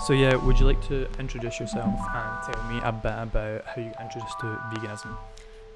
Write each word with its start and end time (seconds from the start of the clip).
So 0.00 0.12
yeah, 0.12 0.36
would 0.36 0.60
you 0.60 0.66
like 0.66 0.86
to 0.88 1.08
introduce 1.18 1.58
yourself 1.58 1.98
and 2.14 2.54
tell 2.54 2.62
me 2.64 2.80
a 2.84 2.92
bit 2.92 3.12
about 3.12 3.64
how 3.64 3.80
you 3.80 3.90
got 3.90 4.02
introduced 4.02 4.38
to 4.40 4.46
veganism? 4.70 5.16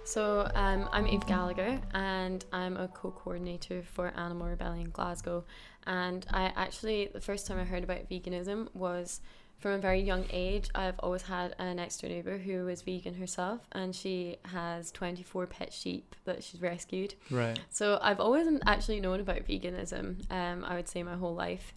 So 0.05 0.49
um, 0.55 0.89
I'm 0.93 1.07
Eve 1.07 1.27
Gallagher 1.27 1.81
and 1.95 2.45
I'm 2.53 2.77
a 2.77 2.89
co-coordinator 2.89 3.83
for 3.83 4.13
Animal 4.17 4.49
Rebellion 4.49 4.91
Glasgow. 4.91 5.45
And 5.87 6.27
I 6.31 6.53
actually, 6.55 7.09
the 7.13 7.21
first 7.21 7.47
time 7.47 7.59
I 7.59 7.65
heard 7.65 7.83
about 7.83 8.09
veganism 8.09 8.69
was 8.75 9.21
from 9.59 9.73
a 9.73 9.79
very 9.79 10.01
young 10.01 10.27
age. 10.31 10.69
I've 10.75 10.99
always 11.01 11.23
had 11.23 11.57
an 11.59 11.77
next 11.77 12.01
door 12.01 12.11
neighbour 12.11 12.39
who 12.39 12.67
was 12.67 12.83
vegan 12.83 13.15
herself 13.15 13.61
and 13.73 13.97
she 13.97 14.37
has 14.45 14.93
24 14.93 15.47
pet 15.47 15.73
sheep 15.73 16.15
that 16.25 16.45
she's 16.45 16.61
rescued. 16.61 17.15
Right. 17.31 17.59
So 17.71 17.99
I've 18.03 18.21
always 18.21 18.47
actually 18.67 19.01
known 19.01 19.19
about 19.19 19.47
veganism, 19.49 20.31
um, 20.31 20.65
I 20.65 20.77
would 20.77 20.89
say 20.89 21.03
my 21.03 21.17
whole 21.17 21.35
life. 21.35 21.75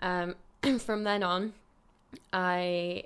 Um, 0.00 0.36
from 0.78 1.04
then 1.04 1.22
on, 1.22 1.52
I 2.32 3.04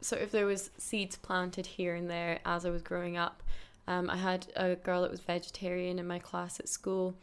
sort 0.00 0.22
of 0.22 0.30
there 0.30 0.46
was 0.46 0.70
seeds 0.78 1.16
planted 1.16 1.66
here 1.66 1.94
and 1.94 2.08
there 2.08 2.40
as 2.44 2.64
I 2.64 2.70
was 2.70 2.82
growing 2.82 3.16
up. 3.16 3.42
Um, 3.86 4.08
I 4.08 4.16
had 4.16 4.46
a 4.56 4.76
girl 4.76 5.02
that 5.02 5.10
was 5.10 5.20
vegetarian 5.20 5.98
in 5.98 6.06
my 6.06 6.18
class 6.18 6.60
at 6.60 6.68
school, 6.68 7.14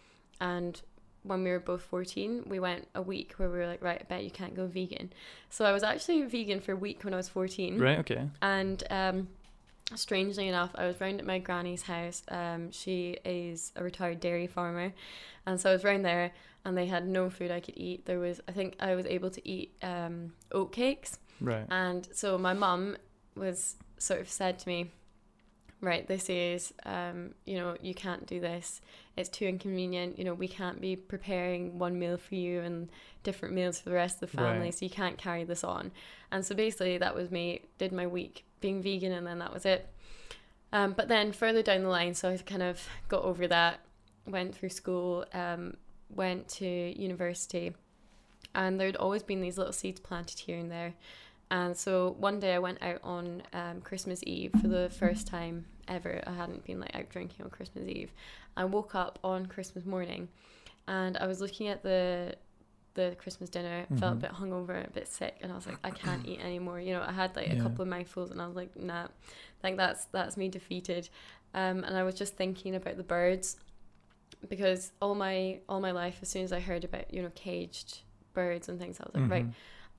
and 0.42 0.82
when 1.24 1.44
we 1.44 1.50
were 1.50 1.60
both 1.60 1.82
14, 1.82 2.44
we 2.48 2.60
went 2.60 2.88
a 2.96 3.02
week 3.02 3.34
where 3.38 3.50
we 3.50 3.58
were 3.58 3.68
like, 3.68 3.84
right, 3.84 4.00
I 4.02 4.04
bet 4.04 4.24
you 4.24 4.32
can't 4.32 4.56
go 4.56 4.66
vegan. 4.66 5.12
So 5.50 5.66
I 5.66 5.72
was 5.72 5.84
actually 5.84 6.22
vegan 6.24 6.60
for 6.60 6.72
a 6.72 6.76
week 6.76 7.04
when 7.04 7.14
I 7.14 7.18
was 7.18 7.30
14. 7.30 7.80
Right. 7.80 8.00
Okay. 8.00 8.30
And 8.42 8.84
um, 8.90 9.28
strangely 9.96 10.48
enough, 10.48 10.72
I 10.76 10.88
was 10.88 11.00
round 11.00 11.20
at 11.20 11.26
my 11.26 11.40
granny's 11.40 11.84
house. 11.84 12.24
Um, 12.30 12.72
she 12.72 13.18
is 13.26 13.72
a 13.76 13.84
retired 13.84 14.20
dairy 14.20 14.48
farmer, 14.48 14.94
and 15.46 15.60
so 15.60 15.70
I 15.70 15.74
was 15.74 15.84
round 15.84 16.06
there, 16.06 16.32
and 16.68 16.78
they 16.78 16.86
had 16.86 17.08
no 17.08 17.30
food 17.30 17.50
I 17.50 17.62
could 17.62 17.78
eat. 17.78 18.06
There 18.06 18.20
was, 18.20 18.42
I 18.48 18.52
think, 18.52 18.76
I 18.80 18.94
was 18.94 19.06
able 19.06 19.30
to 19.32 19.50
eat 19.50 19.74
um, 19.82 20.34
oat 20.52 20.72
cakes, 20.74 21.18
Right. 21.40 21.66
and 21.72 22.08
so 22.12 22.38
my 22.38 22.54
mum 22.54 22.98
was 23.36 23.76
sort 23.98 24.20
of 24.20 24.30
said 24.30 24.60
to 24.60 24.68
me, 24.68 24.92
right, 25.80 26.08
this 26.08 26.30
is, 26.30 26.74
um, 26.86 27.36
you 27.46 27.56
know, 27.56 27.78
you 27.82 27.94
can't 27.94 28.26
do 28.26 28.40
this. 28.40 28.82
It's 29.16 29.30
too 29.30 29.46
inconvenient. 29.46 30.18
You 30.18 30.26
know, 30.26 30.34
we 30.34 30.48
can't 30.48 30.82
be 30.82 30.96
preparing 30.96 31.78
one 31.80 31.98
meal 32.00 32.18
for 32.18 32.34
you 32.36 32.62
and 32.62 32.90
different 33.24 33.54
meals 33.54 33.80
for 33.80 33.90
the 33.90 33.96
rest 33.96 34.16
of 34.22 34.32
the 34.32 34.38
family, 34.38 34.66
Right. 34.66 34.74
so 34.74 34.86
you 34.86 34.90
can't 34.90 35.18
carry 35.18 35.44
this 35.44 35.64
on. 35.64 35.92
And 36.32 36.46
so 36.46 36.54
basically, 36.56 36.98
that 36.98 37.16
was 37.16 37.30
me, 37.32 37.62
did 37.78 37.92
my 37.92 38.08
week 38.08 38.44
being 38.60 38.82
vegan, 38.82 39.12
and 39.12 39.26
then 39.26 39.40
that 39.40 39.54
was 39.54 39.66
it. 39.66 39.88
Um, 40.74 40.94
but 40.94 41.08
then 41.08 41.32
further 41.32 41.62
down 41.62 41.84
the 41.84 41.90
line, 41.90 42.14
so 42.16 42.30
I 42.30 42.38
kind 42.38 42.64
of 42.64 42.86
got 43.08 43.24
over 43.24 43.48
that, 43.48 43.80
went 44.26 44.54
through 44.56 44.70
school, 44.70 45.26
um, 45.34 45.78
went 46.10 46.48
to 46.50 46.66
university, 46.68 47.74
and 48.56 48.80
there'd 48.80 48.96
always 48.96 49.24
been 49.24 49.42
these 49.42 49.58
little 49.58 49.74
seeds 49.74 50.00
planted 50.00 50.40
here 50.40 50.58
and 50.58 50.72
there. 50.72 50.94
And 51.50 51.78
so 51.78 52.16
one 52.20 52.40
day 52.40 52.54
I 52.56 52.60
went 52.60 52.82
out 52.82 53.00
on 53.04 53.42
um, 53.54 53.82
Christmas 53.82 54.22
Eve 54.26 54.52
for 54.62 54.68
the 54.68 54.90
first 54.90 55.28
time 55.28 55.66
ever. 55.88 56.22
I 56.28 56.32
hadn't 56.34 56.66
been 56.66 56.80
like 56.82 56.94
out 56.96 57.10
drinking 57.10 57.46
on 57.46 57.50
Christmas 57.52 57.88
Eve. 57.88 58.12
I 58.58 58.66
woke 58.66 58.96
up 58.96 59.20
on 59.24 59.46
Christmas 59.46 59.86
morning, 59.86 60.28
and 60.88 61.18
I 61.18 61.28
was 61.28 61.40
looking 61.42 61.68
at 61.68 61.84
the 61.84 62.36
the 62.96 63.16
Christmas 63.20 63.50
dinner. 63.52 63.86
Felt 63.98 64.14
a 64.14 64.16
Mhm. 64.18 64.22
bit 64.22 64.32
hungover, 64.32 64.88
a 64.88 64.90
bit 64.90 65.08
sick, 65.08 65.38
and 65.42 65.52
I 65.52 65.56
was 65.56 65.68
like, 65.68 65.78
I 65.84 65.92
can't 65.92 66.26
eat 66.28 66.40
anymore. 66.40 66.80
You 66.82 66.94
know, 66.96 67.04
I 67.08 67.12
had 67.12 67.36
like 67.36 67.52
a 67.54 67.56
couple 67.62 67.84
of 67.84 67.88
mouthfuls, 67.88 68.32
and 68.32 68.42
I 68.42 68.48
was 68.48 68.56
like, 68.56 68.76
nah, 68.76 69.08
like 69.64 69.78
that's 69.78 70.06
that's 70.06 70.36
me 70.36 70.50
defeated. 70.50 71.08
Um, 71.54 71.84
and 71.84 71.96
I 71.96 72.04
was 72.04 72.16
just 72.16 72.36
thinking 72.36 72.76
about 72.76 72.98
the 72.98 73.04
birds 73.04 73.58
because 74.50 74.92
all 75.02 75.16
my 75.16 75.60
all 75.68 75.80
my 75.80 75.92
life, 75.92 76.20
as 76.22 76.30
soon 76.30 76.44
as 76.44 76.52
I 76.54 76.60
heard 76.60 76.84
about 76.84 77.14
you 77.14 77.22
know 77.22 77.32
caged 77.36 78.00
birds 78.34 78.70
and 78.70 78.80
things, 78.80 79.00
I 79.00 79.04
was 79.06 79.16
like, 79.22 79.32
right, 79.32 79.46
Mhm. 79.48 79.54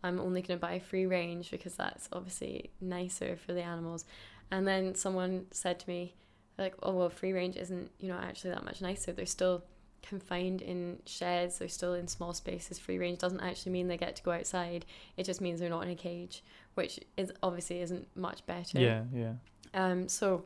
I'm 0.04 0.20
only 0.20 0.42
going 0.42 0.58
to 0.58 0.64
buy 0.64 0.78
free 0.78 1.06
range 1.06 1.50
because 1.50 1.74
that's 1.74 2.08
obviously 2.12 2.70
nicer 2.80 3.36
for 3.36 3.52
the 3.52 3.62
animals. 3.62 4.04
And 4.50 4.66
then 4.66 4.94
someone 4.94 5.46
said 5.50 5.80
to 5.80 5.88
me, 5.88 6.14
like, 6.56 6.74
oh, 6.82 6.92
well, 6.92 7.10
free 7.10 7.32
range 7.32 7.56
isn't, 7.56 7.90
you 7.98 8.08
know, 8.08 8.16
actually 8.18 8.50
that 8.50 8.64
much 8.64 8.80
nicer. 8.80 9.12
They're 9.12 9.26
still 9.26 9.64
confined 10.02 10.62
in 10.62 11.00
sheds, 11.04 11.58
they're 11.58 11.68
still 11.68 11.94
in 11.94 12.06
small 12.06 12.32
spaces. 12.32 12.78
Free 12.78 12.98
range 12.98 13.18
doesn't 13.18 13.40
actually 13.40 13.72
mean 13.72 13.88
they 13.88 13.96
get 13.96 14.14
to 14.16 14.22
go 14.22 14.30
outside, 14.30 14.86
it 15.16 15.24
just 15.24 15.40
means 15.40 15.58
they're 15.58 15.68
not 15.68 15.82
in 15.82 15.90
a 15.90 15.96
cage, 15.96 16.44
which 16.74 17.00
is 17.16 17.32
obviously 17.42 17.80
isn't 17.80 18.06
much 18.16 18.46
better. 18.46 18.78
Yeah. 18.78 19.02
Yeah. 19.12 19.32
Um, 19.74 20.08
so 20.08 20.44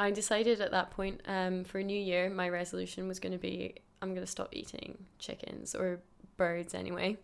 I 0.00 0.10
decided 0.10 0.62
at 0.62 0.70
that 0.70 0.92
point 0.92 1.20
um, 1.26 1.62
for 1.62 1.78
a 1.78 1.84
New 1.84 2.00
Year, 2.00 2.30
my 2.30 2.48
resolution 2.48 3.06
was 3.06 3.20
going 3.20 3.32
to 3.32 3.38
be 3.38 3.74
I'm 4.00 4.14
going 4.14 4.24
to 4.24 4.30
stop 4.30 4.48
eating 4.52 4.96
chickens 5.18 5.74
or 5.74 6.00
birds 6.38 6.72
anyway. 6.72 7.18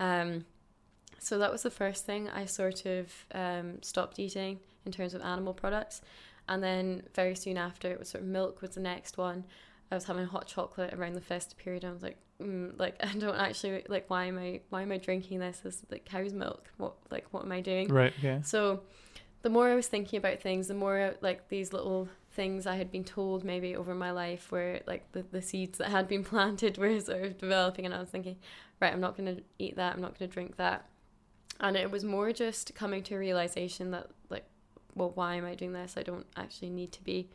Um, 0.00 0.46
so 1.18 1.38
that 1.38 1.52
was 1.52 1.62
the 1.62 1.70
first 1.70 2.06
thing 2.06 2.30
I 2.30 2.46
sort 2.46 2.86
of 2.86 3.12
um, 3.34 3.82
stopped 3.82 4.18
eating 4.18 4.60
in 4.86 4.92
terms 4.92 5.12
of 5.12 5.20
animal 5.20 5.52
products. 5.52 6.00
And 6.48 6.62
then 6.62 7.02
very 7.14 7.34
soon 7.34 7.58
after, 7.58 7.90
it 7.90 7.98
was 7.98 8.08
sort 8.08 8.24
of 8.24 8.30
milk 8.30 8.62
was 8.62 8.70
the 8.70 8.80
next 8.80 9.18
one. 9.18 9.44
I 9.92 9.94
was 9.94 10.04
having 10.04 10.24
hot 10.24 10.46
chocolate 10.46 10.94
around 10.94 11.16
the 11.16 11.20
festive 11.20 11.58
period. 11.58 11.84
And 11.84 11.90
I 11.90 11.92
was 11.92 12.02
like, 12.02 12.16
mm, 12.40 12.72
like 12.78 12.96
I 13.04 13.12
don't 13.12 13.36
actually 13.36 13.84
like 13.88 14.08
why 14.08 14.24
am 14.24 14.38
I 14.38 14.60
why 14.70 14.80
am 14.80 14.90
I 14.90 14.96
drinking 14.96 15.40
this? 15.40 15.58
This 15.58 15.74
is 15.74 15.84
like 15.90 16.06
cow's 16.06 16.32
milk. 16.32 16.70
What 16.78 16.94
like 17.10 17.26
what 17.32 17.44
am 17.44 17.52
I 17.52 17.60
doing? 17.60 17.88
Right. 17.88 18.14
Okay. 18.18 18.40
So 18.42 18.84
the 19.46 19.50
more 19.50 19.68
I 19.68 19.76
was 19.76 19.86
thinking 19.86 20.16
about 20.18 20.40
things, 20.40 20.66
the 20.66 20.74
more 20.74 21.14
like 21.20 21.48
these 21.50 21.72
little 21.72 22.08
things 22.32 22.66
I 22.66 22.74
had 22.74 22.90
been 22.90 23.04
told 23.04 23.44
maybe 23.44 23.76
over 23.76 23.94
my 23.94 24.10
life 24.10 24.50
where 24.50 24.80
like 24.88 25.12
the, 25.12 25.22
the 25.30 25.40
seeds 25.40 25.78
that 25.78 25.90
had 25.90 26.08
been 26.08 26.24
planted 26.32 26.78
were 26.78 26.98
sort 26.98 27.22
of 27.22 27.38
developing 27.38 27.84
and 27.84 27.94
I 27.94 28.00
was 28.00 28.08
thinking, 28.08 28.38
right, 28.80 28.92
I'm 28.92 29.00
not 29.00 29.16
gonna 29.16 29.36
eat 29.60 29.76
that, 29.76 29.94
I'm 29.94 30.00
not 30.02 30.18
gonna 30.18 30.32
drink 30.32 30.56
that. 30.56 30.84
And 31.60 31.76
it 31.76 31.92
was 31.92 32.02
more 32.02 32.32
just 32.32 32.74
coming 32.74 33.04
to 33.04 33.14
a 33.14 33.18
realization 33.20 33.92
that 33.92 34.08
like, 34.30 34.46
well, 34.96 35.12
why 35.14 35.36
am 35.36 35.44
I 35.44 35.54
doing 35.54 35.74
this? 35.74 35.94
I 35.96 36.02
don't 36.02 36.26
actually 36.36 36.70
need 36.70 36.90
to 36.90 37.04
be. 37.04 37.28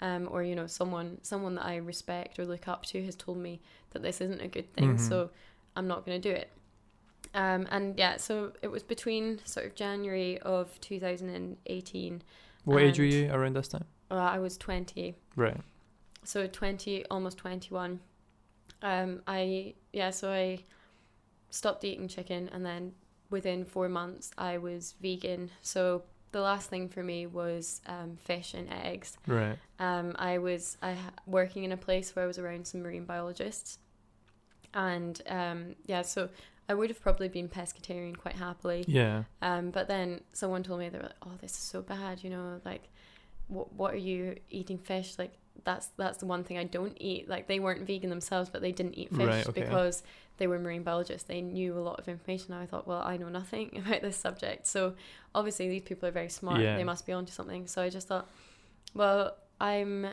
Um, 0.00 0.26
or 0.30 0.42
you 0.42 0.54
know, 0.56 0.66
someone 0.66 1.18
someone 1.22 1.56
that 1.56 1.66
I 1.66 1.76
respect 1.76 2.38
or 2.38 2.46
look 2.46 2.66
up 2.66 2.86
to 2.86 3.04
has 3.04 3.14
told 3.14 3.36
me 3.36 3.60
that 3.90 4.00
this 4.00 4.22
isn't 4.22 4.40
a 4.40 4.48
good 4.48 4.72
thing, 4.72 4.94
Mhm. 4.96 5.00
so 5.00 5.30
I'm 5.76 5.86
not 5.86 6.06
gonna 6.06 6.18
do 6.18 6.30
it. 6.30 6.48
Um, 7.34 7.66
and 7.70 7.98
yeah, 7.98 8.16
so 8.16 8.52
it 8.62 8.68
was 8.68 8.82
between 8.82 9.40
sort 9.44 9.66
of 9.66 9.74
January 9.74 10.38
of 10.40 10.80
2018. 10.80 12.22
What 12.64 12.82
age 12.82 12.98
were 12.98 13.04
you 13.04 13.30
around 13.32 13.54
this 13.56 13.68
time? 13.68 13.84
Uh, 14.10 14.14
I 14.16 14.38
was 14.38 14.56
20, 14.56 15.14
Right. 15.36 15.56
so 16.24 16.46
20, 16.46 17.04
almost 17.06 17.38
21. 17.38 18.00
Um, 18.82 19.22
I 19.26 19.74
yeah, 19.92 20.10
so 20.10 20.30
I 20.30 20.64
stopped 21.50 21.84
eating 21.84 22.06
chicken, 22.08 22.48
and 22.52 22.64
then 22.64 22.92
within 23.30 23.64
four 23.64 23.88
months, 23.88 24.30
I 24.38 24.58
was 24.58 24.94
vegan. 25.00 25.50
So 25.62 26.04
the 26.30 26.40
last 26.40 26.70
thing 26.70 26.88
for 26.88 27.02
me 27.02 27.26
was 27.26 27.80
um, 27.86 28.16
fish 28.16 28.54
and 28.54 28.68
eggs. 28.72 29.16
Right. 29.26 29.58
Um, 29.78 30.14
I 30.18 30.38
was 30.38 30.76
I 30.82 30.94
working 31.26 31.64
in 31.64 31.72
a 31.72 31.76
place 31.76 32.14
where 32.14 32.24
I 32.24 32.28
was 32.28 32.38
around 32.38 32.66
some 32.66 32.82
marine 32.82 33.04
biologists, 33.04 33.78
and 34.74 35.20
um, 35.28 35.74
yeah, 35.86 36.02
so 36.02 36.28
I 36.68 36.74
would 36.74 36.90
have 36.90 37.00
probably 37.00 37.28
been 37.28 37.48
pescatarian 37.48 38.16
quite 38.16 38.34
happily. 38.34 38.84
Yeah. 38.86 39.24
Um, 39.40 39.70
but 39.70 39.88
then 39.88 40.20
someone 40.32 40.62
told 40.62 40.80
me 40.80 40.88
they 40.88 40.98
were 40.98 41.04
like, 41.04 41.12
"Oh, 41.22 41.32
this 41.40 41.52
is 41.52 41.58
so 41.58 41.80
bad," 41.82 42.22
you 42.22 42.30
know, 42.30 42.60
like, 42.64 42.88
what 43.48 43.72
what 43.72 43.94
are 43.94 43.98
you 43.98 44.36
eating 44.50 44.78
fish? 44.78 45.14
Like 45.18 45.32
that's 45.64 45.88
that's 45.96 46.18
the 46.18 46.26
one 46.26 46.44
thing 46.44 46.58
I 46.58 46.64
don't 46.64 46.96
eat. 47.00 47.28
Like 47.28 47.46
they 47.48 47.58
weren't 47.58 47.86
vegan 47.86 48.10
themselves, 48.10 48.50
but 48.50 48.60
they 48.62 48.72
didn't 48.72 48.98
eat 48.98 49.10
fish 49.10 49.26
Right, 49.26 49.48
okay. 49.48 49.62
because 49.62 50.02
they 50.36 50.46
were 50.46 50.58
marine 50.58 50.82
biologists. 50.82 51.26
They 51.26 51.40
knew 51.40 51.76
a 51.76 51.80
lot 51.80 51.98
of 51.98 52.08
information. 52.08 52.54
I 52.54 52.66
thought, 52.66 52.86
well, 52.86 53.02
I 53.02 53.16
know 53.16 53.28
nothing 53.28 53.82
about 53.86 54.02
this 54.02 54.16
subject. 54.16 54.66
So 54.66 54.94
obviously 55.34 55.68
these 55.68 55.82
people 55.82 56.08
are 56.08 56.12
very 56.12 56.28
smart. 56.28 56.60
Yeah. 56.60 56.76
They 56.76 56.84
must 56.84 57.06
be 57.06 57.12
onto 57.12 57.32
something. 57.32 57.66
So 57.66 57.82
I 57.82 57.88
just 57.88 58.08
thought, 58.08 58.30
well, 58.94 59.36
I'm 59.60 60.08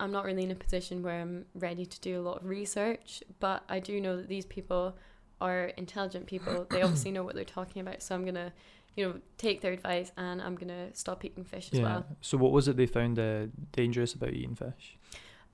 I'm 0.00 0.12
not 0.12 0.24
really 0.24 0.44
in 0.44 0.50
a 0.50 0.54
position 0.54 1.02
where 1.02 1.20
I'm 1.20 1.46
ready 1.54 1.84
to 1.84 2.00
do 2.00 2.20
a 2.20 2.22
lot 2.22 2.42
of 2.42 2.44
research, 2.46 3.22
but 3.40 3.64
I 3.68 3.80
do 3.80 4.00
know 4.00 4.16
that 4.16 4.28
these 4.28 4.46
people 4.46 4.94
are 5.40 5.66
intelligent 5.76 6.26
people. 6.26 6.66
They 6.70 6.82
obviously 6.82 7.10
know 7.12 7.22
what 7.24 7.34
they're 7.34 7.44
talking 7.44 7.80
about. 7.80 8.02
So 8.02 8.14
I'm 8.14 8.24
gonna, 8.24 8.52
you 8.96 9.06
know, 9.06 9.20
take 9.36 9.60
their 9.60 9.72
advice 9.72 10.12
and 10.16 10.40
I'm 10.42 10.56
gonna 10.56 10.94
stop 10.94 11.24
eating 11.24 11.44
fish 11.44 11.70
as 11.72 11.78
Yeah. 11.78 11.84
well. 11.84 12.06
So 12.20 12.36
what 12.38 12.52
was 12.52 12.68
it 12.68 12.76
they 12.76 12.86
found 12.86 13.18
uh, 13.18 13.46
dangerous 13.72 14.14
about 14.14 14.30
eating 14.30 14.54
fish? 14.54 14.96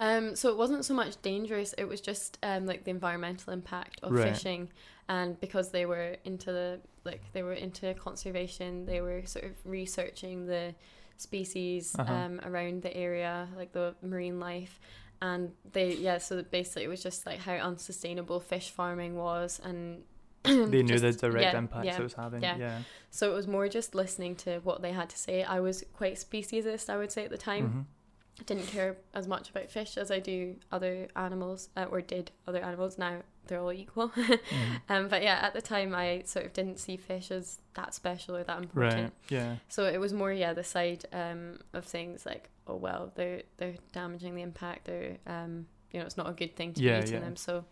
Um, 0.00 0.34
so 0.34 0.48
it 0.48 0.56
wasn't 0.56 0.84
so 0.84 0.94
much 0.94 1.20
dangerous. 1.22 1.72
It 1.78 1.86
was 1.86 2.00
just 2.00 2.38
um 2.42 2.66
like 2.66 2.84
the 2.84 2.90
environmental 2.90 3.52
impact 3.52 4.00
of 4.02 4.12
Right. 4.12 4.34
fishing, 4.34 4.70
and 5.08 5.38
because 5.40 5.70
they 5.70 5.86
were 5.86 6.16
into 6.24 6.50
the 6.52 6.80
like 7.04 7.22
they 7.32 7.42
were 7.42 7.52
into 7.52 7.94
conservation, 7.94 8.86
they 8.86 9.00
were 9.00 9.22
sort 9.24 9.44
of 9.44 9.52
researching 9.64 10.46
the 10.46 10.74
species 11.16 11.94
Uh-huh. 11.96 12.12
um 12.12 12.40
around 12.44 12.82
the 12.82 12.94
area, 12.96 13.48
like 13.56 13.72
the 13.72 13.94
marine 14.02 14.40
life, 14.40 14.80
and 15.22 15.52
they 15.72 15.94
yeah. 15.94 16.18
So 16.18 16.42
basically, 16.42 16.84
it 16.84 16.88
was 16.88 17.02
just 17.02 17.26
like 17.26 17.38
how 17.40 17.54
unsustainable 17.54 18.40
fish 18.40 18.70
farming 18.70 19.16
was, 19.16 19.60
and 19.64 20.02
They 20.42 20.82
knew 20.82 20.84
just- 20.98 21.20
the 21.20 21.28
direct 21.30 21.52
yeah, 21.52 21.58
impacts 21.58 21.86
yeah, 21.86 21.96
it 21.98 22.02
was 22.02 22.14
having. 22.14 22.42
yeah. 22.42 22.56
Yeah. 22.56 22.78
So 23.10 23.30
it 23.30 23.34
was 23.34 23.46
more 23.48 23.68
just 23.68 23.94
listening 23.94 24.36
to 24.36 24.58
what 24.60 24.82
they 24.82 24.92
had 24.92 25.08
to 25.10 25.18
say. 25.18 25.42
I 25.42 25.60
was 25.60 25.84
quite 25.94 26.14
speciesist, 26.16 26.90
I 26.90 26.96
would 26.96 27.10
say 27.12 27.24
at 27.24 27.30
the 27.30 27.38
time. 27.38 27.68
Mhm. 27.70 28.40
I 28.40 28.42
didn't 28.44 28.66
care 28.66 28.96
as 29.14 29.28
much 29.28 29.50
about 29.50 29.70
fish 29.70 29.96
as 29.96 30.10
I 30.10 30.18
do 30.18 30.56
other 30.72 31.08
animals, 31.14 31.68
uh, 31.76 31.84
or 31.90 32.00
did 32.00 32.32
other 32.48 32.60
animals. 32.62 32.98
Now 32.98 33.22
they're 33.46 33.60
all 33.60 33.72
equal. 33.72 34.08
Mm. 34.14 34.80
um, 34.88 35.08
but 35.08 35.22
yeah, 35.22 35.38
at 35.42 35.54
the 35.54 35.62
time 35.62 35.94
I 35.94 36.22
sort 36.24 36.46
of 36.46 36.52
didn't 36.52 36.78
see 36.78 36.96
fish 36.96 37.30
as 37.30 37.58
that 37.74 37.94
special 37.94 38.36
or 38.36 38.44
that 38.44 38.58
important. 38.58 39.02
Right. 39.02 39.12
Yeah. 39.30 39.56
So 39.68 39.84
it 39.86 39.98
was 39.98 40.12
more 40.12 40.32
yeah 40.32 40.52
the 40.52 40.64
side 40.64 41.04
um, 41.12 41.58
of 41.72 41.84
things 41.84 42.24
like 42.26 42.48
oh 42.66 42.76
well 42.76 43.12
they're 43.14 43.42
they're 43.56 43.74
damaging 43.92 44.34
the 44.34 44.42
impact 44.42 44.86
they're 44.86 45.16
um, 45.26 45.66
you 45.92 46.00
know 46.00 46.06
it's 46.06 46.16
not 46.16 46.28
a 46.28 46.32
good 46.32 46.56
thing 46.56 46.72
to 46.74 46.82
Yeah, 46.82 46.98
be 47.00 47.04
eating 47.06 47.14
yeah. 47.14 47.20
them 47.20 47.36
so 47.36 47.64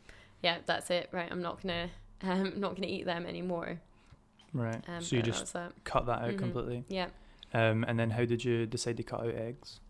yeah 0.42 0.58
that's 0.66 0.90
it 0.90 1.08
right 1.12 1.28
I'm 1.30 1.42
not 1.42 1.62
gonna 1.62 1.88
um, 2.22 2.52
not 2.60 2.74
gonna 2.74 2.88
eat 2.88 3.04
them 3.06 3.24
anymore 3.26 3.80
Right. 4.52 4.82
um, 4.88 5.00
so 5.02 5.16
you 5.16 5.22
but 5.22 5.26
that 5.32 5.38
just 5.38 5.52
that. 5.54 5.72
cut 5.84 6.06
that 6.06 6.20
out 6.22 6.30
Mhm. 6.30 6.38
completely. 6.38 6.84
yeah 6.88 7.06
Um, 7.54 7.84
and 7.88 7.98
then 7.98 8.10
how 8.10 8.24
did 8.26 8.44
you 8.44 8.66
decide 8.66 8.96
to 8.98 9.02
cut 9.02 9.20
out 9.20 9.34
eggs? 9.34 9.80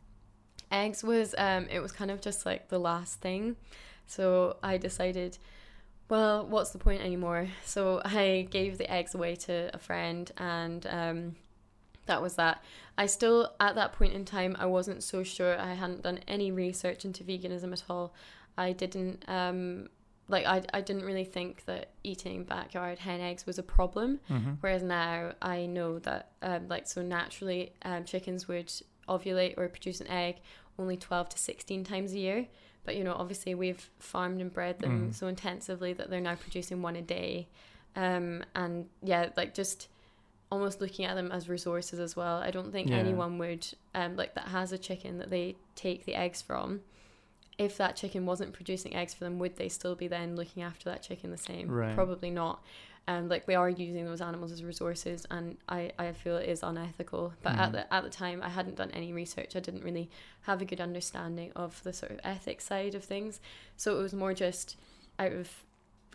eggs 0.70 1.02
was 1.04 1.34
um 1.38 1.66
it 1.70 1.80
was 1.80 1.92
kind 1.92 2.10
of 2.10 2.20
just 2.20 2.46
like 2.46 2.68
the 2.68 2.78
last 2.78 3.20
thing 3.20 3.56
so 4.06 4.56
i 4.62 4.76
decided 4.78 5.36
well 6.12 6.46
what's 6.46 6.70
the 6.70 6.78
point 6.78 7.00
anymore? 7.00 7.48
So 7.64 8.02
i 8.04 8.46
gave 8.50 8.76
the 8.76 8.88
eggs 8.92 9.14
away 9.14 9.34
to 9.46 9.70
a 9.72 9.78
friend 9.78 10.30
and 10.36 10.86
um 10.86 11.36
that 12.04 12.20
was 12.20 12.34
that. 12.34 12.62
I 12.98 13.06
still 13.06 13.54
at 13.58 13.76
that 13.76 13.94
point 13.94 14.12
in 14.12 14.24
time 14.26 14.54
i 14.58 14.66
wasn't 14.66 15.02
so 15.02 15.22
sure. 15.22 15.58
I 15.58 15.72
hadn't 15.72 16.02
done 16.02 16.20
any 16.28 16.52
research 16.52 17.06
into 17.06 17.24
veganism 17.24 17.72
at 17.72 17.84
all. 17.88 18.14
I 18.58 18.72
didn't 18.72 19.24
um 19.26 19.88
like 20.28 20.44
i, 20.44 20.62
I 20.74 20.82
didn't 20.82 21.06
really 21.10 21.24
think 21.24 21.64
that 21.64 21.84
eating 22.04 22.44
backyard 22.44 22.98
hen 22.98 23.20
eggs 23.20 23.46
was 23.46 23.58
a 23.58 23.62
problem. 23.62 24.20
Mm-hmm. 24.30 24.52
Whereas 24.60 24.82
now 24.82 25.32
I 25.40 25.64
know 25.66 25.98
that, 26.00 26.32
um, 26.42 26.68
like, 26.68 26.86
so 26.86 27.02
naturally, 27.02 27.72
um, 27.82 28.04
chickens 28.04 28.46
would 28.48 28.70
ovulate 29.08 29.54
or 29.58 29.68
produce 29.68 30.00
an 30.00 30.08
egg 30.08 30.36
only 30.78 30.96
12 30.96 31.30
to 31.30 31.38
16 31.38 31.84
times 31.84 32.12
a 32.12 32.18
year. 32.18 32.46
But, 32.84 32.96
you 32.96 33.04
know, 33.04 33.14
obviously 33.14 33.54
we've 33.54 33.88
farmed 33.98 34.40
and 34.40 34.52
bred 34.52 34.80
them 34.80 35.10
Mm. 35.10 35.14
so 35.14 35.26
intensively 35.28 35.92
that 35.92 36.10
they're 36.10 36.20
now 36.20 36.34
producing 36.34 36.82
one 36.82 36.96
a 36.96 37.02
day. 37.02 37.48
Um, 37.94 38.42
and 38.54 38.88
yeah, 39.02 39.30
like, 39.36 39.54
just 39.54 39.88
almost 40.50 40.80
looking 40.80 41.04
at 41.04 41.14
them 41.14 41.30
as 41.30 41.48
resources 41.48 41.98
as 42.00 42.16
well. 42.16 42.38
I 42.38 42.50
don't 42.50 42.72
think 42.72 42.90
Yeah. 42.90 42.96
anyone 42.98 43.38
would, 43.38 43.66
um, 43.94 44.16
like, 44.16 44.34
that 44.34 44.48
has 44.48 44.72
a 44.72 44.78
chicken 44.78 45.18
that 45.18 45.30
they 45.30 45.56
take 45.74 46.04
the 46.04 46.14
eggs 46.14 46.42
from. 46.42 46.80
If 47.58 47.76
that 47.76 47.96
chicken 47.96 48.26
wasn't 48.26 48.52
producing 48.52 48.96
eggs 48.96 49.14
for 49.14 49.24
them, 49.24 49.38
would 49.38 49.56
they 49.56 49.68
still 49.68 49.94
be 49.94 50.08
then 50.08 50.34
looking 50.36 50.62
after 50.62 50.90
that 50.90 51.02
chicken 51.02 51.30
the 51.30 51.38
same? 51.38 51.70
Right. 51.70 51.94
Probably 51.94 52.30
not 52.30 52.62
um, 53.08 53.28
like 53.28 53.46
we 53.48 53.54
are 53.54 53.68
using 53.68 54.04
those 54.04 54.20
animals 54.20 54.52
as 54.52 54.62
resources 54.62 55.26
and 55.30 55.56
I, 55.68 55.90
I 55.98 56.12
feel 56.12 56.36
it 56.36 56.48
is 56.48 56.62
unethical 56.62 57.32
but 57.42 57.54
Mhm. 57.54 57.58
at 57.58 57.72
the 57.72 57.94
at 57.94 58.04
the 58.04 58.10
time 58.10 58.40
I 58.42 58.48
hadn't 58.48 58.76
done 58.76 58.90
any 58.92 59.12
research 59.12 59.56
I 59.56 59.60
didn't 59.60 59.82
really 59.84 60.08
have 60.42 60.62
a 60.62 60.64
good 60.64 60.80
understanding 60.80 61.50
of 61.56 61.82
the 61.82 61.92
sort 61.92 62.12
of 62.12 62.20
ethics 62.22 62.64
side 62.64 62.94
of 62.94 63.02
things 63.04 63.40
so 63.76 63.98
it 63.98 64.02
was 64.02 64.14
more 64.14 64.34
just 64.34 64.76
out 65.18 65.32
of 65.32 65.50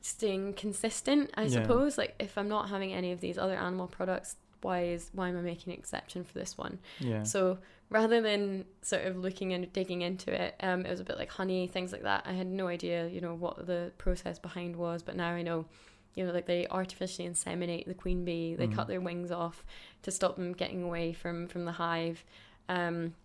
staying 0.02 0.54
consistent 0.54 1.32
I 1.36 1.44
Yeah. 1.44 1.50
suppose 1.62 1.98
like 1.98 2.16
if 2.20 2.38
I'm 2.38 2.48
not 2.48 2.70
having 2.70 2.94
any 2.94 3.12
of 3.12 3.20
these 3.20 3.38
other 3.38 3.56
animal 3.56 3.88
products 3.88 4.38
why 4.62 4.84
is 4.86 5.10
why 5.14 5.30
am 5.30 5.38
I 5.38 5.42
making 5.42 5.74
an 5.74 5.80
exception 5.80 6.24
for 6.24 6.34
this 6.34 6.58
one 6.58 6.80
Yeah. 7.00 7.24
so 7.24 7.58
rather 7.90 8.22
than 8.22 8.66
sort 8.82 9.04
of 9.06 9.18
looking 9.18 9.54
and 9.54 9.72
digging 9.72 10.02
into 10.02 10.30
it, 10.30 10.56
um, 10.62 10.86
it 10.86 10.90
was 10.90 11.00
a 11.00 11.06
bit 11.06 11.18
like 11.18 11.30
honey, 11.32 11.68
things 11.68 11.94
like 11.94 12.02
that. 12.04 12.22
I 12.28 12.34
had 12.34 12.46
no 12.46 12.68
idea, 12.68 13.08
you 13.08 13.22
know, 13.22 13.34
what 13.34 13.66
the 13.66 13.94
process 13.98 14.38
behind 14.38 14.76
was, 14.76 15.02
but 15.04 15.16
now 15.16 15.30
I 15.30 15.42
know, 15.42 15.64
you 16.16 16.26
know, 16.26 16.32
like 16.34 16.46
they 16.46 16.68
artificially 16.68 17.28
inseminate 17.28 17.86
the 17.86 17.94
queen 17.94 18.26
bee, 18.26 18.56
they 18.56 18.68
Mhm. 18.68 18.76
cut 18.76 18.88
their 18.88 19.02
wings 19.02 19.32
off 19.32 19.64
to 20.02 20.12
stop 20.12 20.36
them 20.36 20.54
getting 20.54 20.84
away 20.84 21.14
from 21.14 21.48
from 21.48 21.66
the 21.66 21.74
hive. 21.74 22.24
Um, 22.70 23.16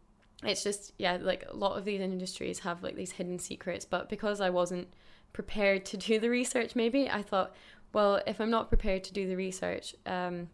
it's 0.45 0.63
just 0.65 0.93
yeah, 0.99 1.19
like 1.21 1.45
a 1.49 1.57
lot 1.57 1.79
of 1.79 1.85
these 1.85 2.01
industries 2.01 2.61
have 2.61 2.83
like 2.83 2.97
these 2.97 3.13
hidden 3.13 3.39
secrets, 3.39 3.85
but 3.85 4.09
because 4.09 4.41
I 4.41 4.51
wasn't 4.51 4.89
prepared 5.33 5.85
to 5.87 5.97
do 5.97 6.19
the 6.19 6.29
research, 6.29 6.75
maybe 6.77 7.09
I 7.09 7.23
thought, 7.23 7.55
well, 7.93 8.21
if 8.27 8.41
I'm 8.41 8.51
not 8.51 8.69
prepared 8.69 9.05
to 9.05 9.13
do 9.13 9.27
the 9.27 9.37
research, 9.37 9.95
um, 10.05 10.49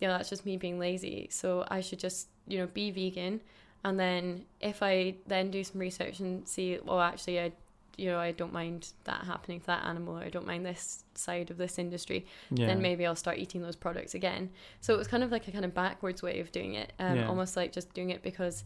you 0.00 0.08
know, 0.08 0.16
that's 0.16 0.28
just 0.30 0.46
me 0.46 0.56
being 0.56 0.78
lazy. 0.78 1.28
So 1.30 1.64
I 1.68 1.80
should 1.80 1.98
just, 1.98 2.28
you 2.46 2.58
know, 2.58 2.66
be 2.66 2.90
vegan. 2.90 3.40
And 3.84 3.98
then 3.98 4.44
if 4.60 4.82
I 4.82 5.16
then 5.26 5.50
do 5.50 5.62
some 5.62 5.80
research 5.80 6.20
and 6.20 6.48
see, 6.48 6.78
well, 6.84 7.00
actually, 7.00 7.40
I, 7.40 7.52
you 7.98 8.06
know, 8.06 8.18
I 8.18 8.32
don't 8.32 8.52
mind 8.52 8.92
that 9.04 9.24
happening 9.24 9.60
to 9.60 9.66
that 9.66 9.84
animal, 9.84 10.16
or 10.18 10.22
I 10.22 10.30
don't 10.30 10.46
mind 10.46 10.64
this 10.64 11.04
side 11.14 11.50
of 11.50 11.56
this 11.58 11.78
industry, 11.78 12.26
yeah. 12.50 12.66
then 12.66 12.80
maybe 12.80 13.04
I'll 13.04 13.16
start 13.16 13.38
eating 13.38 13.60
those 13.60 13.76
products 13.76 14.14
again. 14.14 14.50
So 14.80 14.94
it 14.94 14.98
was 14.98 15.08
kind 15.08 15.22
of 15.24 15.30
like 15.32 15.48
a 15.48 15.52
kind 15.52 15.64
of 15.64 15.74
backwards 15.74 16.22
way 16.22 16.40
of 16.40 16.52
doing 16.52 16.74
it, 16.74 16.92
um, 16.98 17.16
Yeah. 17.16 17.28
almost 17.28 17.56
like 17.56 17.72
just 17.72 17.92
doing 17.94 18.10
it 18.10 18.22
because 18.22 18.64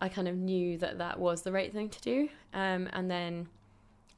I 0.00 0.08
kind 0.10 0.28
of 0.28 0.36
knew 0.36 0.76
that 0.78 0.98
that 0.98 1.18
was 1.18 1.42
the 1.42 1.52
right 1.52 1.72
thing 1.72 1.88
to 1.88 2.00
do. 2.02 2.28
Um, 2.52 2.88
and 2.92 3.10
then, 3.10 3.48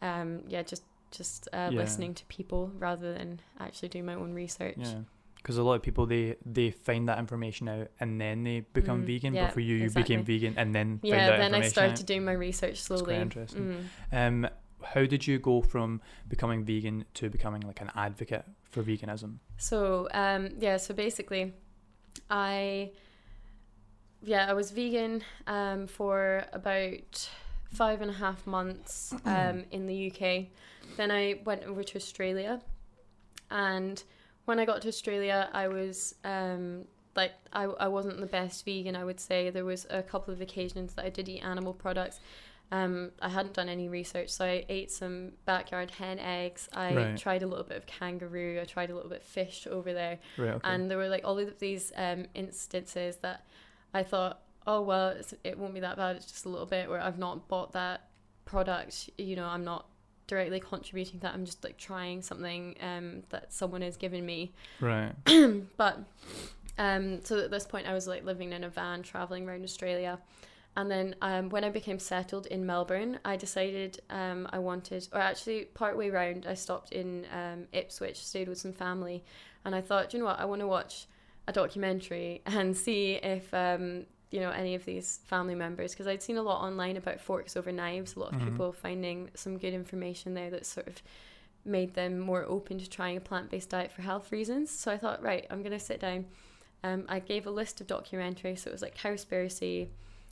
um, 0.02 0.42
yeah, 0.48 0.62
just 0.62 0.82
just 1.10 1.48
uh, 1.54 1.70
Yeah. 1.72 1.78
listening 1.78 2.12
to 2.14 2.24
people 2.26 2.70
rather 2.78 3.14
than 3.14 3.40
actually 3.58 3.88
doing 3.88 4.04
my 4.04 4.14
own 4.14 4.34
research. 4.34 4.76
Yeah. 4.78 5.00
Because 5.48 5.56
a 5.56 5.62
lot 5.62 5.76
of 5.76 5.82
people 5.82 6.04
they 6.04 6.36
they 6.44 6.70
find 6.70 7.08
that 7.08 7.18
information 7.18 7.70
out 7.70 7.88
and 8.00 8.20
then 8.20 8.44
they 8.44 8.60
become 8.60 9.02
Mm, 9.02 9.06
vegan. 9.06 9.34
yeah, 9.34 9.44
but 9.46 9.54
for 9.54 9.60
you, 9.60 9.76
you 9.76 9.84
exactly. 9.84 10.02
became 10.16 10.24
vegan 10.26 10.58
and 10.58 10.74
then 10.74 11.00
Yeah, 11.02 11.38
then 11.38 11.54
I 11.54 11.68
started 11.68 12.00
out. 12.00 12.06
doing 12.06 12.22
my 12.26 12.32
research 12.32 12.82
slowly. 12.82 13.04
quite 13.04 13.22
interesting. 13.22 13.86
Mm. 14.12 14.44
Um, 14.44 14.50
how 14.82 15.06
did 15.06 15.26
you 15.26 15.38
go 15.38 15.62
from 15.62 16.02
becoming 16.28 16.64
vegan 16.66 17.06
to 17.14 17.30
becoming 17.30 17.62
like 17.62 17.80
an 17.80 17.90
advocate 17.94 18.44
for 18.70 18.82
veganism? 18.82 19.38
So 19.56 20.06
um, 20.12 20.50
yeah, 20.58 20.76
so 20.76 20.92
basically, 20.92 21.54
I 22.28 22.90
yeah 24.22 24.50
I 24.50 24.52
was 24.52 24.70
vegan 24.70 25.22
um, 25.46 25.86
for 25.86 26.44
about 26.52 27.30
five 27.72 28.02
and 28.02 28.10
a 28.10 28.14
half 28.14 28.46
months 28.46 29.14
um, 29.24 29.64
in 29.70 29.86
the 29.86 30.12
UK. 30.12 30.48
Then 30.98 31.10
I 31.10 31.40
went 31.46 31.64
over 31.64 31.82
to 31.82 31.96
Australia, 31.96 32.60
and 33.50 34.02
when 34.48 34.58
I 34.58 34.64
got 34.64 34.80
to 34.82 34.88
Australia, 34.88 35.50
I 35.52 35.68
was 35.68 36.14
um, 36.24 36.86
like 37.14 37.32
I, 37.52 37.64
I 37.64 37.88
wasn't 37.88 38.18
the 38.18 38.26
best 38.26 38.64
vegan. 38.64 38.96
I 38.96 39.04
would 39.04 39.20
say 39.20 39.50
there 39.50 39.66
was 39.66 39.86
a 39.90 40.02
couple 40.02 40.32
of 40.32 40.40
occasions 40.40 40.94
that 40.94 41.04
I 41.04 41.10
did 41.10 41.28
eat 41.28 41.40
animal 41.40 41.74
products. 41.74 42.18
Um, 42.72 43.10
I 43.20 43.28
hadn't 43.28 43.52
done 43.52 43.68
any 43.68 43.88
research, 43.88 44.30
so 44.30 44.46
I 44.46 44.64
ate 44.70 44.90
some 44.90 45.32
backyard 45.44 45.90
hen 45.90 46.18
eggs. 46.18 46.66
I 46.74 46.94
Right. 46.94 47.16
tried 47.18 47.42
a 47.42 47.46
little 47.46 47.64
bit 47.64 47.76
of 47.76 47.84
kangaroo. 47.86 48.58
I 48.60 48.64
tried 48.64 48.88
a 48.90 48.94
little 48.94 49.10
bit 49.10 49.18
of 49.20 49.24
fish 49.26 49.66
over 49.70 49.92
there, 49.92 50.18
Right. 50.38 50.50
Okay. 50.54 50.60
and 50.70 50.90
there 50.90 50.96
were 50.96 51.08
like 51.08 51.24
all 51.24 51.38
of 51.38 51.58
these 51.58 51.92
um, 51.96 52.24
instances 52.34 53.16
that 53.18 53.44
I 53.92 54.02
thought, 54.02 54.40
oh 54.66 54.80
well, 54.80 55.08
it's, 55.10 55.34
it 55.44 55.58
won't 55.58 55.74
be 55.74 55.80
that 55.80 55.96
bad. 55.98 56.16
It's 56.16 56.26
just 56.26 56.46
a 56.46 56.48
little 56.48 56.66
bit. 56.66 56.88
Where 56.88 57.02
I've 57.02 57.18
not 57.18 57.48
bought 57.48 57.72
that 57.72 58.08
product. 58.46 59.10
You 59.18 59.36
know, 59.36 59.46
I'm 59.46 59.64
not 59.64 59.86
directly 60.28 60.60
contributing 60.60 61.14
to 61.14 61.26
that. 61.26 61.34
I'm 61.34 61.44
just 61.44 61.64
like 61.64 61.76
trying 61.76 62.22
something 62.22 62.76
um, 62.80 63.24
that 63.30 63.52
someone 63.52 63.82
has 63.82 63.96
given 63.96 64.24
me. 64.24 64.52
right. 64.80 65.12
But 65.76 65.98
um, 66.78 67.24
so 67.24 67.40
at 67.40 67.50
this 67.50 67.66
point, 67.66 67.88
I 67.88 67.94
was 67.94 68.06
like 68.06 68.24
living 68.24 68.52
in 68.52 68.62
a 68.62 68.68
van, 68.68 69.02
traveling 69.02 69.48
around 69.48 69.64
Australia. 69.64 70.20
And 70.76 70.88
then 70.88 71.16
um, 71.22 71.48
when 71.48 71.64
I 71.64 71.70
became 71.70 71.98
settled 71.98 72.46
in 72.46 72.64
Melbourne, 72.64 73.18
I 73.24 73.34
decided 73.34 74.00
um, 74.10 74.46
I 74.52 74.60
wanted, 74.60 75.08
or 75.12 75.20
actually, 75.20 75.64
partway 75.64 76.10
round, 76.10 76.46
I 76.46 76.54
stopped 76.54 76.92
in 76.92 77.26
um, 77.32 77.66
Ipswich, 77.72 78.24
stayed 78.24 78.48
with 78.48 78.58
some 78.58 78.72
family, 78.72 79.24
and 79.64 79.74
I 79.74 79.80
thought, 79.80 80.10
"Do 80.10 80.16
you 80.16 80.22
know 80.22 80.28
what, 80.28 80.38
I 80.38 80.44
want 80.44 80.60
to 80.60 80.68
watch 80.68 81.06
a 81.48 81.52
documentary 81.52 82.42
and 82.46 82.76
see 82.76 83.14
if 83.14 83.52
um, 83.52 84.06
you 84.30 84.40
know 84.40 84.50
any 84.50 84.74
of 84.74 84.84
these 84.84 85.20
family 85.24 85.54
members, 85.54 85.92
because 85.92 86.06
I'd 86.06 86.22
seen 86.22 86.36
a 86.36 86.42
lot 86.42 86.62
online 86.62 86.96
about 86.96 87.20
forks 87.20 87.56
over 87.56 87.72
knives, 87.72 88.14
a 88.16 88.20
lot 88.20 88.34
of 88.34 88.40
Mhm. 88.40 88.44
people 88.44 88.72
finding 88.72 89.30
some 89.34 89.58
good 89.58 89.72
information 89.74 90.34
there 90.34 90.50
that 90.50 90.66
sort 90.66 90.86
of 90.86 91.02
made 91.64 91.94
them 91.94 92.18
more 92.18 92.44
open 92.44 92.78
to 92.78 92.88
trying 92.88 93.16
a 93.16 93.20
plant-based 93.20 93.70
diet 93.70 93.90
for 93.92 94.02
health 94.02 94.30
reasons. 94.32 94.70
So 94.70 94.90
I 94.92 94.96
thought, 94.98 95.22
right, 95.22 95.46
I'm 95.50 95.62
gonna 95.62 95.80
sit 95.80 96.00
down. 96.00 96.26
Um, 96.84 97.04
I 97.08 97.18
gave 97.18 97.46
a 97.46 97.50
list 97.50 97.80
of 97.80 97.86
documentaries, 97.86 98.60
so 98.60 98.70
it 98.70 98.72
was 98.72 98.82
like 98.82 98.96
Cowspiracy, 98.96 99.88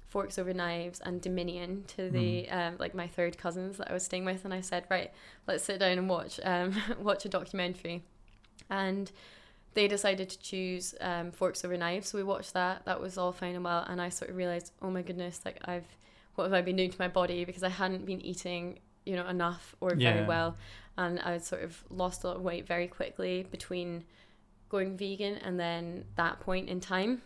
Forks 0.06 0.38
Over 0.38 0.54
Knives, 0.54 1.00
and 1.00 1.20
Dominion 1.20 1.84
to 1.88 2.08
the 2.10 2.48
um, 2.50 2.76
like 2.78 2.94
my 2.94 3.08
third 3.08 3.36
cousins 3.38 3.76
that 3.78 3.90
I 3.90 3.94
was 3.94 4.04
staying 4.04 4.24
with, 4.24 4.44
and 4.44 4.54
I 4.54 4.60
said, 4.60 4.84
right, 4.88 5.10
let's 5.48 5.64
sit 5.64 5.80
down 5.80 5.98
and 5.98 6.08
watch 6.08 6.38
um, 6.44 6.74
watch 7.00 7.24
a 7.24 7.28
documentary, 7.28 8.04
and 8.70 9.10
they 9.76 9.86
decided 9.86 10.28
to 10.30 10.38
choose 10.40 10.94
um, 11.00 11.30
Forks 11.30 11.64
Over 11.64 11.76
Knives, 11.76 12.08
so 12.08 12.18
we 12.18 12.24
watched 12.24 12.54
that. 12.54 12.84
That 12.86 13.00
was 13.00 13.16
all 13.16 13.30
fine 13.30 13.54
and 13.54 13.62
well, 13.62 13.84
and 13.88 14.00
I 14.00 14.08
sort 14.08 14.30
of 14.30 14.36
realized, 14.36 14.72
oh 14.82 14.90
my 14.90 15.02
goodness, 15.02 15.40
like 15.44 15.58
I've 15.66 15.86
what 16.34 16.44
have 16.44 16.52
I 16.52 16.62
been 16.62 16.76
doing 16.76 16.90
to 16.90 16.98
my 16.98 17.08
body 17.08 17.44
because 17.44 17.62
I 17.62 17.68
hadn't 17.68 18.04
been 18.04 18.20
eating 18.20 18.78
you 19.04 19.14
know 19.16 19.26
enough 19.28 19.76
or 19.80 19.90
very 19.90 20.02
Yeah. 20.20 20.26
well, 20.26 20.56
and 20.98 21.20
I 21.20 21.32
had 21.32 21.44
sort 21.44 21.62
of 21.62 21.84
lost 21.90 22.24
a 22.24 22.26
lot 22.28 22.36
of 22.36 22.42
weight 22.42 22.66
very 22.66 22.88
quickly 22.88 23.46
between 23.50 24.04
going 24.68 24.96
vegan 24.96 25.34
and 25.36 25.60
then 25.60 26.04
that 26.16 26.40
point 26.40 26.68
in 26.68 26.80
time. 26.80 27.22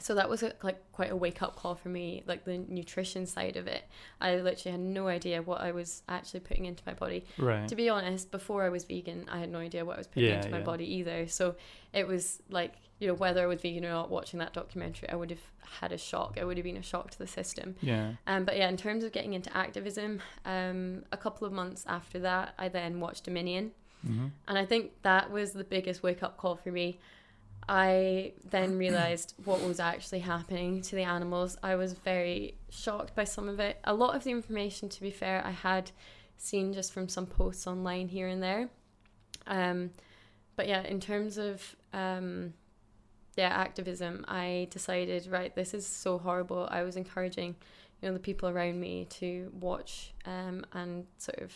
So 0.00 0.14
that 0.14 0.28
was 0.28 0.42
a, 0.42 0.52
like 0.62 0.78
quite 0.92 1.10
a 1.12 1.16
wake 1.16 1.40
up 1.42 1.56
call 1.56 1.74
for 1.74 1.88
me 1.88 2.22
like 2.26 2.44
the 2.44 2.58
nutrition 2.58 3.24
side 3.26 3.56
of 3.56 3.66
it 3.66 3.84
i 4.20 4.34
literally 4.36 4.72
had 4.72 4.80
no 4.80 5.06
idea 5.08 5.40
what 5.42 5.60
i 5.60 5.70
was 5.72 6.02
actually 6.08 6.40
putting 6.40 6.64
into 6.66 6.82
my 6.86 6.94
body 6.94 7.24
Right. 7.38 7.66
to 7.68 7.76
be 7.76 7.88
honest 7.88 8.30
before 8.30 8.64
i 8.64 8.68
was 8.68 8.84
vegan 8.84 9.26
i 9.30 9.38
had 9.38 9.50
no 9.50 9.58
idea 9.58 9.84
what 9.84 9.94
i 9.96 9.98
was 9.98 10.06
putting 10.08 10.28
Yeah, 10.28 10.36
into 10.36 10.50
my 10.50 10.58
yeah. 10.58 10.64
body 10.64 10.92
either 10.96 11.26
so 11.28 11.54
it 11.92 12.06
was 12.08 12.42
like 12.50 12.74
you 12.98 13.06
know 13.08 13.14
whether 13.14 13.42
i 13.42 13.46
was 13.46 13.60
vegan 13.62 13.84
or 13.84 13.90
not 13.90 14.10
watching 14.10 14.38
that 14.40 14.52
documentary 14.52 15.08
i 15.10 15.14
would 15.14 15.30
have 15.30 15.40
had 15.80 15.92
a 15.92 15.98
shock 15.98 16.36
it 16.36 16.44
would 16.46 16.56
have 16.56 16.64
been 16.64 16.76
a 16.76 16.82
shock 16.82 17.10
to 17.10 17.18
the 17.18 17.26
system 17.26 17.76
Yeah. 17.80 18.12
um, 18.26 18.44
but 18.44 18.56
yeah 18.56 18.68
in 18.68 18.76
terms 18.76 19.04
of 19.04 19.12
getting 19.12 19.34
into 19.34 19.54
activism 19.56 20.20
um, 20.44 21.04
a 21.12 21.16
couple 21.16 21.46
of 21.46 21.52
months 21.52 21.84
after 21.88 22.18
that 22.20 22.54
i 22.58 22.68
then 22.68 23.00
watched 23.00 23.24
dominion 23.24 23.72
Mm-hmm. 24.06 24.26
and 24.48 24.58
I 24.58 24.66
think 24.66 24.90
that 25.00 25.30
was 25.30 25.52
the 25.52 25.64
biggest 25.64 26.02
wake 26.02 26.22
up 26.22 26.36
call 26.36 26.56
for 26.56 26.70
me. 26.70 26.98
I 27.68 28.32
then 28.50 28.78
realized 28.78 29.34
what 29.44 29.62
was 29.62 29.80
actually 29.80 30.20
happening 30.20 30.82
to 30.82 30.96
the 30.96 31.02
animals. 31.02 31.56
I 31.62 31.76
was 31.76 31.92
very 31.92 32.56
shocked 32.70 33.14
by 33.14 33.24
some 33.24 33.48
of 33.48 33.60
it. 33.60 33.78
A 33.84 33.94
lot 33.94 34.14
of 34.14 34.24
the 34.24 34.30
information, 34.30 34.88
to 34.90 35.00
be 35.00 35.10
fair, 35.10 35.42
I 35.44 35.50
had 35.50 35.90
seen 36.36 36.72
just 36.72 36.92
from 36.92 37.08
some 37.08 37.26
posts 37.26 37.66
online 37.66 38.08
here 38.08 38.28
and 38.28 38.42
there. 38.42 38.68
Um, 39.46 39.90
but 40.56 40.68
yeah, 40.68 40.82
in 40.82 41.00
terms 41.00 41.38
of 41.38 41.74
um, 41.92 42.54
yeah 43.36 43.48
activism, 43.48 44.24
I 44.28 44.68
decided 44.70 45.26
right, 45.26 45.54
this 45.54 45.74
is 45.74 45.86
so 45.86 46.18
horrible. 46.18 46.68
I 46.70 46.82
was 46.82 46.96
encouraging, 46.96 47.56
you 48.00 48.08
know, 48.08 48.14
the 48.14 48.20
people 48.20 48.48
around 48.48 48.80
me 48.80 49.06
to 49.10 49.50
watch 49.58 50.12
um, 50.26 50.64
and 50.72 51.06
sort 51.18 51.38
of 51.38 51.52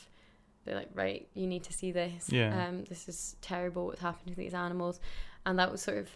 be 0.67 0.75
like, 0.75 0.89
right, 0.95 1.29
you 1.35 1.47
need 1.47 1.65
to 1.65 1.73
see 1.73 1.93
this. 1.93 2.29
Yeah. 2.31 2.67
Um, 2.67 2.85
this 2.85 3.09
is 3.09 3.37
terrible. 3.41 3.87
What's 3.87 4.01
happened 4.01 4.35
to 4.35 4.37
these 4.37 4.55
animals, 4.55 5.01
and 5.49 5.59
that 5.59 5.73
was 5.73 5.81
sort 5.81 5.97
of 5.97 6.09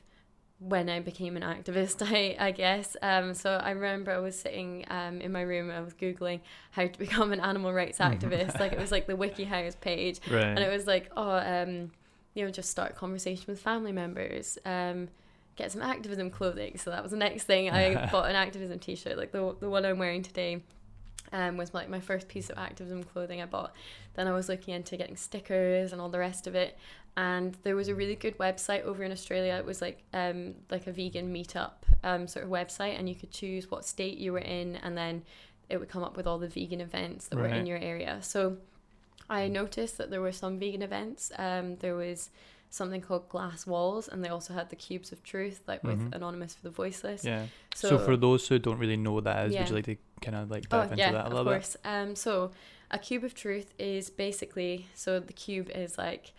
when 0.59 0.89
I 0.89 1.01
became 1.01 1.37
an 1.37 1.43
activist, 1.43 2.07
I, 2.07 2.37
I 2.39 2.51
guess. 2.53 2.97
Um, 3.03 3.35
so 3.35 3.55
I 3.57 3.71
remember 3.71 4.12
I 4.12 4.19
was 4.19 4.39
sitting 4.39 4.85
um, 4.91 5.21
in 5.21 5.33
my 5.33 5.41
room, 5.41 5.71
I 5.71 5.81
was 5.81 5.95
Googling 5.95 6.41
how 6.71 6.87
to 6.87 6.99
become 6.99 7.33
an 7.33 7.41
animal 7.41 7.73
rights 7.73 7.99
activist. 7.99 8.61
like 8.61 8.73
it 8.73 8.79
was 8.79 8.93
like 8.93 9.07
the 9.07 9.15
WikiHows 9.15 9.81
page. 9.81 10.21
Right. 10.31 10.45
And 10.45 10.61
it 10.61 10.71
was 10.71 10.87
like, 10.87 11.11
oh, 11.17 11.37
um, 11.37 11.91
you 12.35 12.45
know, 12.45 12.51
just 12.51 12.71
start 12.71 12.93
a 12.93 12.95
conversation 12.95 13.45
with 13.49 13.61
family 13.61 13.93
members, 13.93 14.57
um, 14.65 15.09
get 15.57 15.73
some 15.73 15.83
activism 15.83 16.31
clothing. 16.31 16.79
So 16.79 16.91
that 16.91 17.03
was 17.03 17.11
the 17.11 17.19
next 17.19 17.45
thing. 17.45 17.71
I 17.71 18.07
bought 18.12 18.31
an 18.31 18.37
activism 18.37 18.79
t 18.79 18.95
shirt, 18.95 19.17
like 19.19 19.33
the, 19.33 19.57
the 19.61 19.69
one 19.69 19.85
I'm 19.85 19.99
wearing 19.99 20.23
today. 20.23 20.62
Um, 21.31 21.57
was 21.57 21.73
like 21.73 21.88
my 21.88 22.00
first 22.00 22.29
piece 22.29 22.50
of 22.50 22.59
activism 22.59 23.05
clothing 23.05 23.41
I 23.41 23.47
bought. 23.47 23.75
Then 24.14 24.26
I 24.26 24.33
was 24.33 24.49
looking 24.50 24.75
into 24.75 24.99
getting 24.99 25.17
stickers 25.17 25.93
and 25.93 26.00
all 26.00 26.11
the 26.11 26.19
rest 26.19 26.47
of 26.47 26.55
it. 26.55 26.76
And 27.17 27.57
there 27.62 27.76
was 27.76 27.88
a 27.88 27.95
really 27.95 28.17
good 28.17 28.37
website 28.38 28.83
over 28.83 29.02
in 29.02 29.12
Australia. 29.12 29.55
It 29.55 29.64
was 29.64 29.81
like 29.81 30.02
um, 30.12 30.55
like 30.71 30.87
a 30.87 30.93
vegan 30.93 31.33
meetup 31.33 31.73
um, 32.02 32.26
sort 32.26 32.45
of 32.45 32.50
website, 32.50 32.99
and 32.99 33.09
you 33.09 33.14
could 33.14 33.31
choose 33.31 33.71
what 33.71 33.85
state 33.85 34.19
you 34.19 34.33
were 34.33 34.38
in, 34.38 34.76
and 34.76 34.97
then 34.97 35.23
it 35.69 35.79
would 35.79 35.88
come 35.88 36.02
up 36.02 36.17
with 36.17 36.26
all 36.26 36.38
the 36.38 36.49
vegan 36.49 36.81
events 36.81 37.29
that 37.29 37.38
were 37.38 37.47
in 37.47 37.67
your 37.67 37.79
area. 37.79 38.19
So 38.21 38.59
I 39.31 39.49
noticed 39.49 39.97
that 39.99 40.11
there 40.11 40.21
were 40.21 40.33
some 40.33 40.59
vegan 40.59 40.83
events. 40.83 41.33
Um, 41.38 41.76
there 41.76 41.95
was 41.95 42.31
something 42.73 43.02
called 43.02 43.29
Glass 43.29 43.67
Walls, 43.67 44.09
and 44.09 44.25
they 44.25 44.31
also 44.31 44.55
had 44.55 44.71
the 44.71 44.76
Cubes 44.76 45.12
of 45.12 45.23
Truth, 45.23 45.61
like 45.69 45.85
with 45.85 46.00
Mhm. 46.00 46.14
Anonymous 46.14 46.55
for 46.55 46.62
the 46.62 46.71
Voiceless. 46.71 47.23
yeah. 47.23 47.47
So, 47.75 47.88
So, 47.91 47.99
for 47.99 48.17
those 48.17 48.49
who 48.49 48.59
don't 48.59 48.79
really 48.79 48.97
know 48.97 49.12
what 49.12 49.25
that 49.25 49.47
is, 49.47 49.52
Yeah. 49.52 49.61
would 49.61 49.69
you 49.69 49.75
like 49.76 49.85
to 49.85 49.97
kind 50.23 50.37
of 50.37 50.50
like 50.50 50.64
oh 50.71 50.79
dive 50.79 50.93
into 50.93 50.97
yeah, 51.05 51.12
that 51.12 51.25
a 51.25 51.26
of 51.26 51.33
little 51.35 51.45
bit? 51.52 51.61
course. 51.61 51.76
Um, 51.85 52.17
so 52.17 52.50
a 52.91 52.99
cube 52.99 53.25
of 53.25 53.35
truth 53.35 53.75
is 53.79 54.09
basically 54.11 54.87
so 54.95 55.21
the 55.21 55.33
cube 55.35 55.69
is 55.75 55.99
like 55.99 56.33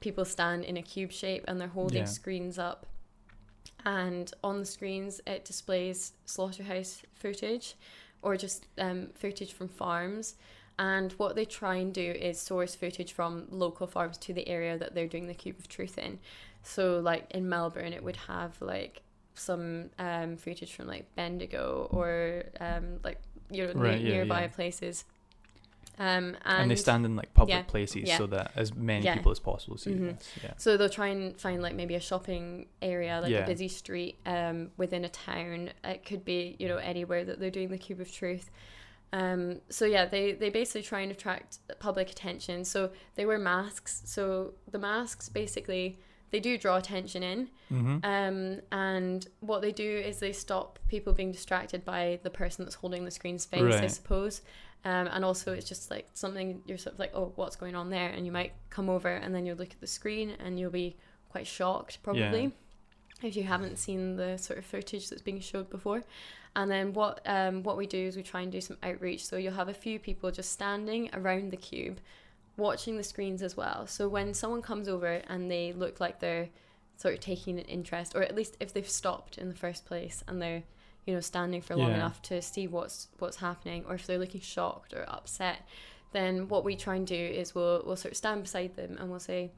people 0.00 0.24
stand 0.26 0.64
in 0.64 0.76
a 0.76 0.82
cube 0.82 1.10
shape 1.10 1.44
and 1.48 1.58
they're 1.60 1.68
holding 1.68 2.00
Yeah. 2.00 2.04
screens 2.18 2.58
up, 2.58 2.86
and 3.84 4.32
on 4.44 4.58
the 4.60 4.66
screens 4.66 5.20
it 5.26 5.44
displays 5.44 6.12
slaughterhouse 6.26 7.02
footage, 7.14 7.76
or 8.20 8.36
just 8.36 8.66
um, 8.76 9.08
footage 9.14 9.52
from 9.52 9.68
farms. 9.68 10.34
And 10.78 11.12
what 11.12 11.34
they 11.34 11.44
try 11.44 11.76
and 11.76 11.92
do 11.92 12.02
is 12.12 12.38
source 12.40 12.74
footage 12.76 13.12
from 13.12 13.46
local 13.50 13.86
farms 13.86 14.16
to 14.18 14.32
the 14.32 14.48
area 14.48 14.78
that 14.78 14.94
they're 14.94 15.08
doing 15.08 15.26
the 15.26 15.34
Cube 15.34 15.58
of 15.58 15.68
Truth 15.68 15.98
in. 15.98 16.20
So, 16.62 17.00
like 17.00 17.30
in 17.32 17.48
Melbourne, 17.48 17.92
it 17.92 18.02
would 18.04 18.16
have 18.28 18.60
like 18.60 19.02
some 19.34 19.90
um, 19.98 20.36
footage 20.36 20.74
from 20.74 20.86
like 20.86 21.12
Bendigo 21.16 21.88
or 21.90 22.44
um, 22.60 23.00
like 23.02 23.20
you 23.50 23.66
know 23.66 23.72
Right, 23.72 24.00
yeah, 24.00 24.10
nearby 24.14 24.42
yeah. 24.42 24.48
places. 24.48 25.04
Um, 26.00 26.36
and, 26.44 26.62
And, 26.62 26.70
they 26.70 26.76
stand 26.76 27.04
in 27.04 27.16
like 27.16 27.34
public 27.34 27.56
yeah, 27.56 27.62
places 27.62 28.12
so 28.16 28.28
that 28.28 28.52
as 28.54 28.72
many 28.72 29.10
people 29.10 29.32
as 29.32 29.40
possible 29.40 29.76
see 29.78 29.90
Mhm. 29.90 30.16
this. 30.16 30.30
Yeah. 30.44 30.52
So 30.56 30.76
they'll 30.76 30.88
try 30.88 31.08
and 31.08 31.36
find 31.40 31.60
like 31.60 31.74
maybe 31.74 31.96
a 31.96 32.00
shopping 32.00 32.66
area, 32.80 33.20
like 33.20 33.32
a 33.32 33.46
busy 33.46 33.66
street 33.66 34.16
um, 34.24 34.70
within 34.76 35.04
a 35.04 35.08
town. 35.08 35.70
It 35.82 36.04
could 36.04 36.24
be 36.24 36.54
you 36.60 36.68
know 36.68 36.76
anywhere 36.76 37.24
that 37.24 37.40
they're 37.40 37.50
doing 37.50 37.68
the 37.70 37.78
Cube 37.78 38.00
of 38.00 38.12
Truth. 38.12 38.48
Um, 39.12 39.60
so 39.70 39.84
yeah, 39.84 40.04
they 40.06 40.32
they 40.32 40.50
basically 40.50 40.82
try 40.82 41.00
and 41.00 41.12
attract 41.12 41.58
public 41.78 42.10
attention. 42.10 42.64
So 42.64 42.90
they 43.14 43.24
wear 43.26 43.38
masks. 43.38 44.02
So 44.04 44.54
the 44.70 44.78
masks 44.78 45.28
basically 45.28 45.98
they 46.30 46.40
do 46.40 46.58
draw 46.58 46.76
attention 46.76 47.22
in. 47.22 47.48
Mm-hmm. 47.72 47.98
Um, 48.04 48.60
and 48.70 49.26
what 49.40 49.62
they 49.62 49.72
do 49.72 49.96
is 49.96 50.18
they 50.18 50.32
stop 50.32 50.78
people 50.88 51.12
being 51.12 51.32
distracted 51.32 51.84
by 51.84 52.20
the 52.22 52.30
person 52.30 52.64
that's 52.64 52.74
holding 52.74 53.04
the 53.04 53.10
screen's 53.10 53.46
face, 53.46 53.74
I 53.74 53.86
suppose. 53.86 54.42
Um, 54.84 55.08
and 55.08 55.24
also, 55.24 55.52
it's 55.52 55.68
just 55.68 55.90
like 55.90 56.08
something 56.14 56.62
you're 56.66 56.78
sort 56.78 56.94
of 56.94 57.00
like, 57.00 57.12
oh, 57.14 57.32
what's 57.36 57.56
going 57.56 57.74
on 57.74 57.90
there? 57.90 58.10
And 58.10 58.26
you 58.26 58.32
might 58.32 58.52
come 58.70 58.88
over 58.88 59.08
and 59.08 59.34
then 59.34 59.44
you'll 59.46 59.56
look 59.56 59.72
at 59.72 59.80
the 59.80 59.86
screen 59.86 60.36
and 60.38 60.58
you'll 60.58 60.70
be 60.70 60.96
quite 61.30 61.46
shocked, 61.46 61.98
probably, 62.02 62.52
if 63.22 63.36
you 63.36 63.42
haven't 63.42 63.78
seen 63.78 64.16
the 64.16 64.36
sort 64.36 64.58
of 64.58 64.64
footage 64.64 65.08
that's 65.08 65.22
being 65.22 65.40
showed 65.40 65.70
before. 65.70 66.02
And 66.56 66.70
then 66.70 66.92
what 66.92 67.20
um, 67.26 67.62
what 67.62 67.76
we 67.76 67.86
do 67.86 67.98
is 67.98 68.16
we 68.16 68.22
try 68.22 68.40
and 68.40 68.50
do 68.50 68.60
some 68.60 68.78
outreach. 68.82 69.24
So 69.26 69.36
you'll 69.36 69.54
have 69.54 69.68
a 69.68 69.74
few 69.74 69.98
people 69.98 70.30
just 70.30 70.52
standing 70.52 71.10
around 71.12 71.50
the 71.50 71.56
cube, 71.56 71.98
watching 72.56 72.96
the 72.96 73.04
screens 73.04 73.42
as 73.42 73.56
well. 73.56 73.86
So 73.86 74.08
when 74.08 74.34
someone 74.34 74.62
comes 74.62 74.88
over 74.88 75.22
and 75.28 75.50
they 75.50 75.72
look 75.72 76.00
like 76.00 76.20
they're 76.20 76.48
sort 76.96 77.14
of 77.14 77.20
taking 77.20 77.58
an 77.58 77.64
interest, 77.66 78.14
or 78.16 78.22
at 78.22 78.34
least 78.34 78.56
if 78.60 78.72
they've 78.72 78.88
stopped 78.88 79.38
in 79.38 79.48
the 79.48 79.54
first 79.54 79.86
place 79.86 80.24
and 80.26 80.42
they're, 80.42 80.64
you 81.06 81.14
know, 81.14 81.20
standing 81.20 81.62
for 81.62 81.76
long 81.76 81.90
Yeah. 81.90 81.96
enough 81.96 82.20
to 82.22 82.42
see 82.42 82.66
what's 82.66 83.08
what's 83.18 83.36
happening, 83.36 83.84
or 83.86 83.94
if 83.94 84.06
they're 84.06 84.18
looking 84.18 84.40
shocked 84.40 84.92
or 84.94 85.04
upset, 85.08 85.66
then 86.12 86.48
what 86.48 86.64
we 86.64 86.74
try 86.74 86.96
and 86.96 87.06
do 87.06 87.14
is 87.14 87.54
we'll 87.54 87.82
we'll 87.86 87.94
sort 87.96 88.12
of 88.12 88.16
stand 88.16 88.42
beside 88.42 88.74
them 88.74 88.96
and 88.98 89.10
we'll 89.10 89.20
say, 89.20 89.52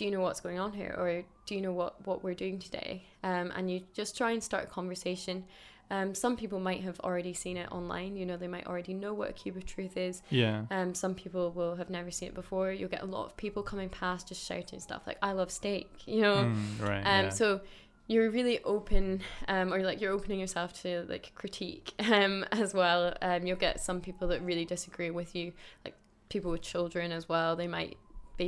"Do 0.00 0.06
you 0.06 0.10
know 0.10 0.20
what's 0.20 0.40
going 0.40 0.58
on 0.58 0.72
here?" 0.72 0.94
or 0.96 1.22
"Do 1.44 1.54
you 1.54 1.60
know 1.60 1.74
what 1.74 2.06
what 2.06 2.24
we're 2.24 2.32
doing 2.32 2.58
today?" 2.58 3.04
Um, 3.22 3.52
and 3.54 3.70
you 3.70 3.82
just 3.92 4.16
try 4.16 4.30
and 4.30 4.42
start 4.42 4.64
a 4.64 4.66
conversation. 4.66 5.44
Um, 5.90 6.14
some 6.14 6.38
people 6.38 6.58
might 6.58 6.80
have 6.84 6.98
already 7.00 7.34
seen 7.34 7.58
it 7.58 7.70
online. 7.70 8.16
You 8.16 8.24
know, 8.24 8.38
they 8.38 8.48
might 8.48 8.66
already 8.66 8.94
know 8.94 9.12
what 9.12 9.28
a 9.28 9.34
cube 9.34 9.58
of 9.58 9.66
truth 9.66 9.98
is. 9.98 10.22
Yeah. 10.30 10.62
Um, 10.70 10.94
some 10.94 11.14
people 11.14 11.50
will 11.50 11.76
have 11.76 11.90
never 11.90 12.10
seen 12.10 12.28
it 12.30 12.34
before. 12.34 12.72
You'll 12.72 12.88
get 12.88 13.02
a 13.02 13.12
lot 13.16 13.26
of 13.26 13.36
people 13.36 13.62
coming 13.62 13.90
past 13.90 14.28
just 14.28 14.42
shouting 14.42 14.80
stuff 14.80 15.02
like 15.06 15.18
"I 15.20 15.32
love 15.32 15.50
steak," 15.50 15.90
you 16.06 16.22
know. 16.22 16.36
Mm, 16.36 16.80
right. 16.80 17.00
Um, 17.00 17.24
yeah. 17.24 17.28
so 17.28 17.60
you're 18.06 18.30
really 18.30 18.64
open, 18.64 19.20
um, 19.48 19.70
or 19.70 19.82
like 19.82 20.00
you're 20.00 20.12
opening 20.12 20.40
yourself 20.40 20.72
to 20.80 21.04
like 21.10 21.32
critique, 21.34 21.92
um, 22.10 22.46
as 22.52 22.72
well. 22.72 23.14
Um, 23.20 23.46
you'll 23.46 23.58
get 23.68 23.80
some 23.80 24.00
people 24.00 24.28
that 24.28 24.40
really 24.40 24.64
disagree 24.64 25.10
with 25.10 25.34
you, 25.34 25.52
like 25.84 25.94
people 26.30 26.50
with 26.52 26.62
children 26.62 27.12
as 27.12 27.28
well. 27.28 27.54
They 27.54 27.68
might 27.68 27.98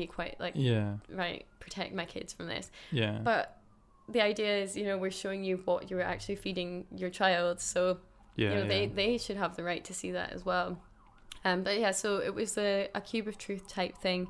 be 0.01 0.07
quite 0.07 0.39
like 0.41 0.55
yeah. 0.57 0.95
right, 1.11 1.45
protect 1.61 1.95
my 1.95 2.05
kids 2.05 2.33
from 2.33 2.47
this. 2.47 2.71
Yeah. 2.91 3.19
But 3.23 3.59
the 4.09 4.23
idea 4.23 4.59
is, 4.63 4.77
you 4.77 4.85
know, 4.85 4.99
we're 4.99 5.11
showing 5.11 5.45
you 5.45 5.63
what 5.65 5.91
you're 5.91 6.03
actually 6.03 6.37
feeding 6.37 6.87
your 6.95 7.11
child, 7.11 7.61
so 7.61 7.99
yeah. 8.37 8.51
you 8.51 8.55
know 8.57 8.63
yeah. 8.63 8.69
they 8.69 8.87
they 8.87 9.19
should 9.19 9.37
have 9.37 9.57
the 9.57 9.65
right 9.65 9.85
to 9.85 9.95
see 9.95 10.13
that 10.13 10.33
as 10.33 10.45
well 10.45 10.79
um 11.45 11.63
but 11.63 11.79
yeah 11.79 11.91
so 11.91 12.19
it 12.19 12.35
was 12.35 12.57
a, 12.59 12.89
a 12.95 13.01
cube 13.01 13.29
of 13.29 13.39
truth 13.39 13.69
type 13.69 13.97
thing 13.99 14.29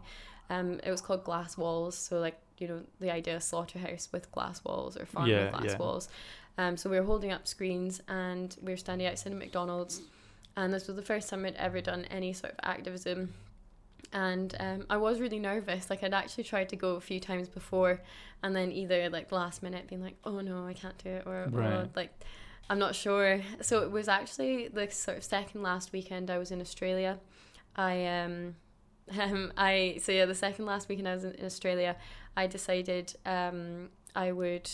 um 0.51 0.81
it 0.85 0.91
was 0.91 1.01
called 1.01 1.25
glass 1.25 1.57
walls 1.57 1.97
so 1.97 2.19
like 2.19 2.39
you 2.59 2.69
know 2.69 2.81
the 3.01 3.11
idea 3.11 3.37
of 3.37 3.43
slaughterhouse 3.43 4.09
with 4.13 4.31
glass 4.33 4.63
walls 4.65 4.97
or 4.97 5.07
farm 5.07 5.29
Yeah, 5.29 5.51
with 5.51 5.61
glass 5.61 5.79
walls 5.79 6.09
um 6.59 6.77
so 6.77 6.91
we 6.91 6.99
were 6.99 7.07
holding 7.07 7.33
up 7.33 7.47
screens 7.47 8.01
and 8.09 8.57
we 8.63 8.73
were 8.73 8.77
standing 8.77 9.07
outside 9.07 9.33
of 9.33 9.39
mcdonald's 9.39 10.03
and 10.57 10.73
this 10.73 10.87
was 10.87 10.97
the 10.97 11.03
first 11.03 11.29
time 11.29 11.45
i'd 11.45 11.57
ever 11.57 11.81
done 11.81 12.05
any 12.11 12.33
sort 12.33 12.53
of 12.53 12.59
activism 12.63 13.33
and 14.13 14.55
um, 14.61 14.87
I 14.91 14.97
was 14.97 15.21
really 15.21 15.39
nervous. 15.39 15.91
Like 15.91 16.03
I'd 16.03 16.15
actually 16.15 16.45
tried 16.45 16.69
to 16.71 16.77
go 16.77 16.97
a 16.97 17.01
few 17.01 17.21
times 17.21 17.49
before, 17.49 18.01
and 18.43 18.55
then 18.55 18.71
either 18.73 19.09
like 19.11 19.33
last 19.33 19.63
minute 19.63 19.87
being 19.89 20.03
like, 20.03 20.17
"Oh 20.25 20.41
no, 20.41 20.67
I 20.67 20.75
can't 20.75 20.99
do 21.03 21.11
it," 21.11 21.23
or, 21.27 21.45
or 21.45 21.49
Right. 21.51 21.97
like 21.97 22.11
I'm 22.71 22.79
not 22.79 22.95
sure. 22.95 23.41
So 23.61 23.83
it 23.83 23.91
was 23.91 24.09
actually 24.09 24.69
the 24.69 24.91
sort 24.91 25.19
of 25.19 25.25
second 25.25 25.63
last 25.63 25.93
weekend 25.93 26.31
I 26.31 26.39
was 26.39 26.51
in 26.51 26.61
Australia. 26.61 27.19
I 27.77 28.07
um, 28.07 28.57
um 29.21 29.53
I 29.57 29.99
so 30.03 30.13
yeah 30.13 30.27
the 30.27 30.35
second 30.35 30.67
last 30.67 30.89
weekend 30.89 31.09
I 31.09 31.15
was 31.15 31.25
in, 31.25 31.33
in 31.35 31.45
Australia, 31.47 31.97
I 32.37 32.47
decided 32.47 33.15
um 33.27 33.91
I 34.15 34.33
would. 34.33 34.71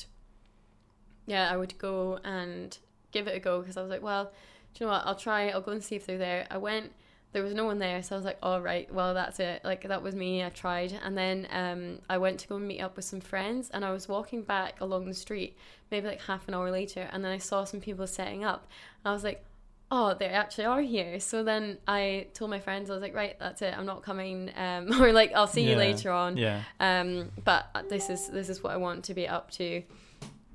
Yeah, 1.26 1.50
I 1.52 1.57
would 1.57 1.76
go 1.78 2.18
and 2.25 2.76
give 3.12 3.28
it 3.28 3.37
a 3.37 3.40
go 3.40 3.61
because 3.61 3.76
I 3.76 3.83
was 3.83 3.90
like, 3.90 4.02
well, 4.02 4.33
do 4.75 4.85
you 4.85 4.87
know 4.87 4.92
what? 4.92 5.07
I'll 5.07 5.14
try. 5.14 5.49
I'll 5.50 5.61
go 5.61 5.73
and 5.73 5.85
see 5.85 5.97
if 5.97 6.07
they're 6.07 6.18
there. 6.18 6.47
I 6.50 6.57
went. 6.59 6.92
There 7.32 7.42
was 7.42 7.52
no 7.52 7.64
one 7.64 7.78
there, 7.78 8.02
so 8.02 8.14
I 8.14 8.18
was 8.18 8.25
like, 8.25 8.38
all 8.42 8.61
right, 8.61 8.92
well 8.92 9.12
that's 9.12 9.38
it. 9.38 9.62
Like 9.64 9.87
that 9.87 10.02
was 10.02 10.14
me. 10.14 10.42
I 10.42 10.49
tried, 10.49 10.99
and 11.04 11.16
then 11.16 11.47
um, 11.50 11.99
I 12.08 12.18
went 12.18 12.40
to 12.40 12.49
go 12.49 12.58
meet 12.58 12.80
up 12.80 12.97
with 12.97 13.04
some 13.04 13.20
friends, 13.20 13.70
and 13.73 13.85
I 13.85 13.90
was 13.90 14.08
walking 14.08 14.42
back 14.42 14.80
along 14.80 15.06
the 15.06 15.14
street, 15.14 15.56
maybe 15.90 16.06
like 16.06 16.23
half 16.23 16.49
an 16.49 16.54
hour 16.54 16.70
later, 16.70 17.08
and 17.12 17.23
then 17.25 17.32
I 17.32 17.38
saw 17.38 17.64
some 17.64 17.80
people 17.80 18.06
setting 18.06 18.44
up. 18.44 18.66
I 19.04 19.12
was 19.12 19.25
like, 19.25 19.44
oh, 19.90 20.14
they 20.14 20.26
actually 20.26 20.64
are 20.64 20.80
here. 20.80 21.20
So 21.20 21.42
then 21.42 21.78
I 21.87 22.28
told 22.35 22.50
my 22.50 22.61
friends, 22.61 22.90
I 22.90 22.94
was 22.94 23.02
like, 23.02 23.14
right, 23.14 23.38
that's 23.38 23.62
it. 23.62 23.76
I'm 23.76 23.87
not 23.87 24.02
coming. 24.02 24.50
Um, 24.56 24.92
or 25.00 25.12
like, 25.12 25.32
I'll 25.35 25.47
see 25.47 25.68
you 25.68 25.76
later 25.76 26.11
on. 26.11 26.37
Yeah. 26.37 26.62
Um, 26.80 27.30
but 27.44 27.66
this 27.88 28.08
is 28.08 28.28
this 28.28 28.49
is 28.49 28.62
what 28.62 28.73
I 28.73 28.78
want 28.78 29.04
to 29.04 29.14
be 29.14 29.28
up 29.28 29.50
to, 29.52 29.82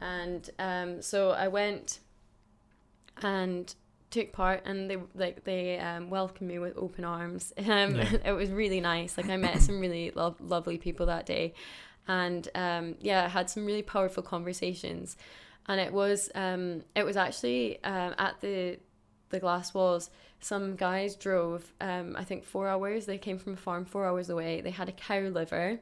and 0.01 0.49
um, 0.57 1.01
so 1.03 1.31
I 1.31 1.49
went 1.49 1.99
and 3.21 3.73
took 4.13 4.31
part, 4.31 4.61
and 4.65 4.89
they 4.89 4.97
like 5.15 5.43
they 5.43 5.79
um, 5.79 6.09
welcomed 6.09 6.49
me 6.49 6.59
with 6.59 6.77
open 6.77 7.03
arms. 7.03 7.51
Um, 7.73 7.95
Yeah. 7.95 8.17
it 8.25 8.31
was 8.33 8.49
really 8.51 8.81
nice. 8.81 9.17
Like 9.17 9.29
I 9.29 9.37
met 9.37 9.61
some 9.61 9.79
really 9.79 10.11
lo- 10.11 10.35
lovely 10.39 10.77
people 10.77 11.07
that 11.07 11.25
day, 11.25 11.53
and 12.07 12.47
um, 12.55 12.95
yeah, 13.01 13.25
I 13.25 13.27
had 13.27 13.49
some 13.49 13.65
really 13.65 13.81
powerful 13.81 14.23
conversations, 14.23 15.17
and 15.67 15.79
it 15.81 15.91
was 15.91 16.29
um, 16.35 16.83
it 16.95 17.03
was 17.03 17.17
actually 17.17 17.83
um, 17.83 18.13
at 18.17 18.39
the 18.41 18.79
the 19.29 19.39
glass 19.39 19.73
walls 19.73 20.09
some 20.39 20.75
guys 20.75 21.15
drove 21.15 21.73
um, 21.81 22.15
i 22.19 22.23
think 22.23 22.43
four 22.43 22.67
hours 22.67 23.05
they 23.07 23.17
came 23.17 23.39
from 23.39 23.53
a 23.53 23.57
farm 23.57 23.83
four 23.83 24.05
hours 24.05 24.29
away 24.29 24.61
they 24.61 24.69
had 24.69 24.87
a 24.89 24.91
cow 24.91 25.21
liver 25.21 25.69
and 25.69 25.79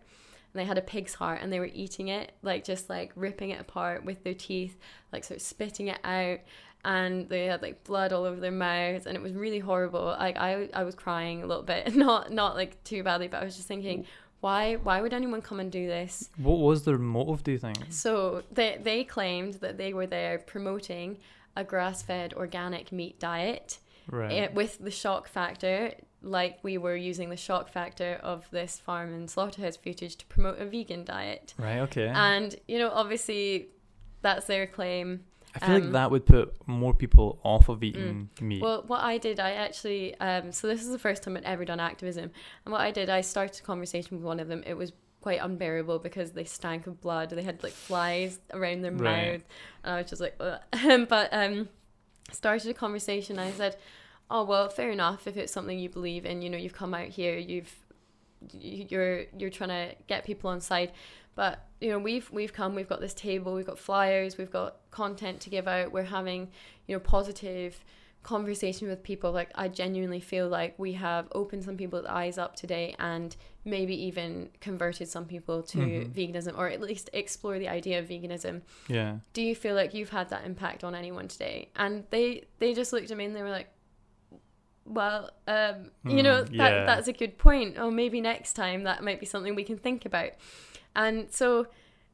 they 0.54 0.66
had 0.66 0.78
a 0.78 0.82
pig's 0.82 1.16
heart 1.16 1.40
and 1.42 1.52
they 1.52 1.60
were 1.60 1.70
eating 1.74 2.08
it 2.08 2.32
like 2.44 2.64
just 2.64 2.90
like 2.90 3.12
ripping 3.16 3.50
it 3.50 3.60
apart 3.60 4.06
with 4.06 4.24
their 4.24 4.34
teeth 4.34 4.78
like 5.12 5.24
sort 5.24 5.38
of 5.38 5.42
spitting 5.42 5.88
it 5.88 6.00
out 6.06 6.40
and 6.84 7.30
they 7.30 7.46
had 7.46 7.62
like 7.62 7.84
blood 7.84 8.12
all 8.14 8.24
over 8.26 8.40
their 8.40 8.52
mouths 8.52 9.06
and 9.06 9.16
it 9.16 9.22
was 9.22 9.34
really 9.34 9.60
horrible 9.60 10.06
like 10.20 10.38
i 10.38 10.68
i 10.74 10.84
was 10.84 10.96
crying 10.96 11.44
a 11.44 11.46
little 11.46 11.64
bit 11.64 11.96
not 12.08 12.32
not 12.32 12.56
like 12.56 12.84
too 12.84 13.04
badly 13.04 13.28
but 13.28 13.42
i 13.42 13.44
was 13.44 13.56
just 13.56 13.68
thinking 13.68 14.06
why 14.40 14.76
why 14.76 15.02
would 15.02 15.14
anyone 15.14 15.42
come 15.42 15.60
and 15.60 15.72
do 15.72 15.86
this 15.88 16.30
What 16.38 16.58
was 16.60 16.84
their 16.84 16.98
motive? 16.98 17.44
Do 17.44 17.52
you 17.52 17.60
think? 17.60 17.78
so 17.90 18.42
they 18.52 18.80
they 18.82 19.04
claimed 19.04 19.56
that 19.56 19.78
they 19.78 19.94
were 19.94 20.08
there 20.08 20.40
promoting 20.40 21.20
a 21.56 21.64
grass-fed 21.64 22.34
organic 22.34 22.92
meat 22.92 23.20
diet 23.20 23.78
Right. 24.10 24.32
it, 24.32 24.54
with 24.56 24.80
the 24.80 24.90
shock 24.92 25.28
factor, 25.30 25.94
like 26.24 26.58
we 26.64 26.78
were 26.78 26.96
using 26.96 27.30
the 27.30 27.38
shock 27.38 27.70
factor 27.70 28.20
of 28.24 28.50
this 28.52 28.80
farm 28.80 29.14
and 29.14 29.30
slaughterhouse 29.30 29.78
footage 29.78 30.16
to 30.18 30.26
promote 30.26 30.60
a 30.60 30.66
vegan 30.66 31.06
diet. 31.06 31.54
Right. 31.58 31.80
Okay. 31.82 32.08
And, 32.08 32.54
you 32.68 32.80
know, 32.80 32.90
obviously 32.90 33.68
that's 34.22 34.48
their 34.48 34.66
claim. 34.68 35.24
I 35.56 35.60
feel 35.60 35.76
like 35.76 35.84
um, 35.84 35.92
that 35.94 36.12
would 36.12 36.26
put 36.26 36.54
more 36.68 36.94
people 36.94 37.40
off 37.44 37.68
of 37.70 37.84
eating 37.84 38.30
meat. 38.40 38.62
Well, 38.62 38.84
what 38.88 39.02
I 39.04 39.18
did, 39.18 39.40
I 39.40 39.52
actually, 39.52 40.16
um, 40.20 40.52
so 40.52 40.68
this 40.68 40.82
is 40.82 40.90
the 40.90 41.00
first 41.00 41.24
time 41.24 41.36
I'd 41.36 41.44
ever 41.44 41.66
done 41.66 41.80
activism. 41.80 42.32
And 42.66 42.72
what 42.72 42.82
I 42.82 42.92
did, 42.92 43.10
I 43.10 43.22
started 43.22 43.60
a 43.60 43.64
conversation 43.64 44.18
with 44.18 44.26
one 44.26 44.40
of 44.40 44.48
them. 44.48 44.64
It 44.66 44.76
was 44.76 44.94
quite 45.22 45.40
unbearable 45.42 46.00
because 46.00 46.32
they 46.32 46.46
stank 46.46 46.88
of 46.88 47.02
blood. 47.02 47.30
They 47.32 47.44
had 47.44 47.62
like 47.64 47.74
flies 47.74 48.40
around 48.54 48.82
their 48.82 48.92
Right. 48.92 49.34
mouth. 49.34 49.44
And 49.84 49.94
I 49.94 49.98
was 50.02 50.10
just 50.10 50.22
like, 50.22 50.38
but 51.10 51.30
um, 51.34 51.68
started 52.32 52.72
a 52.72 52.74
conversation. 52.74 53.38
I 53.38 53.52
said, 53.52 53.76
oh, 54.30 54.46
well, 54.46 54.70
fair 54.70 54.90
enough. 54.92 55.28
If 55.28 55.36
it's 55.38 55.52
something 55.52 55.78
you 55.78 55.90
believe 55.90 56.26
in, 56.26 56.42
you 56.42 56.50
know, 56.50 56.58
you've 56.58 56.74
come 56.74 56.94
out 56.94 57.10
here, 57.10 57.38
you've, 57.38 57.76
you- 57.91 57.91
you're, 58.60 59.26
you're 59.38 59.50
trying 59.50 59.70
to 59.70 59.96
get 60.08 60.24
people 60.26 60.50
on 60.50 60.62
side. 60.62 60.92
But 61.36 61.66
you 61.80 61.90
know, 61.90 61.98
we've 62.00 62.30
we've 62.32 62.52
come, 62.54 62.76
we've 62.76 62.90
got 62.90 63.00
this 63.00 63.14
table, 63.14 63.54
we've 63.54 63.66
got 63.66 63.80
flyers, 63.80 64.38
we've 64.38 64.52
got 64.52 64.78
content 64.92 65.40
to 65.42 65.50
give 65.50 65.68
out. 65.68 65.92
We're 65.92 66.04
having, 66.04 66.50
you 66.88 66.96
know, 66.96 67.00
positive 67.00 67.84
conversation 68.24 68.88
with 68.90 69.02
people. 69.02 69.32
Like 69.32 69.50
I 69.56 69.68
genuinely 69.70 70.20
feel 70.20 70.48
like 70.50 70.78
we 70.78 70.94
have 70.94 71.28
opened 71.32 71.64
some 71.64 71.78
people's 71.78 72.06
eyes 72.06 72.38
up 72.38 72.56
today, 72.56 72.96
and 73.00 73.36
maybe 73.64 73.96
even 74.08 74.50
converted 74.60 75.08
some 75.08 75.26
people 75.26 75.64
to 75.64 75.78
Mhm. 75.78 76.12
veganism, 76.14 76.58
or 76.58 76.68
at 76.68 76.82
least 76.82 77.10
explore 77.14 77.58
the 77.60 77.70
idea 77.70 78.00
of 78.00 78.08
veganism. 78.10 78.62
yeah. 78.90 79.20
Do 79.34 79.42
you 79.42 79.56
feel 79.56 79.74
like 79.76 79.94
you've 79.94 80.10
had 80.10 80.30
that 80.30 80.46
impact 80.46 80.84
on 80.84 80.94
anyone 80.96 81.28
today? 81.30 81.70
And 81.78 82.04
they 82.10 82.44
they 82.60 82.74
just 82.74 82.92
looked 82.92 83.10
at 83.10 83.18
me 83.18 83.26
and 83.26 83.36
they 83.36 83.42
were 83.44 83.50
like. 83.50 83.70
Well, 84.86 85.32
um, 85.48 85.92
you 86.08 86.24
know 86.24 86.44
Mm, 86.44 86.58
that 86.58 86.72
yeah. 86.72 86.86
that's 86.86 87.08
a 87.08 87.14
good 87.14 87.38
point. 87.38 87.78
Or 87.80 87.92
maybe 87.92 88.20
next 88.22 88.54
time 88.54 88.84
that 88.84 89.04
might 89.04 89.20
be 89.20 89.26
something 89.26 89.56
we 89.56 89.64
can 89.64 89.78
think 89.78 90.06
about. 90.06 90.32
And 90.96 91.32
so 91.32 91.68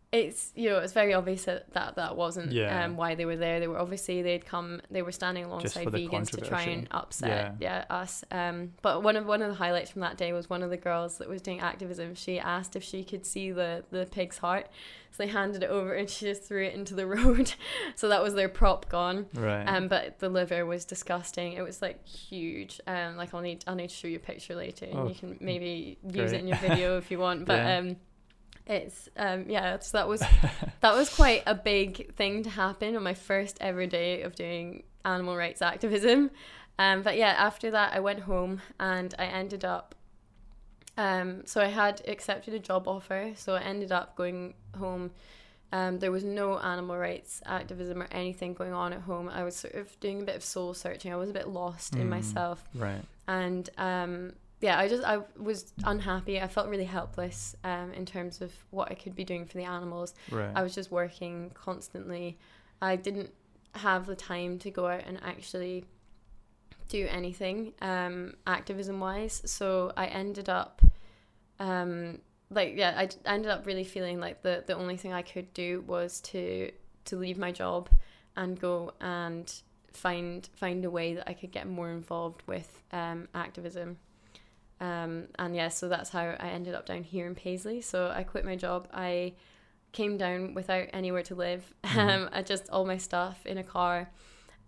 it's 0.10 0.54
you 0.56 0.70
know 0.70 0.78
it's 0.80 0.94
very 0.94 1.14
obvious 1.14 1.44
that 1.44 1.70
that, 1.74 1.96
that 1.96 2.16
wasn't 2.16 2.54
Yeah. 2.54 2.86
um, 2.86 2.96
why 2.96 3.16
they 3.16 3.26
were 3.26 3.36
there. 3.36 3.60
They 3.60 3.68
were 3.68 3.78
obviously 3.78 4.22
they'd 4.22 4.46
come 4.46 4.82
they 4.90 5.02
were 5.02 5.12
standing 5.12 5.44
alongside 5.44 5.88
vegans 5.88 6.30
to 6.32 6.40
try 6.42 6.62
and 6.62 6.88
upset 6.92 7.56
yeah. 7.60 7.84
us. 7.90 8.24
Um, 8.32 8.72
but 8.82 9.04
one 9.04 9.18
of 9.18 9.26
one 9.26 9.42
of 9.42 9.50
the 9.50 9.56
highlights 9.56 9.92
from 9.92 10.02
that 10.02 10.16
day 10.18 10.32
was 10.32 10.50
one 10.50 10.64
of 10.64 10.70
the 10.70 10.78
girls 10.78 11.18
that 11.18 11.28
was 11.28 11.42
doing 11.42 11.60
activism. 11.60 12.16
She 12.16 12.40
asked 12.40 12.78
if 12.78 12.84
she 12.84 13.04
could 13.04 13.26
see 13.26 13.52
the 13.52 13.84
the 13.92 14.06
pig's 14.06 14.38
heart, 14.38 14.68
so 15.12 15.24
they 15.24 15.28
handed 15.28 15.62
it 15.62 15.70
over 15.70 15.94
and 15.94 16.10
she 16.10 16.24
just 16.26 16.44
threw 16.44 16.64
it 16.64 16.74
into 16.74 16.96
the 16.96 17.06
road. 17.16 17.54
so 17.96 18.08
that 18.08 18.24
was 18.24 18.34
their 18.34 18.48
prop 18.50 18.88
gone. 18.88 19.26
Right. 19.34 19.66
Um, 19.66 19.90
but 19.90 20.20
the 20.20 20.30
liver 20.30 20.66
was 20.66 20.86
disgusting. 20.86 21.52
It 21.54 21.64
was 21.64 21.82
like 21.82 22.08
huge. 22.08 22.80
Um, 22.88 23.18
like 23.18 23.34
I'll 23.34 23.42
need 23.42 23.66
I'll 23.68 23.76
need 23.76 23.90
to 23.90 23.96
show 23.96 24.08
you 24.08 24.16
a 24.16 24.20
picture 24.20 24.56
later, 24.56 24.86
and 24.86 25.00
Oh, 25.00 25.08
you 25.10 25.16
can 25.16 25.38
maybe 25.42 25.98
use 26.10 26.32
it 26.32 26.40
in 26.40 26.48
your 26.48 26.58
video 26.60 26.98
if 26.98 27.12
you 27.12 27.20
want. 27.20 27.46
But 27.46 27.58
Yeah. 27.58 27.78
um, 27.80 27.98
it's 28.68 29.10
um 29.18 29.46
yeah. 29.48 29.80
So 29.80 29.98
that 29.98 30.08
was 30.08 30.22
that 30.82 30.94
was 30.96 31.10
quite 31.10 31.44
a 31.48 31.56
big 31.56 32.14
thing 32.16 32.44
to 32.44 32.50
happen 32.50 32.96
on 32.96 33.04
my 33.04 33.14
first 33.16 33.58
ever 33.62 33.86
day 33.88 34.22
of 34.22 34.36
doing 34.36 34.84
animal 35.06 35.36
rights 35.36 35.62
activism. 35.62 36.30
Um, 36.80 37.02
but 37.02 37.18
yeah, 37.18 37.34
after 37.38 37.72
that 37.72 37.94
I 37.94 38.00
went 38.02 38.20
home 38.22 38.62
and 38.80 39.14
I 39.18 39.26
ended 39.26 39.66
up. 39.66 39.96
Um, 40.98 41.44
so 41.46 41.62
I 41.62 41.68
had 41.68 42.02
accepted 42.08 42.54
a 42.56 42.60
job 42.60 42.88
offer, 42.88 43.32
so 43.36 43.54
I 43.54 43.62
ended 43.62 43.92
up 43.92 44.16
going 44.16 44.56
home. 44.78 45.12
Um, 45.72 46.00
there 46.00 46.12
was 46.12 46.24
no 46.24 46.58
animal 46.60 46.98
rights 46.98 47.42
activism 47.46 48.02
or 48.02 48.08
anything 48.12 48.54
going 48.54 48.74
on 48.74 48.94
at 48.94 49.02
home. 49.02 49.30
I 49.30 49.44
was 49.44 49.56
sort 49.56 49.76
of 49.76 50.00
doing 50.00 50.22
a 50.22 50.24
bit 50.26 50.36
of 50.36 50.44
soul 50.44 50.74
searching. 50.74 51.14
I 51.14 51.18
was 51.18 51.30
a 51.30 51.34
bit 51.34 51.48
lost 51.48 51.94
in 51.96 52.08
Mm. 52.08 52.10
myself 52.10 52.64
right. 52.74 53.02
and 53.28 53.70
um, 53.78 54.34
yeah, 54.60 54.80
I 54.80 54.88
just 54.88 55.04
I 55.04 55.20
was 55.38 55.74
unhappy. 55.84 56.42
I 56.42 56.48
felt 56.48 56.68
really 56.68 56.86
helpless 56.86 57.56
um, 57.64 57.94
in 57.94 58.06
terms 58.06 58.42
of 58.42 58.52
what 58.72 58.92
I 58.92 58.96
could 58.96 59.16
be 59.16 59.24
doing 59.24 59.46
for 59.46 59.58
the 59.58 59.66
animals. 59.66 60.14
Right. 60.32 60.52
I 60.56 60.64
was 60.64 60.74
just 60.74 60.92
working 60.92 61.52
constantly. 61.54 62.38
I 62.82 62.96
didn't 62.96 63.32
have 63.76 64.08
the 64.08 64.16
time 64.16 64.58
to 64.60 64.72
go 64.72 64.88
out 64.88 65.04
and 65.06 65.20
actually 65.24 65.86
do 66.90 67.08
anything 67.10 67.74
um, 67.82 68.34
activism 68.48 69.00
wise. 69.00 69.42
So 69.46 69.92
I 69.96 70.08
ended 70.08 70.50
up 70.50 70.82
um, 71.60 72.20
like 72.50 72.74
yeah, 72.76 72.94
I 72.96 73.06
d- 73.08 73.18
I 73.26 73.34
ended 73.34 73.52
up 73.52 73.66
really 73.66 73.84
feeling 73.84 74.20
like 74.20 74.42
the 74.42 74.64
the 74.66 74.74
only 74.74 74.98
thing 74.98 75.14
I 75.14 75.22
could 75.22 75.54
do 75.54 75.82
was 75.82 76.22
to 76.22 76.72
to 77.06 77.16
leave 77.16 77.38
my 77.38 77.52
job 77.52 77.90
and 78.36 78.60
go 78.60 78.94
and 79.02 79.54
find 79.94 80.48
find 80.56 80.86
a 80.86 80.90
way 80.90 81.14
that 81.16 81.30
I 81.30 81.34
could 81.34 81.52
get 81.52 81.68
more 81.68 81.92
involved 81.92 82.44
with 82.48 82.84
um, 82.92 83.28
activism. 83.36 83.98
Um, 84.80 85.28
and 85.40 85.56
yeah, 85.56 85.70
so 85.70 85.90
that's 85.90 86.10
how 86.12 86.36
I 86.40 86.50
ended 86.50 86.76
up 86.76 86.86
down 86.86 87.04
here 87.04 87.26
in 87.26 87.36
Paisley. 87.36 87.82
So 87.82 88.12
I 88.16 88.24
quit 88.24 88.46
my 88.46 88.56
job. 88.56 88.88
I 88.94 89.34
came 89.92 90.18
down 90.18 90.54
without 90.54 90.88
anywhere 90.94 91.24
to 91.24 91.36
live. 91.36 91.74
Mhm. 91.84 91.98
Um, 92.24 92.30
I 92.32 92.42
just 92.44 92.70
all 92.70 92.86
my 92.86 92.98
stuff 92.98 93.46
in 93.46 93.58
a 93.58 93.64
car, 93.64 94.10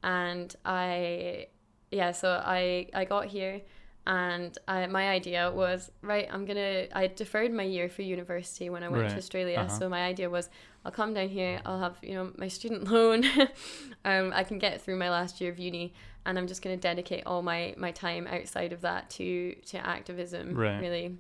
and 0.04 0.56
I 0.65 1.48
yeah. 1.91 2.12
So 2.12 2.41
I 2.43 2.88
I 2.93 3.06
got 3.06 3.26
here, 3.28 3.62
and 4.08 4.58
I, 4.67 4.88
my 4.88 5.10
idea 5.10 5.52
was 5.52 5.91
right. 6.02 6.28
I'm 6.32 6.45
gonna. 6.45 6.88
I 6.93 7.08
deferred 7.08 7.52
my 7.54 7.63
year 7.63 7.89
for 7.89 8.02
university 8.02 8.69
when 8.69 8.84
I 8.84 8.89
went 8.89 9.04
Right. 9.04 9.12
to 9.12 9.17
Australia. 9.17 9.58
Uh-huh. 9.60 9.80
So 9.80 9.89
my 9.89 10.04
idea 10.06 10.30
was 10.30 10.50
I'll 10.86 10.91
come 10.91 11.13
down 11.13 11.28
here. 11.30 11.62
I'll 11.65 11.80
have 11.80 11.98
you 12.02 12.13
know 12.15 12.32
my 12.38 12.48
student 12.48 12.88
loan. 12.91 13.24
um, 14.06 14.32
I 14.34 14.43
can 14.43 14.58
get 14.60 14.82
through 14.82 14.98
my 14.98 15.10
last 15.10 15.39
year 15.41 15.52
of 15.52 15.60
uni, 15.60 15.93
and 16.26 16.38
I'm 16.38 16.48
just 16.48 16.62
gonna 16.62 16.78
dedicate 16.78 17.24
all 17.26 17.42
my 17.42 17.74
my 17.78 17.92
time 17.92 18.28
outside 18.28 18.74
of 18.74 18.82
that 18.82 19.10
to 19.12 19.56
to 19.68 19.78
activism. 19.86 20.54
Right. 20.56 20.80
Really. 20.80 21.18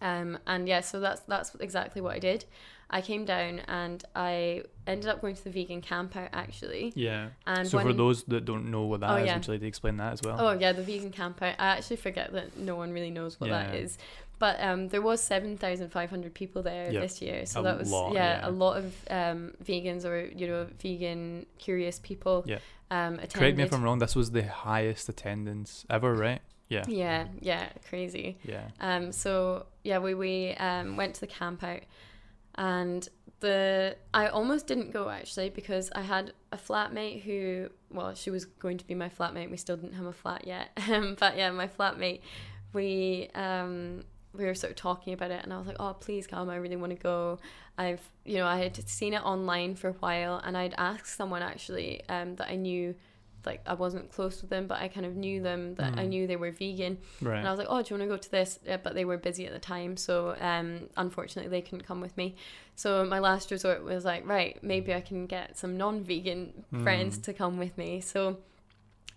Um, 0.00 0.38
and 0.46 0.66
yeah, 0.66 0.80
so 0.80 0.98
that's 1.00 1.20
that's 1.22 1.54
exactly 1.60 2.02
what 2.02 2.14
I 2.14 2.18
did. 2.18 2.44
I 2.94 3.00
came 3.00 3.24
down 3.24 3.60
and 3.68 4.04
I 4.14 4.64
ended 4.86 5.08
up 5.08 5.22
going 5.22 5.34
to 5.34 5.44
the 5.44 5.50
vegan 5.50 5.80
camp 5.80 6.14
out 6.14 6.28
actually. 6.34 6.92
yeah. 6.94 7.28
And 7.46 7.66
So 7.66 7.78
for 7.80 7.94
those 7.94 8.22
that 8.24 8.44
don't 8.44 8.70
know 8.70 8.82
what 8.82 9.00
that 9.00 9.10
Oh, 9.10 9.16
is, 9.16 9.26
yeah. 9.26 9.34
would 9.36 9.46
you 9.46 9.52
like 9.54 9.60
to 9.62 9.66
explain 9.66 9.96
that 9.96 10.12
as 10.12 10.20
well? 10.22 10.36
Oh 10.38 10.52
yeah, 10.52 10.72
the 10.72 10.82
vegan 10.82 11.10
camp 11.10 11.40
out. 11.40 11.54
I 11.58 11.68
actually 11.68 11.96
forget 11.96 12.32
that 12.32 12.58
no 12.58 12.76
one 12.76 12.92
really 12.92 13.10
knows 13.10 13.40
what 13.40 13.48
that 13.48 13.72
Yeah. 13.72 13.80
is. 13.80 13.96
But 14.42 14.60
um, 14.60 14.88
there 14.88 15.00
was 15.00 15.20
seven 15.20 15.56
thousand 15.56 15.90
five 15.92 16.10
hundred 16.10 16.34
people 16.34 16.64
there 16.64 16.90
Yep. 16.90 17.00
this 17.00 17.22
year, 17.22 17.46
so 17.46 17.60
A 17.60 17.62
that 17.62 17.78
was 17.78 17.92
lot, 17.92 18.12
yeah, 18.12 18.40
yeah. 18.40 18.48
a 18.48 18.50
lot 18.50 18.76
of 18.76 18.86
um, 19.08 19.52
vegans 19.62 20.04
or 20.04 20.24
you 20.24 20.48
know 20.48 20.66
vegan 20.80 21.46
curious 21.58 22.00
people. 22.00 22.42
Yeah. 22.44 22.58
Um, 22.90 23.14
attended. 23.14 23.34
Correct 23.34 23.56
me 23.56 23.62
if 23.62 23.72
I'm 23.72 23.84
wrong. 23.84 24.00
This 24.00 24.16
was 24.16 24.32
the 24.32 24.42
highest 24.42 25.08
attendance 25.08 25.86
ever, 25.88 26.12
right? 26.12 26.40
Yeah. 26.68 26.82
Yeah, 26.88 27.28
yeah, 27.38 27.68
crazy. 27.88 28.36
Yeah. 28.42 28.64
Um, 28.80 29.12
so 29.12 29.66
yeah, 29.84 29.98
we 30.00 30.14
we 30.14 30.54
um, 30.54 30.96
went 30.96 31.14
to 31.14 31.20
the 31.20 31.28
camp 31.28 31.62
out, 31.62 31.82
and 32.56 33.08
the 33.38 33.96
I 34.12 34.26
almost 34.26 34.66
didn't 34.66 34.90
go 34.90 35.08
actually 35.08 35.50
because 35.50 35.88
I 35.94 36.00
had 36.00 36.32
a 36.50 36.56
flatmate 36.56 37.22
who 37.22 37.68
well 37.92 38.12
she 38.14 38.30
was 38.30 38.44
going 38.44 38.78
to 38.78 38.86
be 38.88 38.96
my 38.96 39.08
flatmate 39.08 39.52
we 39.52 39.56
still 39.56 39.76
didn't 39.76 39.94
have 39.94 40.06
a 40.06 40.12
flat 40.12 40.48
yet 40.48 40.70
um, 40.90 41.16
but 41.20 41.36
yeah 41.36 41.50
my 41.52 41.68
flatmate 41.68 42.22
we 42.72 43.28
um 43.34 44.02
we 44.36 44.44
were 44.44 44.54
sort 44.54 44.70
of 44.70 44.76
talking 44.76 45.12
about 45.12 45.30
it 45.30 45.42
and 45.44 45.52
I 45.52 45.58
was 45.58 45.66
like 45.66 45.76
oh 45.80 45.94
please 45.94 46.26
come 46.26 46.48
I 46.50 46.56
really 46.56 46.76
want 46.76 46.90
to 46.90 46.98
go 46.98 47.38
I've 47.78 48.00
you 48.24 48.38
know 48.38 48.46
I 48.46 48.58
had 48.58 48.88
seen 48.88 49.12
it 49.14 49.22
online 49.24 49.74
for 49.74 49.88
a 49.88 49.92
while 49.94 50.40
and 50.44 50.56
I'd 50.56 50.74
asked 50.78 51.16
someone 51.16 51.42
actually 51.42 52.02
um 52.08 52.36
that 52.36 52.48
I 52.48 52.56
knew 52.56 52.94
like 53.44 53.60
I 53.66 53.74
wasn't 53.74 54.08
close 54.12 54.40
with 54.40 54.50
them, 54.50 54.68
but 54.68 54.78
I 54.80 54.86
kind 54.86 55.04
of 55.04 55.16
knew 55.16 55.42
them 55.42 55.74
that 55.74 55.94
I 55.98 56.04
Mm. 56.04 56.08
knew 56.10 56.26
they 56.28 56.36
were 56.36 56.52
vegan, 56.52 56.98
Right. 57.20 57.38
and 57.38 57.48
I 57.48 57.50
was 57.50 57.58
like, 57.58 57.66
"Oh, 57.68 57.82
do 57.82 57.92
you 57.92 57.98
want 57.98 58.08
to 58.08 58.14
go 58.14 58.16
to 58.16 58.30
this?" 58.30 58.60
Yeah, 58.64 58.76
but 58.76 58.94
they 58.94 59.04
were 59.04 59.16
busy 59.16 59.44
at 59.48 59.52
the 59.52 59.58
time, 59.58 59.96
so 59.96 60.36
um, 60.40 60.88
unfortunately 60.96 61.50
they 61.50 61.60
couldn't 61.60 61.82
come 61.84 62.00
with 62.00 62.16
me. 62.16 62.36
So 62.76 63.04
my 63.04 63.18
last 63.18 63.50
resort 63.50 63.82
was 63.82 64.04
like, 64.04 64.24
right, 64.28 64.62
maybe 64.62 64.94
I 64.94 65.00
can 65.00 65.26
get 65.26 65.58
some 65.58 65.76
non-vegan 65.76 66.66
friends 66.84 67.18
Mm. 67.18 67.22
to 67.24 67.32
come 67.32 67.58
with 67.58 67.76
me. 67.76 68.00
So 68.00 68.36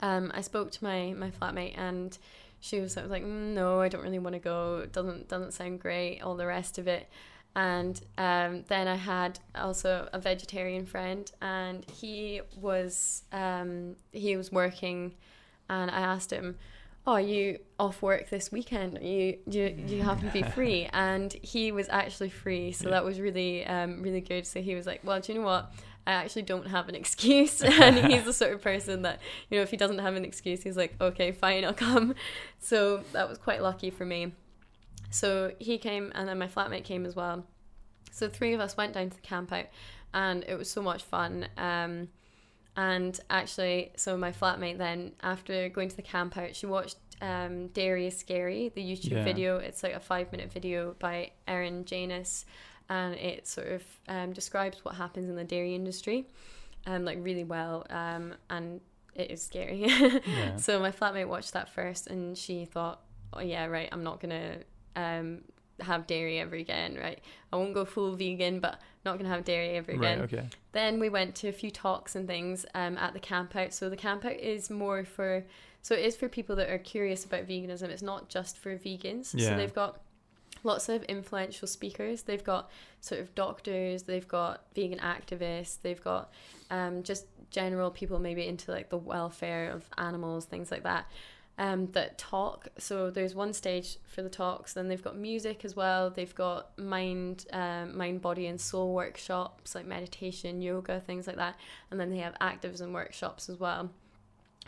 um, 0.01 0.31
I 0.33 0.41
spoke 0.41 0.71
to 0.71 0.83
my 0.83 1.13
my 1.13 1.29
flatmate, 1.29 1.77
and 1.77 2.17
she 2.59 2.79
was 2.79 2.93
sort 2.93 3.05
of 3.05 3.11
like, 3.11 3.23
mm, 3.23 3.53
"No, 3.53 3.79
I 3.81 3.87
don't 3.89 4.01
really 4.03 4.19
want 4.19 4.33
to 4.33 4.39
go. 4.39 4.79
It 4.83 4.91
doesn't 4.93 5.27
doesn't 5.27 5.53
sound 5.53 5.79
great. 5.79 6.21
All 6.21 6.35
the 6.35 6.47
rest 6.47 6.77
of 6.77 6.87
it." 6.87 7.07
And 7.55 8.01
um, 8.17 8.63
then 8.67 8.87
I 8.87 8.95
had 8.95 9.39
also 9.55 10.09
a 10.11 10.19
vegetarian 10.19 10.85
friend, 10.85 11.31
and 11.41 11.85
he 11.89 12.41
was 12.59 13.23
um, 13.31 13.95
he 14.11 14.35
was 14.35 14.51
working, 14.51 15.13
and 15.69 15.89
I 15.89 15.99
asked 16.01 16.31
him, 16.31 16.57
"Oh, 17.07 17.13
are 17.13 17.21
you 17.21 17.59
off 17.79 18.01
work 18.01 18.29
this 18.29 18.51
weekend? 18.51 18.97
Are 18.97 19.03
you 19.03 19.37
do 19.47 19.59
you, 19.59 19.69
do 19.69 19.95
you 19.95 20.03
happen 20.03 20.25
to 20.25 20.33
be 20.33 20.43
free?" 20.57 20.89
And 20.91 21.31
he 21.41 21.71
was 21.71 21.87
actually 21.89 22.29
free, 22.29 22.73
so 22.73 22.89
Yeah. 22.89 22.95
that 22.95 23.05
was 23.05 23.21
really 23.21 23.65
um, 23.65 24.01
really 24.01 24.21
good. 24.21 24.45
So 24.45 24.61
he 24.61 24.75
was 24.75 24.85
like, 24.85 24.99
"Well, 25.03 25.19
do 25.21 25.31
you 25.31 25.39
know 25.39 25.45
what? 25.45 25.71
I 26.07 26.11
actually 26.13 26.43
don't 26.43 26.67
have 26.67 26.87
an 26.89 26.95
excuse," 26.95 27.61
and 27.63 28.11
he's 28.11 28.25
the 28.25 28.33
sort 28.33 28.53
of 28.53 28.61
person 28.61 29.01
that 29.03 29.19
you 29.49 29.57
know 29.57 29.63
if 29.63 29.71
he 29.71 29.77
doesn't 29.77 29.99
have 29.99 30.15
an 30.15 30.25
excuse, 30.25 30.63
he's 30.63 30.77
like, 30.77 30.95
"Okay, 31.01 31.31
fine, 31.31 31.63
I'll 31.65 31.73
come." 31.73 32.15
So 32.59 33.03
that 33.11 33.29
was 33.29 33.37
quite 33.37 33.61
lucky 33.61 33.89
for 33.91 34.05
me. 34.05 34.33
So 35.11 35.51
he 35.59 35.77
came, 35.77 36.11
and 36.15 36.27
then 36.27 36.39
my 36.39 36.47
flatmate 36.47 36.83
came 36.83 37.05
as 37.05 37.15
well. 37.15 37.45
So 38.11 38.27
three 38.27 38.53
of 38.53 38.59
us 38.59 38.75
went 38.75 38.93
down 38.93 39.09
to 39.09 39.15
the 39.15 39.21
camp 39.21 39.51
out, 39.51 39.67
and 40.13 40.43
it 40.47 40.55
was 40.57 40.69
so 40.69 40.81
much 40.81 41.03
fun. 41.03 41.47
Um, 41.57 42.07
and 42.77 43.17
actually, 43.29 43.91
so 43.95 44.17
my 44.17 44.31
flatmate 44.31 44.77
then, 44.77 45.13
after 45.23 45.69
going 45.69 45.89
to 45.89 45.95
the 45.95 46.01
camp 46.01 46.37
out, 46.37 46.55
she 46.55 46.65
watched 46.65 46.97
um, 47.21 47.67
Dairy 47.67 48.07
is 48.07 48.17
Scary, 48.17 48.71
the 48.75 48.81
YouTube 48.81 49.11
Yeah. 49.11 49.23
video. 49.23 49.57
It's 49.57 49.83
like 49.83 49.93
a 49.93 49.99
five 49.99 50.31
minute 50.31 50.51
video 50.51 50.95
by 50.99 51.31
Erin 51.47 51.85
Janus, 51.85 52.45
and 52.89 53.15
it 53.15 53.47
sort 53.47 53.67
of 53.67 53.83
um, 54.07 54.33
describes 54.33 54.83
what 54.83 54.95
happens 54.95 55.29
in 55.29 55.35
the 55.35 55.43
dairy 55.43 55.75
industry, 55.75 56.27
um, 56.85 57.05
like 57.05 57.17
really 57.21 57.43
well. 57.43 57.85
Um, 57.89 58.35
and 58.49 58.81
it 59.15 59.31
is 59.31 59.41
scary. 59.41 59.85
Yeah. 60.25 60.57
So 60.57 60.79
my 60.79 60.91
flatmate 60.91 61.27
watched 61.27 61.53
that 61.53 61.69
first, 61.69 62.07
and 62.07 62.37
she 62.37 62.65
thought, 62.65 63.01
"Oh 63.33 63.41
yeah, 63.41 63.65
right. 63.65 63.89
I'm 63.91 64.03
not 64.03 64.19
gonna 64.19 64.57
um, 64.95 65.41
have 65.79 66.05
dairy 66.05 66.39
ever 66.39 66.55
again. 66.55 66.95
Right? 66.95 67.21
I 67.51 67.55
won't 67.55 67.73
go 67.73 67.85
full 67.85 68.15
vegan, 68.15 68.59
but 68.59 68.79
not 69.05 69.17
gonna 69.17 69.29
have 69.29 69.45
dairy 69.45 69.69
ever 69.69 69.91
again." 69.91 70.19
Right. 70.19 70.33
Okay. 70.33 70.49
Then 70.73 70.99
we 70.99 71.09
went 71.09 71.35
to 71.35 71.47
a 71.47 71.53
few 71.53 71.71
talks 71.71 72.15
and 72.15 72.27
things 72.27 72.65
um, 72.75 72.97
at 72.97 73.13
the 73.13 73.19
camp 73.19 73.55
out. 73.55 73.73
So 73.73 73.89
the 73.89 73.97
camp 73.97 74.25
out 74.25 74.33
is 74.39 74.69
more 74.69 75.05
for, 75.05 75.45
so 75.81 75.95
it 75.95 76.03
is 76.03 76.15
for 76.15 76.27
people 76.27 76.55
that 76.57 76.69
are 76.69 76.77
curious 76.77 77.23
about 77.23 77.47
veganism. 77.47 77.83
It's 77.89 78.01
not 78.01 78.27
just 78.29 78.57
for 78.57 78.77
vegans. 78.77 79.33
Yeah. 79.33 79.49
So 79.49 79.57
they've 79.57 79.73
got 79.73 80.01
lots 80.65 80.89
of 80.89 81.03
influential 81.03 81.67
speakers. 81.67 82.23
They've 82.23 82.43
got 82.43 82.69
sort 82.99 83.21
of 83.21 83.33
doctors. 83.35 84.03
They've 84.03 84.27
got 84.27 84.63
vegan 84.73 84.99
activists. 84.99 85.77
They've 85.81 86.03
got 86.03 86.31
um, 86.69 87.03
just 87.03 87.25
general 87.51 87.91
people 87.91 88.19
maybe 88.19 88.45
into 88.47 88.71
like 88.71 88.89
the 88.89 88.97
welfare 88.97 89.69
of 89.69 89.87
animals, 89.97 90.45
things 90.45 90.71
like 90.71 90.83
that. 90.83 91.05
Um, 91.57 91.87
that 91.91 92.17
talk. 92.17 92.67
So 92.77 93.09
there's 93.09 93.33
one 93.33 93.53
stage 93.53 93.95
for 94.03 94.21
the 94.21 94.29
talks. 94.29 94.73
Then 94.73 94.89
they've 94.89 95.01
got 95.01 95.15
music 95.15 95.63
as 95.63 95.73
well. 95.73 96.09
They've 96.09 96.35
got 96.35 96.77
mind, 96.77 97.45
um, 97.53 97.95
mind, 97.97 98.21
body, 98.21 98.47
and 98.47 98.59
soul 98.59 98.93
workshops 98.93 99.73
like 99.73 99.85
meditation, 99.85 100.61
yoga, 100.61 100.99
things 100.99 101.27
like 101.27 101.37
that. 101.37 101.55
And 101.91 101.97
then 101.97 102.09
they 102.09 102.17
have 102.17 102.35
activism 102.41 102.91
workshops 102.91 103.47
as 103.47 103.57
well. 103.57 103.89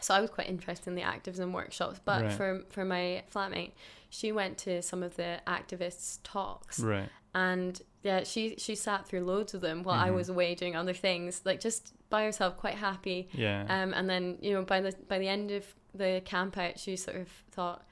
So 0.02 0.14
I 0.14 0.22
was 0.22 0.30
quite 0.30 0.48
interested 0.50 0.88
in 0.88 0.96
the 0.96 1.02
activism 1.02 1.54
workshops. 1.54 2.00
But 2.04 2.24
Right. 2.24 2.34
for 2.34 2.64
for 2.70 2.86
my 2.86 3.24
flatmate, 3.34 3.72
she 4.10 4.32
went 4.32 4.58
to 4.60 4.82
some 4.82 5.04
of 5.04 5.16
the 5.16 5.40
activists' 5.48 6.20
talks 6.24 6.80
Right. 6.80 7.10
and 7.34 7.82
yeah 8.04 8.24
she 8.24 8.56
she 8.58 8.74
sat 8.76 9.06
through 9.06 9.22
loads 9.22 9.54
of 9.54 9.60
them 9.60 9.84
while 9.84 10.00
i 10.00 10.10
Mhm. 10.10 10.16
was 10.16 10.30
away 10.30 10.56
doing 10.56 10.76
other 10.78 10.94
things 10.94 11.42
like 11.44 11.60
just 11.60 11.94
by 12.10 12.24
herself 12.24 12.56
quite 12.56 12.76
happy 12.76 13.28
Yeah. 13.34 13.66
um 13.68 13.94
and 13.94 14.10
then 14.10 14.38
you 14.42 14.54
know 14.54 14.62
by 14.64 14.80
the 14.80 14.94
by 15.10 15.20
the 15.20 15.28
end 15.28 15.52
of 15.52 15.66
the 15.94 16.22
camp 16.24 16.58
out 16.58 16.80
she 16.80 16.96
sort 16.96 17.18
of 17.18 17.28
thought 17.52 17.84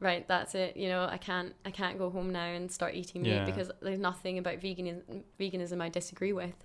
right 0.00 0.28
that's 0.28 0.54
it 0.54 0.76
you 0.76 0.88
know 0.88 1.06
i 1.10 1.16
can't 1.16 1.54
i 1.64 1.70
can't 1.70 1.96
go 1.98 2.10
home 2.10 2.30
now 2.30 2.44
and 2.44 2.70
start 2.70 2.94
eating 2.94 3.22
meat 3.22 3.30
Yeah. 3.30 3.44
because 3.46 3.70
there's 3.80 3.98
nothing 3.98 4.36
about 4.38 4.58
veganism 4.60 5.22
veganism 5.40 5.80
i 5.80 5.88
disagree 5.88 6.34
with 6.34 6.56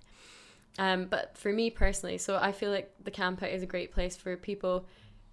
um 0.78 1.06
but 1.06 1.36
for 1.36 1.52
me 1.52 1.70
personally 1.70 2.16
so 2.16 2.36
i 2.36 2.52
feel 2.52 2.70
like 2.70 2.92
the 3.04 3.10
camp 3.10 3.42
out 3.42 3.50
is 3.50 3.62
a 3.62 3.66
great 3.66 3.92
place 3.92 4.16
for 4.16 4.36
people 4.36 4.86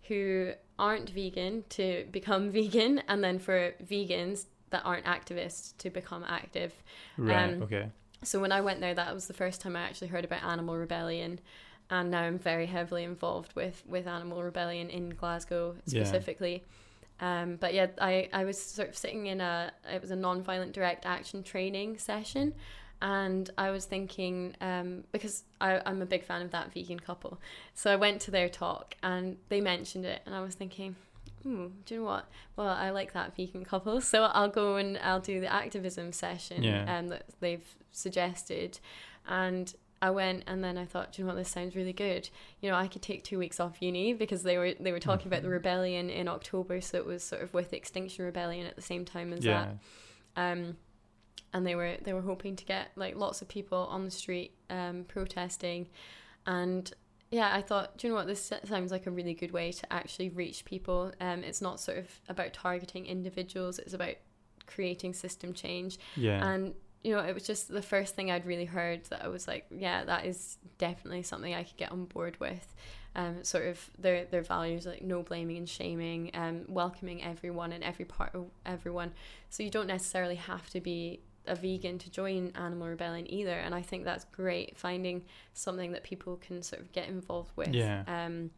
who 0.08 0.52
aren't 0.80 1.10
vegan 1.10 1.64
to 1.70 2.06
become 2.12 2.50
vegan 2.50 3.02
and 3.08 3.24
then 3.24 3.40
for 3.40 3.74
vegans 3.84 4.46
that 4.70 4.82
aren't 4.86 5.06
activists 5.06 5.76
to 5.78 5.90
become 5.90 6.26
active 6.28 6.74
right. 7.18 7.54
um, 7.54 7.64
okay. 7.64 7.90
so 8.24 8.40
when 8.40 8.52
I 8.52 8.62
went 8.62 8.82
there, 8.82 8.94
that 8.94 9.14
was 9.14 9.28
the 9.28 9.34
first 9.34 9.62
time 9.62 9.76
I 9.76 9.82
actually 9.82 10.08
heard 10.08 10.26
about 10.26 10.44
Animal 10.44 10.78
Rebellion, 10.78 11.40
and 11.90 12.12
now 12.12 12.22
I'm 12.22 12.38
very 12.38 12.66
heavily 12.66 13.04
involved 13.04 13.56
with 13.56 13.84
with 13.88 14.08
Animal 14.08 14.44
Rebellion 14.44 14.90
in 14.90 15.10
Glasgow 15.10 15.76
specifically. 15.86 16.64
Yeah. 17.22 17.42
Um, 17.42 17.56
but 17.56 17.74
yeah, 17.74 17.88
I 18.00 18.30
I 18.34 18.44
was 18.44 18.62
sort 18.62 18.90
of 18.90 18.98
sitting 18.98 19.28
in 19.28 19.42
a 19.42 19.72
it 19.92 20.02
was 20.02 20.12
a 20.12 20.16
non-violent 20.16 20.74
direct 20.74 21.06
action 21.06 21.44
training 21.44 21.98
session, 21.98 22.54
and 23.02 23.50
I 23.58 23.70
was 23.72 23.86
thinking 23.86 24.56
um, 24.62 25.04
because 25.12 25.44
I 25.62 25.82
I'm 25.86 26.02
a 26.02 26.06
big 26.06 26.24
fan 26.24 26.42
of 26.42 26.52
that 26.52 26.74
vegan 26.74 27.00
couple, 27.00 27.40
so 27.74 27.92
I 27.92 27.96
went 27.96 28.22
to 28.22 28.32
their 28.32 28.50
talk 28.50 28.96
and 29.04 29.38
they 29.50 29.62
mentioned 29.62 30.06
it, 30.06 30.22
and 30.26 30.34
I 30.36 30.42
was 30.42 30.56
thinking. 30.56 30.96
Hmm, 31.44 31.68
do 31.86 31.94
you 31.94 32.00
know 32.02 32.08
what? 32.08 32.28
Well, 32.58 32.68
I 32.68 32.90
like 32.90 33.14
that 33.14 33.36
vegan 33.36 33.64
couple, 33.64 34.02
so 34.02 34.24
I'll 34.24 34.50
go 34.50 34.76
and 34.78 34.98
I'll 35.04 35.20
do 35.20 35.40
the 35.40 35.52
activism 35.54 36.12
session 36.12 36.64
Yeah. 36.64 36.98
um, 36.98 37.08
that 37.10 37.26
they've 37.40 37.64
suggested. 37.92 38.80
And 39.28 39.74
I 40.02 40.10
went 40.10 40.44
and 40.48 40.64
then 40.64 40.78
I 40.78 40.86
thought, 40.86 41.14
do 41.14 41.22
you 41.22 41.26
know 41.26 41.34
what, 41.34 41.38
this 41.38 41.50
sounds 41.50 41.76
really 41.76 41.94
good. 41.94 42.30
You 42.60 42.70
know, 42.72 42.76
I 42.76 42.88
could 42.88 43.02
take 43.04 43.24
two 43.24 43.38
weeks 43.38 43.60
off 43.60 43.82
uni 43.82 44.14
because 44.14 44.44
they 44.44 44.58
were 44.58 44.74
they 44.80 44.92
were 44.92 45.00
talking 45.00 45.28
about 45.28 45.44
the 45.44 45.50
rebellion 45.50 46.10
in 46.10 46.28
October, 46.28 46.82
so 46.82 46.98
it 46.98 47.06
was 47.06 47.24
sort 47.24 47.44
of 47.44 47.54
with 47.54 47.72
Extinction 47.72 48.26
Rebellion 48.26 48.66
at 48.66 48.76
the 48.76 48.82
same 48.82 49.06
time 49.06 49.32
as 49.32 49.46
Yeah. 49.46 49.68
that. 50.36 50.52
Um, 50.52 50.78
and 51.54 51.66
they 51.66 51.76
were 51.76 51.96
they 52.04 52.14
were 52.14 52.22
hoping 52.22 52.56
to 52.56 52.66
get 52.66 52.92
like 52.96 53.16
lots 53.16 53.42
of 53.42 53.48
people 53.48 53.88
on 53.90 54.06
the 54.06 54.12
street 54.12 54.54
um, 54.70 55.06
protesting, 55.08 55.88
and 56.46 56.92
yeah, 57.30 57.54
I 57.54 57.62
thought, 57.62 57.98
do 57.98 58.08
you 58.08 58.14
know 58.14 58.18
what, 58.18 58.28
this 58.28 58.54
sounds 58.64 58.92
like 58.92 59.06
a 59.06 59.12
really 59.12 59.34
good 59.34 59.52
way 59.52 59.74
to 59.74 59.94
actually 59.94 60.30
reach 60.30 60.64
people. 60.64 61.12
Um, 61.20 61.44
it's 61.44 61.62
not 61.62 61.80
sort 61.80 61.98
of 61.98 62.10
about 62.30 62.54
targeting 62.54 63.06
individuals; 63.06 63.80
it's 63.80 63.94
about 63.94 64.16
creating 64.66 65.14
system 65.14 65.54
change. 65.54 65.98
Yeah. 66.16 66.46
And 66.46 66.74
you 67.04 67.14
know, 67.14 67.22
it 67.22 67.34
was 67.34 67.44
just 67.44 67.70
the 67.70 67.82
first 67.82 68.16
thing 68.16 68.32
I'd 68.32 68.46
really 68.46 68.66
heard 68.66 69.06
that 69.06 69.24
I 69.24 69.28
was 69.28 69.48
like, 69.48 69.66
yeah, 69.70 70.04
that 70.06 70.26
is 70.26 70.58
definitely 70.78 71.24
something 71.24 71.54
I 71.54 71.64
could 71.64 71.78
get 71.78 71.92
on 71.92 72.06
board 72.06 72.40
with. 72.40 72.76
Um, 73.16 73.44
sort 73.44 73.66
of 73.66 73.90
their 73.98 74.26
their 74.26 74.44
values 74.44 74.86
like 74.86 75.02
no 75.02 75.24
blaming 75.24 75.58
and 75.58 75.70
shaming, 75.70 76.32
um, 76.34 76.66
welcoming 76.68 77.24
everyone 77.24 77.72
and 77.72 77.84
every 77.84 78.06
part 78.06 78.36
of 78.36 78.46
everyone. 78.66 79.14
So 79.50 79.64
you 79.64 79.72
don't 79.72 79.88
necessarily 79.88 80.36
have 80.36 80.70
to 80.72 80.82
be 80.82 81.22
a 81.48 81.56
vegan 81.56 81.98
to 82.00 82.10
join 82.10 82.52
Animal 82.56 82.88
Rebellion 82.90 83.32
either. 83.32 83.54
And 83.54 83.74
I 83.76 83.82
think 83.82 84.04
that's 84.06 84.26
great 84.26 84.78
finding 84.78 85.24
something 85.54 85.92
that 85.94 86.04
people 86.04 86.38
can 86.38 86.62
sort 86.64 86.82
of 86.82 86.92
get 86.92 87.08
involved 87.10 87.52
with. 87.56 87.70
Yeah. 87.74 88.04
Um, 88.08 88.52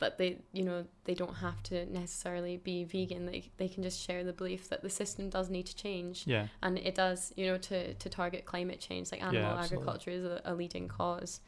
but 0.00 0.18
they, 0.18 0.38
you 0.52 0.64
know, 0.64 0.84
they 1.04 1.14
don't 1.14 1.34
have 1.36 1.62
to 1.64 1.86
necessarily 1.86 2.56
be 2.56 2.84
vegan. 2.84 3.26
They 3.26 3.50
they 3.56 3.68
can 3.68 3.82
just 3.82 4.00
share 4.04 4.24
the 4.24 4.32
belief 4.32 4.68
that 4.68 4.82
the 4.82 4.90
system 4.90 5.30
does 5.30 5.48
need 5.50 5.66
to 5.66 5.76
change 5.76 6.24
yeah. 6.26 6.48
and 6.62 6.76
it 6.78 6.94
does 6.94 7.32
you 7.36 7.46
know 7.46 7.56
to 7.58 7.94
to 7.94 8.08
target 8.10 8.44
climate 8.44 8.80
change 8.80 9.12
like 9.12 9.22
animal 9.22 9.42
absolutely. 9.52 9.76
agriculture 9.76 10.10
is 10.10 10.24
a, 10.24 10.40
a 10.44 10.52
leading 10.54 10.88
cause 10.88 11.40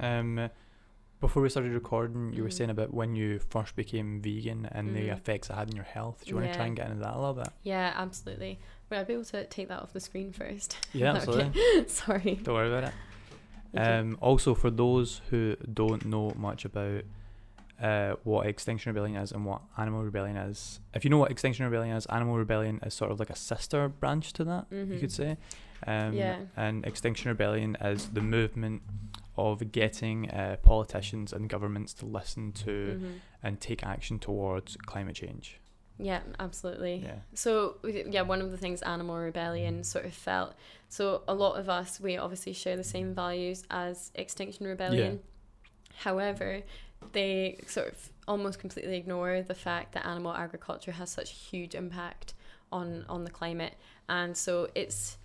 Um, 0.00 0.50
before 1.20 1.42
we 1.42 1.48
started 1.48 1.72
recording, 1.72 2.32
you 2.32 2.42
were 2.42 2.48
Mhm. 2.48 2.52
saying 2.52 2.70
about 2.70 2.94
when 2.94 3.16
you 3.16 3.40
first 3.40 3.74
became 3.74 4.20
vegan 4.22 4.66
and 4.66 4.94
the 4.94 5.08
Mhm. 5.08 5.12
effects 5.12 5.50
it 5.50 5.54
had 5.54 5.68
on 5.68 5.74
your 5.76 5.84
health. 5.84 6.24
Do 6.24 6.30
you 6.30 6.36
want 6.36 6.48
to 6.48 6.54
try 6.54 6.66
and 6.66 6.76
get 6.76 6.86
into 6.90 7.00
that 7.02 7.14
a 7.14 7.18
little 7.18 7.34
bit? 7.34 7.48
yeah 7.62 7.92
absolutely 7.96 8.58
would 8.90 8.98
i 8.98 9.04
be 9.04 9.12
able 9.14 9.24
to 9.24 9.44
take 9.46 9.68
that 9.68 9.80
off 9.80 9.92
the 9.92 10.00
screen 10.00 10.32
first 10.32 10.76
Yeah, 10.92 11.10
Okay. 11.10 11.18
absolutely. 11.18 11.88
sorry 11.88 12.34
Don't 12.42 12.54
worry 12.54 12.68
about 12.68 12.84
it. 12.84 12.94
Um, 13.76 14.16
also, 14.22 14.54
for 14.54 14.70
those 14.70 15.20
who 15.28 15.54
don't 15.74 16.06
know 16.06 16.32
much 16.36 16.64
about 16.64 17.02
uh, 17.82 18.14
what 18.24 18.46
Extinction 18.46 18.92
Rebellion 18.94 19.16
is 19.22 19.30
and 19.30 19.44
what 19.44 19.60
Animal 19.76 20.02
Rebellion 20.04 20.36
is. 20.38 20.80
If 20.94 21.04
you 21.04 21.10
know 21.10 21.18
what 21.18 21.30
Extinction 21.30 21.64
Rebellion 21.66 21.94
is, 21.96 22.06
Animal 22.06 22.36
Rebellion 22.38 22.80
is 22.84 22.94
sort 22.94 23.12
of 23.12 23.20
like 23.20 23.28
a 23.30 23.36
sister 23.36 23.88
branch 23.88 24.32
to 24.32 24.44
that, 24.44 24.66
you 24.70 24.78
Mhm. 24.78 25.00
could 25.00 25.12
say. 25.12 25.36
Um, 25.86 26.14
Yeah. 26.14 26.40
And 26.56 26.84
Extinction 26.86 27.28
Rebellion 27.28 27.76
is 27.80 28.08
the 28.08 28.22
movement 28.22 28.82
of 29.36 29.70
getting 29.70 30.28
uh, 30.30 30.56
politicians 30.62 31.32
and 31.32 31.48
governments 31.48 31.92
to 31.94 32.06
listen 32.06 32.52
to 32.52 32.98
Mhm. 33.00 33.12
and 33.42 33.60
take 33.60 33.84
action 33.84 34.18
towards 34.18 34.76
climate 34.78 35.14
change. 35.14 35.60
Yeah, 35.98 36.20
absolutely. 36.38 37.02
Yeah. 37.04 37.16
So 37.34 37.76
yeah, 37.84 38.22
one 38.22 38.40
of 38.40 38.50
the 38.50 38.56
things 38.56 38.82
Animal 38.82 39.16
Rebellion 39.16 39.82
sort 39.82 40.04
of 40.04 40.14
felt. 40.14 40.54
So 40.88 41.22
a 41.26 41.34
lot 41.34 41.58
of 41.58 41.68
us, 41.68 42.00
we 42.00 42.16
obviously 42.16 42.52
share 42.52 42.76
the 42.76 42.84
same 42.84 43.14
values 43.14 43.64
as 43.70 44.12
Extinction 44.14 44.66
Rebellion. 44.66 45.12
Yeah. 45.12 45.68
However, 45.96 46.62
they 47.12 47.58
sort 47.66 47.88
of 47.88 48.12
almost 48.28 48.58
completely 48.58 48.96
ignore 48.96 49.42
the 49.42 49.54
fact 49.54 49.92
that 49.94 50.06
animal 50.06 50.32
agriculture 50.32 50.92
has 50.92 51.10
such 51.10 51.30
huge 51.30 51.74
impact 51.74 52.34
on 52.70 53.04
on 53.08 53.24
the 53.24 53.30
climate, 53.30 53.74
and 54.08 54.36
so 54.36 54.68
it's 54.74 55.16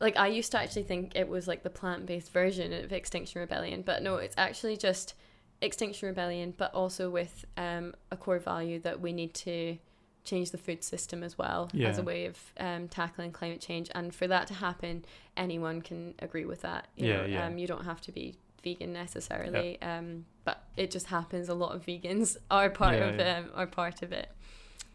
like 0.00 0.16
I 0.16 0.28
used 0.28 0.52
to 0.52 0.60
actually 0.60 0.84
think 0.84 1.12
it 1.14 1.28
was 1.28 1.48
like 1.48 1.62
the 1.62 1.70
plant 1.70 2.06
based 2.06 2.32
version 2.32 2.72
of 2.72 2.92
Extinction 2.92 3.40
Rebellion, 3.40 3.82
but 3.82 4.02
no, 4.02 4.16
it's 4.16 4.34
actually 4.38 4.76
just 4.76 5.14
Extinction 5.60 6.08
Rebellion, 6.08 6.54
but 6.56 6.72
also 6.74 7.10
with 7.10 7.44
um, 7.56 7.94
a 8.10 8.16
core 8.16 8.38
value 8.38 8.78
that 8.80 9.00
we 9.00 9.12
need 9.12 9.34
to 9.34 9.78
change 10.24 10.50
the 10.50 10.58
food 10.58 10.84
system 10.84 11.22
as 11.22 11.38
well 11.38 11.70
as 11.82 11.98
a 11.98 12.02
way 12.02 12.26
of 12.26 12.38
um, 12.58 12.88
tackling 12.88 13.32
climate 13.32 13.60
change. 13.60 13.90
And 13.94 14.14
for 14.14 14.26
that 14.26 14.46
to 14.48 14.54
happen, 14.54 15.04
anyone 15.36 15.80
can 15.82 16.14
agree 16.18 16.44
with 16.44 16.62
that. 16.62 16.88
You 16.96 17.06
Yeah, 17.06 17.16
know, 17.16 17.24
yeah. 17.26 17.46
Um, 17.46 17.58
you 17.58 17.66
don't 17.66 17.84
have 17.84 18.00
to 18.02 18.12
be 18.12 18.36
vegan 18.62 18.92
necessarily, 18.92 19.78
yeah. 19.80 19.98
um, 19.98 20.26
but 20.44 20.62
it 20.76 20.90
just 20.90 21.06
happens. 21.06 21.48
A 21.48 21.54
lot 21.54 21.74
of 21.74 21.84
vegans 21.84 22.36
are 22.50 22.70
part 22.70 22.94
Yeah, 22.96 23.08
of 23.08 23.18
yeah. 23.18 23.38
Um, 23.38 23.50
are 23.54 23.66
part 23.66 24.02
of 24.02 24.12
it. 24.12 24.28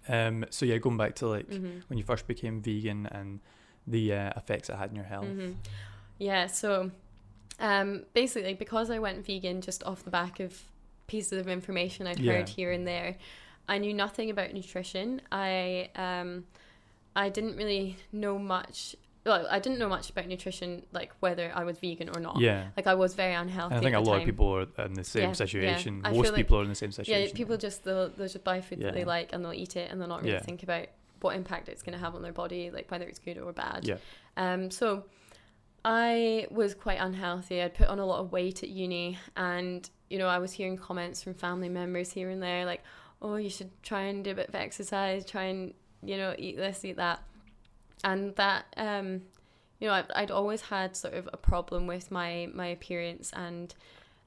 Um, 0.07 0.45
so 0.51 0.65
yeah, 0.65 0.77
going 0.77 0.97
back 0.97 1.15
to 1.15 1.27
like 1.27 1.47
hmm 1.47 1.79
when 1.87 1.97
you 1.97 2.03
first 2.03 2.27
became 2.27 2.61
vegan 2.61 3.07
and 3.07 3.39
the 3.87 4.13
uh, 4.13 4.31
effects 4.35 4.69
it 4.69 4.75
had 4.75 4.89
on 4.89 4.95
your 4.95 5.05
health. 5.05 5.27
hmm 5.27 5.51
Yeah, 6.19 6.47
so 6.47 6.91
um, 7.59 8.03
basically, 8.13 8.53
because 8.53 8.89
I 8.89 8.99
went 8.99 9.25
vegan 9.25 9.61
just 9.61 9.83
off 9.83 10.03
the 10.03 10.11
back 10.11 10.39
of 10.39 10.61
pieces 11.07 11.39
of 11.39 11.47
information 11.47 12.07
I'd 12.07 12.19
Yeah. 12.19 12.33
heard 12.33 12.49
here 12.49 12.71
and 12.71 12.87
there, 12.87 13.17
I 13.67 13.77
knew 13.79 13.93
nothing 13.93 14.29
about 14.29 14.53
nutrition. 14.53 15.21
I 15.31 15.89
um, 15.95 16.45
I 17.15 17.29
didn't 17.29 17.57
really 17.57 17.97
know 18.11 18.37
much. 18.37 18.95
Well, 19.25 19.47
I 19.49 19.57
didn't 19.57 19.79
know 19.79 19.89
much 19.89 20.11
about 20.11 20.27
nutrition, 20.27 20.85
like 20.91 21.11
whether 21.19 21.51
I 21.55 21.63
was 21.63 21.79
vegan 21.79 22.09
or 22.15 22.19
not. 22.19 22.39
Yeah. 22.39 22.67
Like 22.77 22.85
I 22.85 22.93
was 22.93 23.15
very 23.15 23.33
unhealthy. 23.33 23.73
And 23.75 23.81
I 23.81 23.83
think 23.89 23.95
a 23.95 23.99
lot 24.07 24.19
of 24.19 24.25
people 24.25 24.55
are 24.77 24.85
in 24.85 24.93
the 24.93 25.03
same 25.03 25.21
Yeah, 25.23 25.27
yeah. 25.29 25.33
situation. 25.33 26.01
I 26.03 26.09
Most 26.11 26.21
feel 26.21 26.31
like- 26.31 26.35
people 26.35 26.59
are 26.59 26.63
in 26.63 26.69
the 26.69 26.75
same 26.75 26.91
situation. 26.91 27.29
Yeah, 27.29 27.33
people 27.33 27.57
just 27.57 27.83
they'll, 27.83 28.09
they'll 28.09 28.27
just 28.27 28.43
buy 28.43 28.61
food 28.61 28.81
that 28.81 28.93
they 28.93 29.03
like 29.03 29.33
and 29.33 29.43
they'll 29.43 29.53
eat 29.53 29.75
it 29.77 29.89
and 29.91 29.99
they'll 29.99 30.07
not 30.07 30.21
really 30.21 30.33
Yeah. 30.33 30.41
think 30.41 30.61
about 30.61 30.85
what 31.21 31.35
impact 31.35 31.69
it's 31.69 31.81
going 31.81 31.97
to 31.97 32.03
have 32.05 32.13
on 32.13 32.21
their 32.21 32.33
body, 32.33 32.69
like 32.69 32.91
whether 32.91 33.07
it's 33.07 33.17
good 33.17 33.39
or 33.39 33.51
bad. 33.51 33.83
Yeah. 33.87 33.97
Um. 34.37 34.69
So 34.69 35.05
I 35.83 36.47
was 36.49 36.73
quite 36.73 36.99
unhealthy. 36.99 37.61
I'd 37.61 37.73
put 37.73 37.87
on 37.87 37.99
a 37.99 38.05
lot 38.05 38.19
of 38.19 38.31
weight 38.31 38.63
at 38.63 38.69
uni, 38.69 39.17
and 39.35 39.87
you 40.09 40.17
know 40.17 40.27
I 40.27 40.39
was 40.39 40.51
hearing 40.51 40.77
comments 40.77 41.23
from 41.23 41.33
family 41.33 41.69
members 41.69 42.11
here 42.11 42.29
and 42.29 42.41
there, 42.43 42.65
like, 42.65 42.83
"Oh, 43.25 43.35
you 43.45 43.49
should 43.49 43.71
try 43.83 44.03
and 44.09 44.23
do 44.23 44.31
a 44.31 44.35
bit 44.35 44.49
of 44.49 44.55
exercise. 44.55 45.25
Try 45.25 45.43
and 45.53 45.73
you 46.03 46.17
know 46.17 46.35
eat 46.37 46.55
this, 46.57 46.85
eat 46.85 46.97
that," 46.97 47.19
and 48.03 48.35
that 48.35 48.65
um. 48.77 49.21
You 49.81 49.89
know, 49.89 49.93
I'd, 49.95 50.11
I'd 50.15 50.31
always 50.31 50.61
had 50.61 50.95
sort 50.95 51.15
of 51.15 51.27
a 51.33 51.37
problem 51.37 51.85
with 51.85 52.09
my 52.09 52.47
my 52.53 52.67
appearance 52.67 53.31
and 53.33 53.75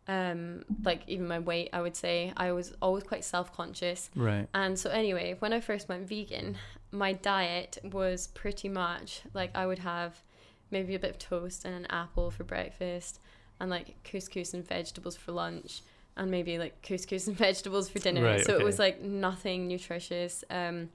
um 0.07 0.65
like 0.85 1.03
even 1.07 1.27
my 1.29 1.39
weight 1.39 1.69
i 1.73 1.81
would 1.83 1.95
say 1.95 2.33
i 2.37 2.51
was 2.51 2.75
always 2.81 3.05
quite 3.05 3.25
self-conscious 3.25 4.11
Right. 4.17 4.47
and 4.55 4.79
so 4.79 4.89
anyway 4.91 5.37
when 5.39 5.53
i 5.53 5.61
first 5.61 5.89
went 5.89 6.09
vegan 6.09 6.57
my 6.91 7.13
diet 7.13 7.79
was 7.85 8.29
pretty 8.29 8.69
much 8.71 9.23
like 9.35 9.51
i 9.55 9.67
would 9.67 9.81
have 9.81 10.23
maybe 10.71 10.95
a 10.95 10.99
bit 10.99 11.11
of 11.11 11.19
toast 11.19 11.65
and 11.67 11.75
an 11.75 11.87
apple 11.91 12.31
for 12.31 12.45
breakfast 12.45 13.21
and 13.61 13.69
like 13.71 14.03
couscous 14.03 14.55
and 14.55 14.67
vegetables 14.67 15.17
for 15.17 15.33
lunch 15.33 15.83
and 16.19 16.31
maybe 16.31 16.59
like 16.59 16.83
couscous 16.83 17.27
and 17.27 17.37
vegetables 17.47 17.89
for 17.89 17.99
dinner 17.99 18.23
Right, 18.23 18.45
so 18.45 18.57
it 18.57 18.65
was 18.65 18.79
like 18.79 19.01
nothing 19.01 19.69
nutritious 19.69 20.45
um 20.51 20.91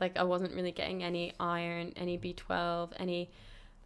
like 0.00 0.18
i 0.18 0.24
wasn't 0.24 0.54
really 0.54 0.72
getting 0.72 1.04
any 1.04 1.32
iron 1.38 1.92
any 1.96 2.18
b12 2.18 2.90
any 2.98 3.30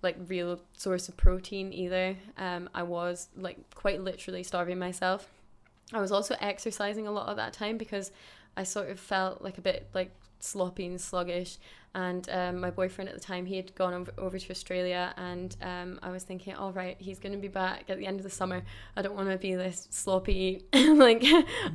like 0.02 0.16
real 0.28 0.60
source 0.76 1.08
of 1.08 1.16
protein 1.16 1.72
either. 1.72 2.16
Um, 2.38 2.68
I 2.74 2.82
was 2.82 3.28
like 3.36 3.58
quite 3.74 4.00
literally 4.00 4.42
starving 4.42 4.78
myself. 4.78 5.28
I 5.92 6.00
was 6.00 6.12
also 6.12 6.36
exercising 6.40 7.06
a 7.06 7.10
lot 7.10 7.28
at 7.28 7.36
that 7.36 7.52
time 7.52 7.76
because 7.76 8.10
I 8.56 8.64
sort 8.64 8.88
of 8.88 8.98
felt 8.98 9.42
like 9.42 9.58
a 9.58 9.60
bit 9.60 9.88
like 9.94 10.10
sloppy 10.40 10.86
and 10.86 11.00
sluggish. 11.00 11.58
And 11.94 12.28
um, 12.30 12.60
my 12.60 12.70
boyfriend 12.70 13.08
at 13.08 13.14
the 13.14 13.22
time, 13.22 13.46
he 13.46 13.56
had 13.56 13.74
gone 13.74 13.94
over, 13.94 14.12
over 14.18 14.38
to 14.38 14.50
Australia, 14.50 15.14
and 15.16 15.56
um, 15.62 15.98
I 16.02 16.10
was 16.10 16.24
thinking, 16.24 16.54
all 16.54 16.70
right, 16.70 16.94
he's 16.98 17.18
going 17.18 17.32
to 17.32 17.38
be 17.38 17.48
back 17.48 17.84
at 17.88 17.96
the 17.96 18.06
end 18.06 18.18
of 18.20 18.22
the 18.22 18.28
summer. 18.28 18.60
I 18.94 19.00
don't 19.00 19.14
want 19.14 19.30
to 19.30 19.38
be 19.38 19.54
this 19.54 19.88
sloppy, 19.90 20.66
like 20.74 21.24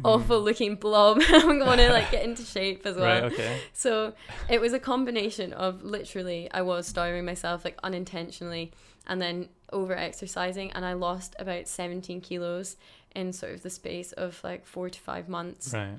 awful 0.06 0.40
looking 0.40 0.76
blob. 0.76 1.24
I'm 1.28 1.58
going 1.58 1.80
to 1.80 1.90
like 1.90 2.12
get 2.12 2.24
into 2.24 2.44
shape 2.44 2.86
as 2.86 2.98
well. 2.98 3.24
Right. 3.24 3.34
Okay. 3.34 3.62
So 3.74 4.14
it 4.48 4.62
was 4.62 4.74
a 4.74 4.80
combination 4.80 5.54
of 5.54 5.82
literally 5.82 6.50
I 6.52 6.62
was 6.62 6.86
starving 6.86 7.26
myself 7.26 7.66
like 7.66 7.80
unintentionally 7.82 8.74
and 9.08 9.20
then 9.20 9.50
over 9.74 9.96
exercising 9.96 10.72
and 10.74 10.86
I 10.86 10.94
lost 10.94 11.36
about 11.40 11.68
17 11.68 12.22
kilos 12.22 12.78
in 13.16 13.34
sort 13.34 13.54
of 13.54 13.64
the 13.64 13.70
space 13.72 14.12
of 14.12 14.40
like 14.44 14.68
4 14.68 14.92
to 14.92 15.00
5 15.00 15.28
months 15.28 15.74
Right. 15.74 15.96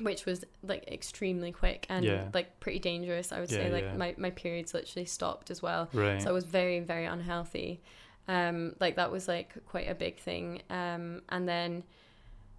Which 0.00 0.26
was 0.26 0.44
like 0.62 0.88
extremely 0.88 1.52
quick 1.52 1.86
and 1.88 2.04
Yeah. 2.04 2.28
like 2.34 2.58
pretty 2.60 2.78
dangerous 2.78 3.32
I 3.32 3.40
would 3.40 3.50
Yeah, 3.50 3.58
say 3.58 3.70
like 3.70 3.84
yeah. 3.84 3.96
my 3.96 4.14
my 4.18 4.30
periods 4.30 4.74
literally 4.74 5.06
stopped 5.06 5.50
as 5.50 5.60
well 5.62 5.88
Right. 5.92 6.20
so 6.22 6.30
I 6.30 6.32
was 6.32 6.44
very, 6.44 6.80
very 6.80 7.04
unhealthy. 7.06 7.80
Um, 8.28 8.76
like 8.80 8.96
that 8.96 9.10
was 9.10 9.26
like 9.28 9.54
quite 9.66 9.88
a 9.90 9.94
big 9.94 10.18
thing. 10.18 10.62
Um, 10.70 11.22
and 11.30 11.48
then, 11.48 11.82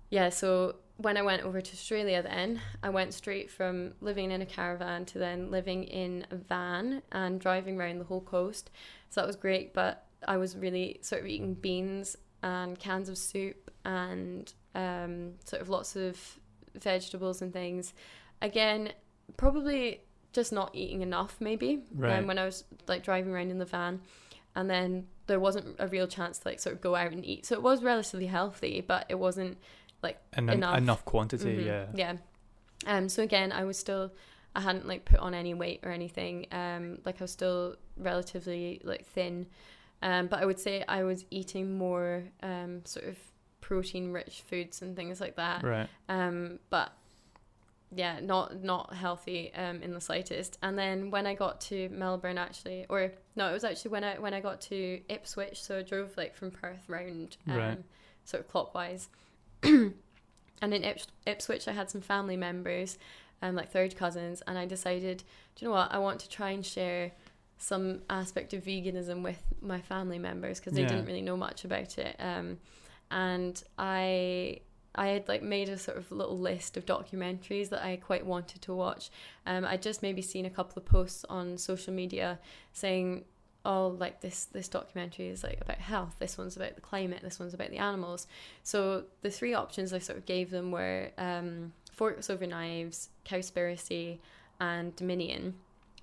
yeah, 0.09 0.29
so 0.29 0.75
when 0.97 1.15
I 1.17 1.21
went 1.21 1.43
over 1.43 1.61
to 1.61 1.71
Australia, 1.73 2.21
then 2.21 2.59
I 2.83 2.89
went 2.89 3.13
straight 3.13 3.49
from 3.49 3.93
living 4.01 4.31
in 4.31 4.41
a 4.41 4.45
caravan 4.45 5.05
to 5.05 5.17
then 5.19 5.49
living 5.49 5.85
in 5.85 6.25
a 6.29 6.35
van 6.35 7.01
and 7.11 7.39
driving 7.39 7.79
around 7.79 7.99
the 7.99 8.03
whole 8.05 8.21
coast. 8.21 8.69
So 9.09 9.21
that 9.21 9.27
was 9.27 9.35
great, 9.37 9.73
but 9.73 10.05
I 10.27 10.37
was 10.37 10.55
really 10.57 10.99
sort 11.01 11.21
of 11.21 11.27
eating 11.27 11.53
beans 11.53 12.17
and 12.43 12.77
cans 12.77 13.07
of 13.07 13.17
soup 13.17 13.71
and 13.85 14.51
um, 14.75 15.33
sort 15.45 15.61
of 15.61 15.69
lots 15.69 15.95
of 15.95 16.19
vegetables 16.75 17.41
and 17.41 17.51
things. 17.53 17.93
Again, 18.41 18.93
probably 19.37 20.01
just 20.33 20.51
not 20.53 20.71
eating 20.73 21.01
enough, 21.01 21.37
maybe. 21.39 21.83
Right. 21.93 22.17
Um, 22.19 22.27
when 22.27 22.37
I 22.37 22.45
was 22.45 22.63
like 22.87 23.03
driving 23.03 23.33
around 23.33 23.51
in 23.51 23.57
the 23.57 23.65
van, 23.65 24.01
and 24.55 24.69
then 24.69 25.07
there 25.27 25.39
wasn't 25.39 25.75
a 25.79 25.87
real 25.87 26.07
chance 26.07 26.39
to 26.39 26.47
like 26.49 26.59
sort 26.59 26.75
of 26.75 26.81
go 26.81 26.95
out 26.95 27.11
and 27.11 27.25
eat. 27.25 27.45
So 27.45 27.55
it 27.55 27.61
was 27.61 27.83
relatively 27.83 28.27
healthy, 28.27 28.81
but 28.81 29.05
it 29.09 29.15
wasn't 29.19 29.57
and 30.33 30.49
en- 30.49 30.57
enough. 30.57 30.77
enough, 30.77 31.05
quantity. 31.05 31.57
Mhm, 31.57 31.65
Yeah. 31.65 31.85
Yeah. 31.93 32.15
Um. 32.87 33.07
So 33.09 33.21
again, 33.23 33.51
I 33.51 33.63
was 33.65 33.77
still, 33.77 34.11
I 34.55 34.61
hadn't 34.61 34.87
like 34.87 35.05
put 35.05 35.19
on 35.19 35.33
any 35.33 35.53
weight 35.53 35.81
or 35.83 35.91
anything. 35.91 36.47
Um. 36.51 36.99
Like 37.05 37.21
I 37.21 37.23
was 37.25 37.31
still 37.31 37.75
relatively 37.97 38.81
like 38.83 39.05
thin. 39.05 39.45
Um. 40.01 40.27
But 40.27 40.41
I 40.41 40.45
would 40.45 40.59
say 40.59 40.83
I 40.87 41.03
was 41.03 41.25
eating 41.29 41.77
more 41.77 42.23
um 42.41 42.81
sort 42.85 43.05
of 43.07 43.17
protein 43.71 44.11
rich 44.11 44.43
foods 44.49 44.81
and 44.81 44.95
things 44.97 45.21
like 45.21 45.35
that. 45.37 45.63
Right. 45.63 45.87
Um. 46.09 46.59
But 46.69 46.91
yeah, 47.93 48.19
not 48.21 48.61
not 48.61 48.93
healthy 48.93 49.51
um 49.53 49.81
in 49.81 49.93
the 49.93 50.01
slightest. 50.01 50.57
And 50.61 50.77
then 50.77 51.09
when 51.09 51.25
I 51.25 51.35
got 51.35 51.61
to 51.69 51.87
Melbourne, 51.89 52.37
actually, 52.37 52.85
or 52.89 53.11
no, 53.37 53.49
it 53.49 53.53
was 53.53 53.63
actually 53.63 53.91
when 53.91 54.03
I 54.03 54.19
when 54.19 54.33
I 54.33 54.41
got 54.41 54.59
to 54.71 54.99
Ipswich. 55.07 55.61
So 55.63 55.79
I 55.79 55.83
drove 55.83 56.17
like 56.17 56.35
from 56.35 56.51
Perth 56.51 56.83
round, 56.89 57.37
um, 57.47 57.57
Right. 57.57 57.77
sort 58.25 58.41
of 58.43 58.49
clockwise. 58.49 59.07
and 59.63 59.93
in 60.61 60.83
Ips- 60.83 61.07
Ipswich, 61.25 61.67
I 61.67 61.71
had 61.71 61.89
some 61.89 62.01
family 62.01 62.37
members, 62.37 62.97
um, 63.41 63.55
like 63.55 63.71
third 63.71 63.95
cousins, 63.95 64.41
and 64.47 64.57
I 64.57 64.65
decided, 64.65 65.23
do 65.55 65.65
you 65.65 65.67
know 65.69 65.75
what? 65.75 65.93
I 65.93 65.97
want 65.99 66.19
to 66.21 66.29
try 66.29 66.49
and 66.51 66.65
share 66.65 67.11
some 67.57 68.01
aspect 68.09 68.53
of 68.53 68.63
veganism 68.63 69.21
with 69.23 69.41
my 69.61 69.79
family 69.81 70.17
members 70.19 70.59
because 70.59 70.73
they 70.73 70.81
Yeah. 70.81 70.87
didn't 70.89 71.05
really 71.05 71.21
know 71.21 71.37
much 71.37 71.63
about 71.63 71.97
it. 71.97 72.15
Um, 72.19 72.57
and 73.11 73.61
I 73.77 74.61
I 74.95 75.07
had 75.07 75.27
like 75.27 75.41
made 75.41 75.69
a 75.69 75.77
sort 75.77 75.97
of 75.97 76.11
little 76.11 76.37
list 76.37 76.75
of 76.75 76.85
documentaries 76.85 77.69
that 77.69 77.83
I 77.83 77.97
quite 77.97 78.25
wanted 78.25 78.61
to 78.63 78.73
watch. 78.73 79.09
Um, 79.45 79.63
I'd 79.65 79.81
just 79.81 80.01
maybe 80.01 80.21
seen 80.21 80.45
a 80.45 80.49
couple 80.49 80.79
of 80.79 80.85
posts 80.85 81.23
on 81.29 81.57
social 81.57 81.93
media 81.93 82.39
saying, 82.73 83.23
"Oh, 83.63 83.95
like 83.99 84.21
this 84.21 84.45
this 84.45 84.67
documentary 84.67 85.27
is 85.27 85.43
like 85.43 85.61
about 85.61 85.77
health. 85.77 86.15
This 86.19 86.37
one's 86.37 86.57
about 86.57 86.75
the 86.75 86.81
climate. 86.81 87.21
This 87.21 87.39
one's 87.39 87.53
about 87.53 87.69
the 87.69 87.77
animals." 87.77 88.27
So 88.63 89.05
the 89.21 89.31
three 89.31 89.53
options 89.53 89.93
I 89.93 89.99
sort 89.99 90.17
of 90.17 90.25
gave 90.25 90.49
them 90.49 90.71
were 90.71 91.11
um, 91.17 91.73
Forks 91.91 92.29
Over 92.29 92.47
Knives, 92.47 93.09
Cowspiracy, 93.25 94.19
and 94.59 94.95
Dominion. 94.95 95.55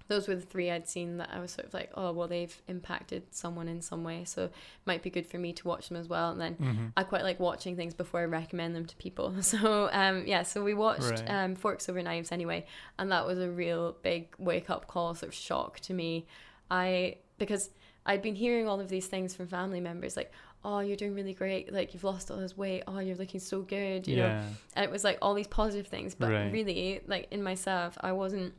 Those 0.08 0.26
were 0.26 0.34
the 0.34 0.40
three 0.42 0.70
I'd 0.70 0.88
seen 0.88 1.18
that 1.18 1.28
I 1.32 1.38
was 1.38 1.50
sort 1.52 1.66
of 1.68 1.74
like, 1.74 1.90
oh, 1.94 2.12
well, 2.12 2.26
they've 2.28 2.60
impacted 2.66 3.22
someone 3.30 3.68
in 3.68 3.80
some 3.82 4.02
way. 4.04 4.24
So 4.24 4.44
it 4.44 4.52
might 4.86 5.02
be 5.02 5.10
good 5.10 5.26
for 5.26 5.38
me 5.38 5.52
to 5.52 5.68
watch 5.68 5.88
them 5.88 5.96
as 5.98 6.08
well. 6.08 6.30
And 6.30 6.40
then 6.40 6.54
Mm-hmm. 6.56 6.86
I 6.96 7.02
quite 7.04 7.22
like 7.22 7.38
watching 7.38 7.76
things 7.76 7.92
before 7.94 8.20
I 8.20 8.24
recommend 8.24 8.74
them 8.74 8.86
to 8.86 8.96
people. 8.96 9.34
So 9.42 9.88
um, 9.92 10.24
yeah, 10.26 10.42
so 10.44 10.64
we 10.64 10.74
watched 10.74 11.02
Right. 11.02 11.28
um, 11.30 11.54
Forks 11.54 11.88
Over 11.88 12.02
Knives 12.02 12.32
anyway, 12.32 12.64
and 12.98 13.12
that 13.12 13.26
was 13.26 13.38
a 13.38 13.50
real 13.50 13.96
big 14.02 14.28
wake 14.38 14.70
up 14.70 14.86
call, 14.86 15.14
sort 15.14 15.28
of 15.28 15.34
shock 15.34 15.80
to 15.80 15.94
me. 15.94 16.26
I 16.70 17.16
because 17.38 17.70
I'd 18.06 18.22
been 18.22 18.34
hearing 18.34 18.66
all 18.66 18.80
of 18.80 18.88
these 18.88 19.06
things 19.06 19.34
from 19.34 19.46
family 19.48 19.80
members, 19.80 20.16
like, 20.16 20.32
oh, 20.64 20.80
you're 20.80 20.96
doing 20.96 21.14
really 21.14 21.34
great, 21.34 21.72
like 21.72 21.92
you've 21.94 22.04
lost 22.04 22.30
all 22.30 22.38
this 22.38 22.56
weight, 22.56 22.82
oh, 22.86 22.98
you're 22.98 23.16
looking 23.16 23.38
so 23.40 23.60
good, 23.60 24.08
you 24.08 24.16
know. 24.16 24.26
Yeah. 24.26 24.44
And 24.74 24.84
it 24.84 24.90
was 24.90 25.04
like 25.04 25.18
all 25.22 25.34
these 25.34 25.46
positive 25.46 25.86
things, 25.86 26.14
but 26.14 26.30
Right. 26.32 26.50
really, 26.52 27.00
like 27.06 27.28
in 27.30 27.42
myself, 27.42 27.96
I 28.00 28.12
wasn't, 28.12 28.54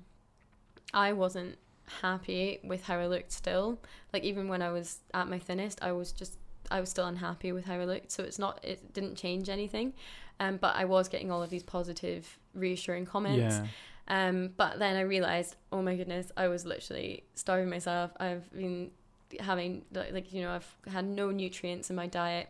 I 0.94 1.14
wasn't 1.14 1.58
happy 2.02 2.60
with 2.64 2.84
how 2.84 2.98
I 2.98 3.08
looked 3.08 3.32
still. 3.32 3.80
Like 4.14 4.24
even 4.24 4.48
when 4.48 4.62
I 4.62 4.72
was 4.72 5.00
at 5.14 5.28
my 5.28 5.40
thinnest, 5.40 5.80
I 5.82 5.92
was 5.92 6.12
just, 6.12 6.38
I 6.72 6.80
was 6.80 6.90
still 6.90 7.06
unhappy 7.06 7.52
with 7.52 7.66
how 7.66 7.76
I 7.76 7.86
looked. 7.86 8.12
So 8.12 8.24
it's 8.24 8.40
not, 8.40 8.60
it 8.64 8.94
didn't 8.94 9.16
change 9.16 9.50
anything. 9.50 9.94
Um, 10.40 10.58
but 10.58 10.76
I 10.76 10.86
was 10.86 11.10
getting 11.10 11.32
all 11.32 11.44
of 11.44 11.50
these 11.50 11.64
positive, 11.64 12.40
reassuring 12.54 13.06
comments. 13.06 13.56
Yeah. 13.56 13.68
Um, 14.08 14.52
but 14.58 14.80
then 14.80 14.96
I 14.96 15.02
realized, 15.02 15.56
oh 15.72 15.82
my 15.82 15.96
goodness, 15.96 16.32
I 16.36 16.48
was 16.48 16.66
literally 16.66 17.24
starving 17.36 17.70
myself. 17.70 18.12
I've 18.20 18.52
been 18.52 18.92
having 19.40 19.84
like, 19.94 20.12
like 20.14 20.34
you 20.34 20.42
know, 20.42 20.52
I've 20.52 20.76
had 20.92 21.06
no 21.06 21.30
nutrients 21.30 21.90
in 21.90 21.96
my 21.96 22.08
diet. 22.08 22.50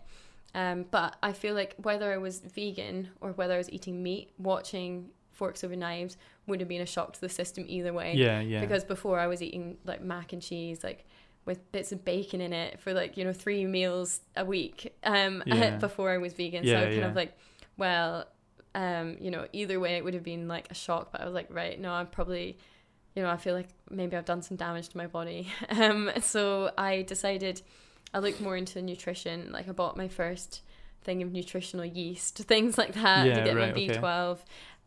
Um, 0.55 0.85
but 0.89 1.15
I 1.21 1.33
feel 1.33 1.53
like 1.53 1.75
whether 1.77 2.11
I 2.11 2.17
was 2.17 2.39
vegan 2.39 3.09
or 3.21 3.31
whether 3.33 3.53
I 3.53 3.57
was 3.57 3.69
eating 3.71 4.01
meat, 4.01 4.31
watching 4.37 5.09
Forks 5.39 5.63
Over 5.63 5.75
Knives 5.75 6.17
would 6.47 6.59
have 6.59 6.69
been 6.69 6.81
a 6.81 6.85
shock 6.95 7.13
to 7.13 7.21
the 7.21 7.29
system 7.29 7.63
either 7.67 7.93
way. 7.93 8.13
Yeah. 8.15 8.39
Yeah. 8.41 8.59
Because 8.61 8.83
before 8.83 9.19
I 9.19 9.27
was 9.27 9.41
eating 9.41 9.77
like 9.85 10.01
mac 10.01 10.33
and 10.33 10.41
cheese, 10.41 10.83
like 10.83 11.05
with 11.45 11.59
bits 11.71 11.91
of 11.91 12.03
bacon 12.05 12.41
in 12.41 12.53
it 12.53 12.79
for 12.81 12.93
like 12.93 13.17
you 13.17 13.23
know 13.23 13.33
three 13.33 13.65
meals 13.65 14.19
a 14.35 14.45
week. 14.45 14.93
Um, 15.03 15.41
Yeah. 15.47 15.77
before 15.77 16.11
I 16.11 16.17
was 16.17 16.33
vegan, 16.33 16.63
so 16.63 16.69
Yeah, 16.71 16.81
I 16.81 16.85
was 16.87 16.95
kind 16.95 17.05
of 17.11 17.15
like, 17.15 17.33
well, 17.77 18.25
um, 18.75 19.17
you 19.19 19.31
know, 19.31 19.47
either 19.53 19.79
way 19.79 19.93
it 19.97 20.03
would 20.03 20.13
have 20.13 20.23
been 20.23 20.47
like 20.47 20.67
a 20.69 20.75
shock. 20.75 21.11
But 21.11 21.21
I 21.21 21.25
was 21.25 21.33
like, 21.33 21.47
right, 21.49 21.79
no, 21.79 21.91
I'm 21.91 22.07
probably, 22.07 22.57
you 23.15 23.23
know, 23.23 23.29
I 23.29 23.37
feel 23.37 23.55
like 23.55 23.69
maybe 23.89 24.15
I've 24.17 24.25
done 24.25 24.41
some 24.41 24.57
damage 24.57 24.89
to 24.89 24.97
my 24.97 25.07
body. 25.07 25.47
Um, 25.69 26.11
so 26.19 26.71
I 26.77 27.03
decided 27.03 27.61
I 28.13 28.19
looked 28.19 28.41
more 28.41 28.57
into 28.57 28.81
nutrition. 28.81 29.51
Like 29.51 29.67
I 29.69 29.71
bought 29.71 29.95
my 29.97 30.07
first 30.07 30.61
thing 31.03 31.23
of 31.23 31.31
nutritional 31.31 31.85
yeast, 31.85 32.37
things 32.53 32.77
like 32.77 32.93
that 32.93 33.25
Yeah, 33.25 33.35
to 33.35 33.43
get 33.43 33.55
right, 33.55 33.73
my 33.75 33.81
okay. 33.83 33.87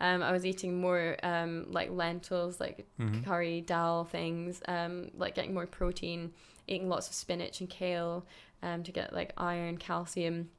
B12. 0.02 0.14
Um, 0.14 0.22
I 0.22 0.32
was 0.32 0.44
eating 0.44 0.80
more 0.80 1.16
um, 1.22 1.66
like 1.70 1.90
lentils, 1.90 2.60
like 2.60 2.86
Mhm. 2.98 3.24
curry, 3.24 3.60
dal 3.60 4.04
things, 4.04 4.62
um, 4.68 5.10
like 5.16 5.34
getting 5.34 5.54
more 5.54 5.66
protein, 5.66 6.32
eating 6.66 6.88
lots 6.88 7.08
of 7.08 7.14
spinach 7.14 7.60
and 7.60 7.68
kale 7.70 8.26
um, 8.62 8.82
to 8.82 8.92
get 8.92 9.12
like 9.12 9.32
iron, 9.36 9.76
calcium, 9.76 10.50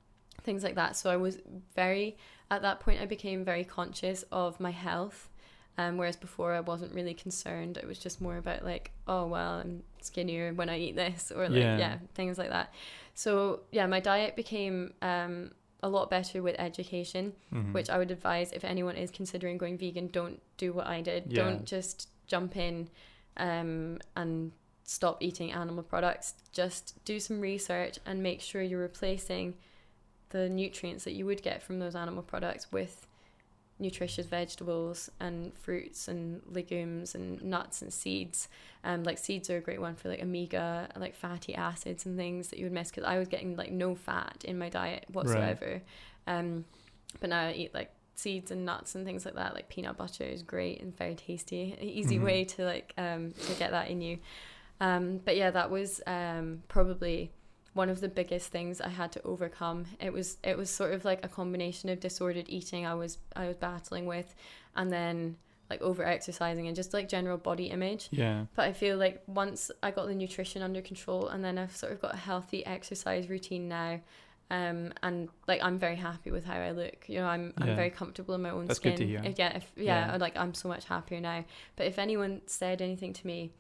things 0.44 0.64
like 0.64 0.76
that. 0.76 0.96
So 0.96 1.10
I 1.10 1.18
was 1.18 1.38
very, 1.76 2.18
at 2.52 2.62
that 2.62 2.80
point, 2.80 3.02
I 3.02 3.06
became 3.06 3.44
very 3.46 3.64
conscious 3.64 4.24
of 4.32 4.60
my 4.60 4.72
health. 4.72 5.30
Um, 5.76 5.98
whereas 5.98 6.16
before 6.16 6.54
I 6.54 6.60
wasn't 6.60 6.94
really 6.94 7.16
concerned. 7.16 7.78
It 7.78 7.88
was 7.88 7.98
just 7.98 8.22
more 8.22 8.38
about 8.38 8.64
like, 8.64 8.92
oh 9.08 9.26
well, 9.26 9.54
I'm 9.56 9.82
skinnier 10.02 10.54
when 10.54 10.70
I 10.70 10.78
eat 10.78 10.96
this, 10.96 11.32
or 11.36 11.50
like 11.50 11.58
Yeah. 11.64 11.78
yeah, 11.80 11.98
things 12.14 12.38
like 12.38 12.52
that. 12.52 12.72
So 13.16 13.62
yeah, 13.72 13.88
my 13.88 14.00
diet 14.00 14.36
became 14.36 14.94
um, 15.02 15.52
a 15.84 15.90
lot 15.90 16.10
better 16.10 16.42
with 16.42 16.56
education 16.58 17.34
Mhm. 17.52 17.74
which 17.74 17.90
I 17.90 17.98
would 18.00 18.10
advise 18.10 18.52
if 18.54 18.64
anyone 18.64 18.96
is 18.96 19.12
considering 19.12 19.58
going 19.58 19.78
vegan, 19.78 20.08
don't 20.08 20.42
do 20.58 20.74
what 20.74 20.88
I 20.88 21.02
did. 21.02 21.22
Yeah. 21.28 21.44
Don't 21.44 21.66
just 21.66 22.10
jump 22.26 22.56
in 22.58 22.90
um, 23.38 24.00
and 24.16 24.52
stop 24.84 25.22
eating 25.22 25.52
animal 25.52 25.84
products. 25.84 26.36
Just 26.52 27.04
do 27.06 27.20
some 27.20 27.40
research 27.42 28.00
and 28.06 28.22
make 28.24 28.42
sure 28.42 28.62
you're 28.62 28.80
replacing 28.82 29.56
the 30.30 30.50
nutrients 30.50 31.04
that 31.04 31.14
you 31.14 31.26
would 31.26 31.42
get 31.44 31.62
from 31.62 31.80
those 31.80 31.96
animal 31.96 32.24
products 32.24 32.72
with 32.72 33.08
nutritious 33.84 34.26
vegetables 34.26 35.12
and 35.20 35.54
fruits 35.56 36.08
and 36.08 36.42
legumes 36.50 37.14
and 37.14 37.40
nuts 37.44 37.82
and 37.84 37.94
seeds. 37.94 38.48
Um, 38.84 39.04
like 39.04 39.20
seeds 39.20 39.50
are 39.52 39.58
a 39.58 39.62
great 39.62 39.80
one 39.80 39.94
for 39.96 40.10
like 40.10 40.22
omega, 40.24 40.90
like 40.98 41.14
fatty 41.16 41.54
acids 41.54 42.06
and 42.08 42.18
things 42.18 42.48
that 42.50 42.58
you 42.58 42.66
would 42.66 42.74
miss 42.74 42.90
because 42.90 43.04
I 43.04 43.20
was 43.20 43.28
getting 43.28 43.56
like 43.56 43.72
no 43.72 43.94
fat 43.94 44.44
in 44.46 44.58
my 44.58 44.70
diet 44.70 45.06
whatsoever. 45.12 45.82
Um, 46.26 46.66
but 47.20 47.30
now 47.30 47.44
I 47.48 47.52
eat 47.54 47.74
like 47.76 47.92
seeds 48.16 48.50
and 48.52 48.66
nuts 48.66 48.96
and 48.96 49.06
things 49.06 49.26
like 49.26 49.36
that. 49.36 49.54
Like 49.54 49.70
peanut 49.70 49.98
butter 49.98 50.24
is 50.24 50.42
great 50.42 50.82
and 50.82 50.96
very 50.98 51.16
tasty. 51.16 51.78
Easy 51.80 52.18
Mhm. 52.18 52.24
way 52.24 52.44
to 52.46 52.66
like 52.66 52.94
um 52.98 53.34
to 53.48 53.54
get 53.56 53.72
that 53.72 53.90
in 53.90 54.02
you. 54.02 54.18
Um, 54.82 55.20
but 55.24 55.36
yeah, 55.38 55.52
that 55.52 55.70
was 55.70 56.02
um 56.08 56.64
probably 56.68 57.32
one 57.74 57.90
of 57.90 58.02
the 58.02 58.08
biggest 58.10 58.52
things 58.52 58.80
I 58.82 58.90
had 58.90 59.12
to 59.14 59.22
overcome. 59.24 59.86
It 60.00 60.14
was 60.14 60.38
it 60.44 60.58
was 60.58 60.70
sort 60.70 60.94
of 60.94 61.04
like 61.06 61.24
a 61.26 61.28
combination 61.28 61.90
of 61.90 62.00
disordered 62.00 62.46
eating 62.48 62.86
I 62.86 62.94
was 62.94 63.18
I 63.36 63.48
was 63.48 63.58
battling 63.58 64.06
with, 64.06 64.34
and 64.76 64.92
then 64.92 65.38
like 65.70 65.82
over 65.82 66.04
exercising 66.06 66.68
and 66.68 66.76
just 66.76 66.94
like 66.94 67.08
general 67.10 67.38
body 67.38 67.66
image. 67.68 68.10
Yeah. 68.12 68.46
But 68.56 68.66
I 68.68 68.74
feel 68.74 68.98
like 68.98 69.24
once 69.28 69.72
I 69.82 69.92
got 69.92 70.08
the 70.08 70.14
nutrition 70.14 70.62
under 70.62 70.82
control 70.82 71.30
and 71.30 71.44
then 71.44 71.58
I've 71.58 71.76
sort 71.76 71.94
of 71.94 72.02
got 72.02 72.14
a 72.14 72.18
healthy 72.18 72.66
exercise 72.66 73.30
routine 73.30 73.70
now. 73.70 74.02
Um, 74.52 74.94
and 75.02 75.30
like 75.48 75.64
I'm 75.64 75.80
very 75.80 75.96
happy 75.96 76.30
with 76.30 76.44
how 76.46 76.58
I 76.58 76.72
look. 76.72 77.06
You 77.08 77.20
know, 77.20 77.26
I'm 77.28 77.54
I'm 77.58 77.70
Yeah. 77.70 77.76
very 77.76 77.90
comfortable 77.90 78.36
in 78.36 78.42
my 78.44 78.52
own 78.52 78.66
That's 78.66 78.78
skin. 78.78 78.92
good 78.92 78.98
to 79.00 79.08
hear. 79.08 79.22
If- 79.24 79.40
yeah, 79.40 79.56
if, 79.58 79.72
yeah, 79.76 80.12
Yeah. 80.12 80.18
like 80.18 80.38
I'm 80.38 80.54
so 80.54 80.68
much 80.68 80.86
happier 80.86 81.20
now. 81.22 81.44
But 81.76 81.88
if 81.88 81.98
anyone 81.98 82.42
said 82.46 82.82
anything 82.82 83.14
to 83.14 83.26
me 83.26 83.52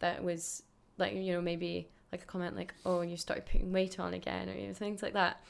that 0.00 0.24
was 0.24 0.64
like, 0.98 1.12
you 1.14 1.32
know, 1.34 1.40
maybe 1.42 1.86
like 2.12 2.22
a 2.22 2.26
comment 2.26 2.54
like, 2.54 2.74
"Oh, 2.84 3.00
you 3.00 3.16
started 3.16 3.46
putting 3.46 3.72
weight 3.72 3.98
on 3.98 4.14
again," 4.14 4.48
or 4.48 4.54
you 4.54 4.68
know, 4.68 4.74
things 4.74 5.02
like 5.02 5.14
that. 5.14 5.42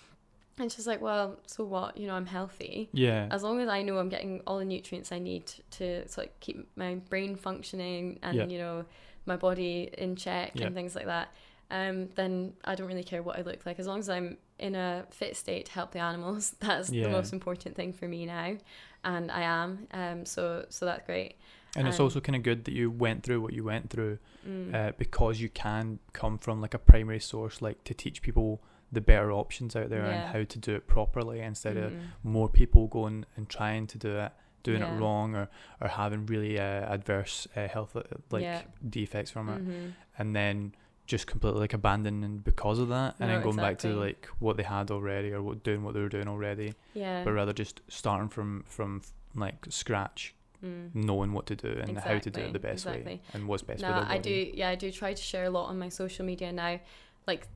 And 0.59 0.71
she's 0.71 0.87
like, 0.87 1.01
well, 1.01 1.39
so 1.47 1.65
what? 1.65 1.97
You 1.97 2.07
know, 2.07 2.15
I'm 2.15 2.27
healthy 2.27 2.89
Yeah. 2.93 3.27
as 3.31 3.43
long 3.43 3.61
as 3.61 3.69
I 3.69 3.83
know 3.83 3.97
I'm 3.99 4.11
getting 4.11 4.43
all 4.47 4.59
the 4.59 4.67
nutrients 4.67 5.11
I 5.11 5.19
need 5.19 5.51
to 5.73 6.07
sort 6.09 6.27
of 6.29 6.41
keep 6.41 6.69
my 6.77 6.97
brain 6.97 7.37
functioning 7.37 8.19
and 8.23 8.37
Yeah. 8.37 8.47
you 8.47 8.59
know 8.59 8.85
my 9.25 9.37
body 9.37 9.89
in 9.97 10.15
check 10.15 10.53
Yeah. 10.55 10.67
and 10.67 10.75
things 10.75 10.95
like 10.95 11.07
that, 11.07 11.33
um, 11.71 12.11
then 12.17 12.53
I 12.65 12.75
don't 12.75 12.87
really 12.87 13.03
care 13.03 13.23
what 13.23 13.39
I 13.39 13.43
look 13.43 13.65
like 13.65 13.79
as 13.79 13.87
long 13.87 13.99
as 14.01 14.11
I'm 14.11 14.37
in 14.59 14.75
a 14.75 15.07
fit 15.11 15.37
state 15.37 15.67
to 15.67 15.73
help 15.73 15.93
the 15.93 16.01
animals. 16.01 16.55
That's 16.61 16.91
Yeah. 16.91 17.05
the 17.05 17.11
most 17.11 17.33
important 17.33 17.75
thing 17.75 17.93
for 17.95 18.07
me 18.07 18.27
now, 18.27 18.57
and 19.05 19.31
I 19.33 19.41
am. 19.43 19.89
Um, 19.93 20.27
so 20.27 20.67
so 20.69 20.85
that's 20.85 21.05
great. 21.07 21.37
And 21.77 21.89
it's 21.89 21.99
um, 21.99 22.05
also 22.05 22.21
kind 22.21 22.37
of 22.37 22.43
good 22.43 22.65
that 22.67 22.75
you 22.75 22.91
went 22.91 23.23
through 23.23 23.41
what 23.41 23.53
you 23.55 23.65
went 23.65 23.91
through 23.91 24.19
Mm. 24.47 24.75
uh, 24.75 24.93
because 24.99 25.41
you 25.41 25.49
can 25.49 26.01
come 26.13 26.37
from 26.37 26.61
like 26.61 26.75
a 26.75 26.79
primary 26.79 27.21
source, 27.21 27.63
like 27.63 27.83
to 27.85 27.95
teach 27.95 28.21
people 28.23 28.61
the 28.91 29.01
better 29.01 29.31
options 29.33 29.75
out 29.77 29.89
there 29.89 30.05
Yeah. 30.05 30.11
and 30.25 30.33
how 30.37 30.43
to 30.45 30.59
do 30.59 30.75
it 30.75 30.87
properly 30.87 31.41
instead 31.41 31.77
of 31.77 31.93
Mm. 31.93 32.01
more 32.25 32.49
people 32.49 32.89
going 32.89 33.25
and 33.37 33.49
trying 33.49 33.87
to 33.87 33.99
do 33.99 34.19
it, 34.19 34.33
doing 34.65 34.81
Yeah. 34.81 34.95
it 34.97 35.01
wrong 35.01 35.35
or, 35.37 35.49
or 35.81 35.89
having 35.89 36.27
really 36.27 36.59
uh, 36.59 36.63
adverse 36.93 37.47
uh, 37.57 37.69
health 37.69 37.95
uh, 37.97 38.03
like 38.31 38.43
Yeah. 38.43 38.63
defects 38.91 39.31
from 39.31 39.49
it, 39.49 39.65
Mhm. 39.67 39.93
and 40.19 40.35
then 40.37 40.75
just 41.07 41.27
completely 41.27 41.61
like 41.61 41.73
abandoning 41.75 42.39
because 42.39 42.79
of 42.81 42.89
that, 42.89 43.15
and 43.21 43.29
No, 43.29 43.35
then 43.37 43.43
going 43.45 43.57
back 43.57 43.79
to 43.79 43.89
like 43.95 44.27
what 44.41 44.57
they 44.57 44.63
had 44.65 44.91
already 44.91 45.33
or 45.33 45.41
what 45.43 45.63
doing 45.63 45.83
what 45.85 45.95
they 45.95 46.01
were 46.01 46.09
doing 46.09 46.29
already, 46.29 46.75
Yeah. 46.95 47.23
but 47.25 47.33
rather 47.33 47.53
just 47.53 47.81
starting 47.89 48.29
from 48.29 48.65
from 48.67 49.03
like 49.35 49.67
scratch, 49.71 50.35
Mm. 50.63 50.95
knowing 50.95 51.33
what 51.33 51.47
to 51.47 51.57
do 51.57 51.69
and 51.69 51.99
how 51.99 52.19
to 52.19 52.31
do 52.31 52.41
it 52.41 52.53
the 52.53 52.59
best 52.59 52.87
way 52.87 53.21
and 53.35 53.49
what's 53.49 53.63
best 53.65 53.81
their 53.81 53.91
I 53.91 54.19
do. 54.19 54.51
Yeah, 54.55 54.69
I 54.69 54.77
do 54.77 54.93
try 54.93 55.13
to 55.13 55.23
share 55.23 55.45
a 55.47 55.51
lot 55.51 55.67
on 55.67 55.79
my 55.79 55.89
social 55.89 56.25
media 56.25 56.53
now, 56.53 56.79
like 57.27 57.49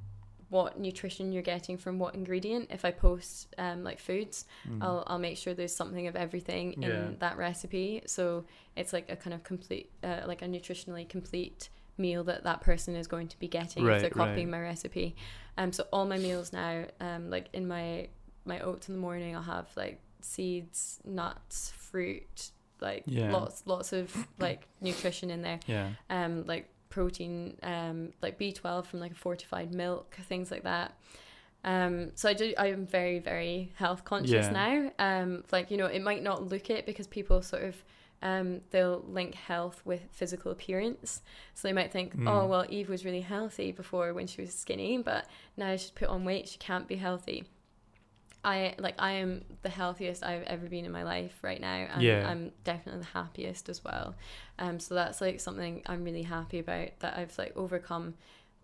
what 0.49 0.79
nutrition 0.79 1.33
you're 1.33 1.43
getting 1.43 1.77
from 1.77 1.99
what 1.99 2.15
ingredient. 2.15 2.71
If 2.71 2.85
I 2.85 2.91
post 2.91 3.55
um, 3.59 3.83
like 3.85 3.99
foods, 3.99 4.47
Mhm. 4.69 4.83
I'll 4.83 5.05
I'll 5.07 5.19
make 5.19 5.37
sure 5.39 5.55
there's 5.55 5.75
something 5.75 6.07
of 6.07 6.17
everything 6.17 6.73
in 6.75 6.83
Yeah. 6.83 7.11
that 7.19 7.37
recipe. 7.37 8.03
So 8.07 8.45
it's 8.77 8.93
like 8.93 9.11
a 9.11 9.17
kind 9.17 9.35
of 9.35 9.43
complete, 9.43 9.91
uh, 10.03 10.23
like 10.27 10.43
a 10.43 10.47
nutritionally 10.47 11.09
complete 11.09 11.69
meal 11.99 12.23
that 12.25 12.45
that 12.45 12.61
person 12.61 12.95
is 12.95 13.07
going 13.07 13.27
to 13.29 13.39
be 13.39 13.49
getting 13.49 13.87
if 13.87 14.01
they're 14.03 14.11
copying 14.11 14.51
right. 14.51 14.59
my 14.59 14.61
recipe. 14.61 15.17
Um, 15.59 15.73
so 15.73 15.87
all 15.93 16.05
my 16.07 16.19
meals 16.19 16.53
now, 16.53 16.85
um, 17.01 17.31
like 17.31 17.49
in 17.53 17.67
my 17.69 18.09
my 18.45 18.61
oats 18.61 18.89
in 18.89 18.95
the 18.95 19.01
morning, 19.01 19.35
I'll 19.35 19.43
have 19.43 19.69
like 19.77 20.01
seeds, 20.21 21.01
nuts, 21.05 21.73
fruit, 21.77 22.51
like 22.81 23.05
Yeah. 23.07 23.33
lots 23.33 23.63
lots 23.67 23.93
of 23.93 24.15
like 24.39 24.67
nutrition 24.81 25.31
in 25.31 25.43
there 25.43 25.61
yeah, 25.67 25.91
um, 26.11 26.45
like 26.47 26.69
protein, 26.89 27.57
um, 27.63 28.13
like 28.23 28.39
B12 28.39 28.87
from 28.87 29.01
like 29.01 29.13
a 29.13 29.17
fortified 29.17 29.75
milk, 29.75 30.17
things 30.29 30.51
like 30.51 30.63
that. 30.63 30.95
Um, 31.65 32.13
so 32.15 32.29
I 32.29 32.33
do. 32.35 32.55
I 32.57 32.69
am 32.69 32.87
very, 32.87 33.19
very 33.19 33.73
health 33.75 34.05
conscious 34.05 34.47
Yeah. 34.47 34.51
now. 34.51 34.93
Um, 34.99 35.45
like 35.51 35.71
you 35.71 35.77
know, 35.77 35.87
it 35.87 36.01
might 36.03 36.23
not 36.23 36.49
look 36.49 36.71
it 36.71 36.87
because 36.87 37.07
people 37.07 37.43
sort 37.43 37.65
of 37.65 37.75
um, 38.23 38.61
they'll 38.71 39.05
link 39.09 39.35
health 39.35 39.83
with 39.85 40.01
physical 40.13 40.51
appearance. 40.53 41.21
So 41.55 41.69
they 41.69 41.73
might 41.75 41.93
think, 41.93 42.15
oh 42.15 42.19
Mm. 42.45 42.49
well, 42.49 42.65
Eve 42.69 42.89
was 42.89 43.05
really 43.05 43.21
healthy 43.21 43.73
before 43.73 44.15
when 44.15 44.27
she 44.27 44.41
was 44.41 44.55
skinny, 44.55 44.97
but 44.99 45.27
now 45.57 45.77
she's 45.77 45.91
put 45.91 46.09
on 46.09 46.25
weight, 46.25 46.49
she 46.49 46.57
can't 46.59 46.89
be 46.89 46.97
healthy. 46.97 47.45
I 48.47 48.75
like 48.79 48.95
I 49.01 49.13
am 49.13 49.45
the 49.63 49.69
healthiest 49.69 50.23
I've 50.23 50.45
ever 50.45 50.69
been 50.69 50.85
in 50.85 50.93
my 50.93 51.03
life 51.03 51.37
right 51.43 51.61
now, 51.61 51.89
and 51.93 52.01
Yeah. 52.01 52.27
I'm 52.29 52.53
definitely 52.63 53.01
the 53.01 53.09
happiest 53.09 53.69
as 53.69 53.83
well. 53.83 54.15
Um, 54.61 54.79
so 54.79 54.95
that's 54.95 55.21
like 55.21 55.41
something 55.41 55.83
I'm 55.85 56.05
really 56.05 56.23
happy 56.23 56.61
about 56.61 56.91
that 57.01 57.19
I've 57.19 57.37
like 57.37 57.55
overcome. 57.57 58.15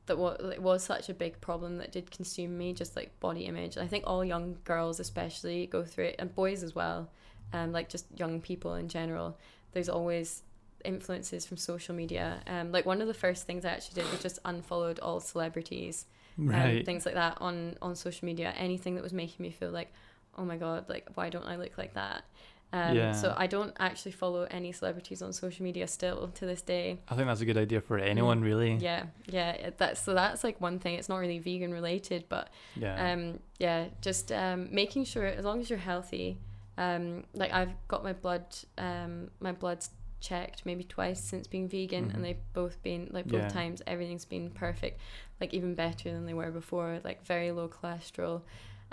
That 0.07 0.18
what 0.18 0.42
like, 0.42 0.61
was 0.61 0.85
such 0.85 1.09
a 1.09 1.14
big 1.14 1.40
problem 1.40 1.79
that 1.79 1.90
did 1.90 2.12
consume 2.12 2.57
me, 2.57 2.73
just 2.73 2.95
like 2.95 3.18
body 3.18 3.47
image. 3.47 3.77
I 3.77 3.88
think 3.88 4.05
all 4.07 4.25
young 4.25 4.59
girls 4.64 5.01
especially 5.01 5.66
go 5.66 5.85
through 5.85 6.07
it, 6.07 6.16
and 6.20 6.33
boys 6.33 6.62
as 6.62 6.76
well. 6.76 7.11
Um, 7.53 7.72
like 7.72 7.89
just 7.89 8.07
young 8.16 8.41
people 8.41 8.74
in 8.74 8.89
general. 8.89 9.37
There's 9.72 9.89
always 9.89 10.43
influences 10.85 11.45
from 11.45 11.57
social 11.57 11.95
media. 11.95 12.41
Um, 12.47 12.70
like 12.70 12.87
one 12.87 13.01
of 13.01 13.09
the 13.09 13.14
first 13.14 13.47
things 13.47 13.64
I 13.64 13.70
actually 13.70 14.03
did 14.03 14.11
was 14.12 14.22
just 14.22 14.39
unfollowed 14.45 15.01
all 15.01 15.18
celebrities 15.18 16.07
Right. 16.39 16.78
um, 16.78 16.85
things 16.85 17.05
like 17.07 17.14
that 17.14 17.39
on 17.41 17.76
on 17.83 17.95
social 17.95 18.26
media 18.26 18.53
anything 18.57 18.95
that 18.95 19.03
was 19.05 19.12
making 19.12 19.43
me 19.43 19.51
feel 19.51 19.70
like 19.70 19.93
oh 20.39 20.45
my 20.45 20.57
god 20.57 20.89
like 20.89 21.09
why 21.14 21.28
don't 21.28 21.45
i 21.47 21.57
look 21.57 21.76
like 21.76 21.95
that 21.95 22.24
um, 22.74 22.97
Yeah. 22.97 23.12
so 23.12 23.35
i 23.37 23.47
don't 23.47 23.74
actually 23.78 24.12
follow 24.12 24.47
any 24.51 24.72
celebrities 24.72 25.20
on 25.20 25.33
social 25.35 25.62
media 25.62 25.87
still 25.87 26.28
to 26.28 26.47
this 26.47 26.62
day 26.62 26.99
I 27.07 27.14
think 27.16 27.26
that's 27.28 27.43
a 27.43 27.45
good 27.45 27.59
idea 27.59 27.83
for 27.83 27.99
anyone, 27.99 28.41
really. 28.41 28.76
yeah 28.76 29.05
yeah 29.26 29.70
that's 29.76 30.01
so 30.01 30.14
that's 30.14 30.43
like 30.43 30.59
one 30.61 30.78
thing 30.78 30.95
it's 30.95 31.09
not 31.11 31.18
really 31.18 31.39
vegan 31.39 31.70
related 31.72 32.24
but 32.30 32.49
Yeah. 32.76 33.12
um 33.12 33.41
yeah 33.59 33.89
just 34.01 34.33
um 34.33 34.68
making 34.72 35.05
sure 35.05 35.26
as 35.26 35.45
long 35.45 35.61
as 35.61 35.68
you're 35.68 35.78
healthy 35.78 36.39
um 36.78 37.24
like 37.35 37.53
i've 37.53 37.74
got 37.89 38.03
my 38.03 38.14
blood 38.14 38.47
um 38.78 39.28
my 39.41 39.53
blood's 39.53 39.91
checked 40.20 40.64
maybe 40.64 40.85
twice 40.85 41.20
since 41.20 41.47
being 41.49 41.68
vegan 41.68 42.05
Mhm. 42.07 42.14
and 42.14 42.24
they've 42.24 42.45
both 42.55 42.80
been 42.83 43.09
like 43.11 43.26
both 43.26 43.43
Yeah. 43.43 43.49
times 43.49 43.83
everything's 43.87 44.24
been 44.24 44.51
perfect 44.51 44.99
like 45.43 45.53
even 45.59 45.74
better 45.74 46.09
than 46.14 46.24
they 46.26 46.34
were 46.34 46.51
before 46.53 47.01
like 47.09 47.18
very 47.26 47.51
low 47.59 47.68
cholesterol 47.68 48.40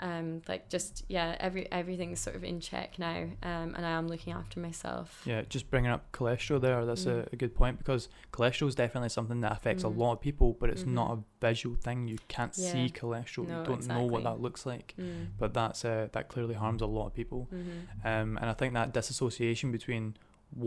um 0.00 0.40
like 0.48 0.62
just 0.74 1.04
yeah 1.08 1.36
every 1.46 1.70
everything's 1.70 2.18
sort 2.26 2.34
of 2.34 2.42
in 2.42 2.58
check 2.58 2.98
now 2.98 3.18
um 3.50 3.68
and 3.76 3.84
i 3.90 3.90
am 4.00 4.08
looking 4.08 4.32
after 4.32 4.58
myself 4.58 5.08
Yeah, 5.26 5.42
just 5.54 5.70
bringing 5.70 5.90
up 5.96 6.02
cholesterol 6.18 6.60
there, 6.66 6.86
that's 6.86 7.04
Mm. 7.04 7.16
a, 7.16 7.28
a 7.34 7.36
good 7.42 7.54
point 7.60 7.76
because 7.82 8.08
cholesterol 8.32 8.68
is 8.68 8.74
definitely 8.74 9.10
something 9.10 9.40
that 9.44 9.52
affects 9.58 9.82
Mm. 9.84 9.90
a 9.90 9.92
lot 10.02 10.12
of 10.16 10.20
people, 10.28 10.48
but 10.60 10.70
it's 10.72 10.86
not 10.86 11.08
Mhm. 11.10 11.16
a 11.18 11.46
visual 11.46 11.76
thing. 11.86 12.08
You 12.08 12.18
can't 12.36 12.54
Yeah. 12.56 12.72
see 12.72 12.84
cholesterol, 13.00 13.46
No, 13.48 13.58
you 13.58 13.64
don't 13.70 13.86
know 13.92 14.04
what 14.12 14.22
that 14.28 14.38
looks 14.46 14.62
like. 14.72 14.88
mm. 14.98 15.26
But 15.40 15.52
that's 15.58 15.84
uh, 15.84 16.08
that 16.16 16.24
clearly 16.32 16.54
harms 16.64 16.80
a 16.82 16.86
lot 16.96 17.06
of 17.10 17.14
people. 17.20 17.40
hmm 17.50 17.80
Um, 18.12 18.28
and 18.40 18.46
I 18.52 18.54
think 18.54 18.72
that 18.74 18.88
disassociation 19.00 19.70
between 19.78 20.04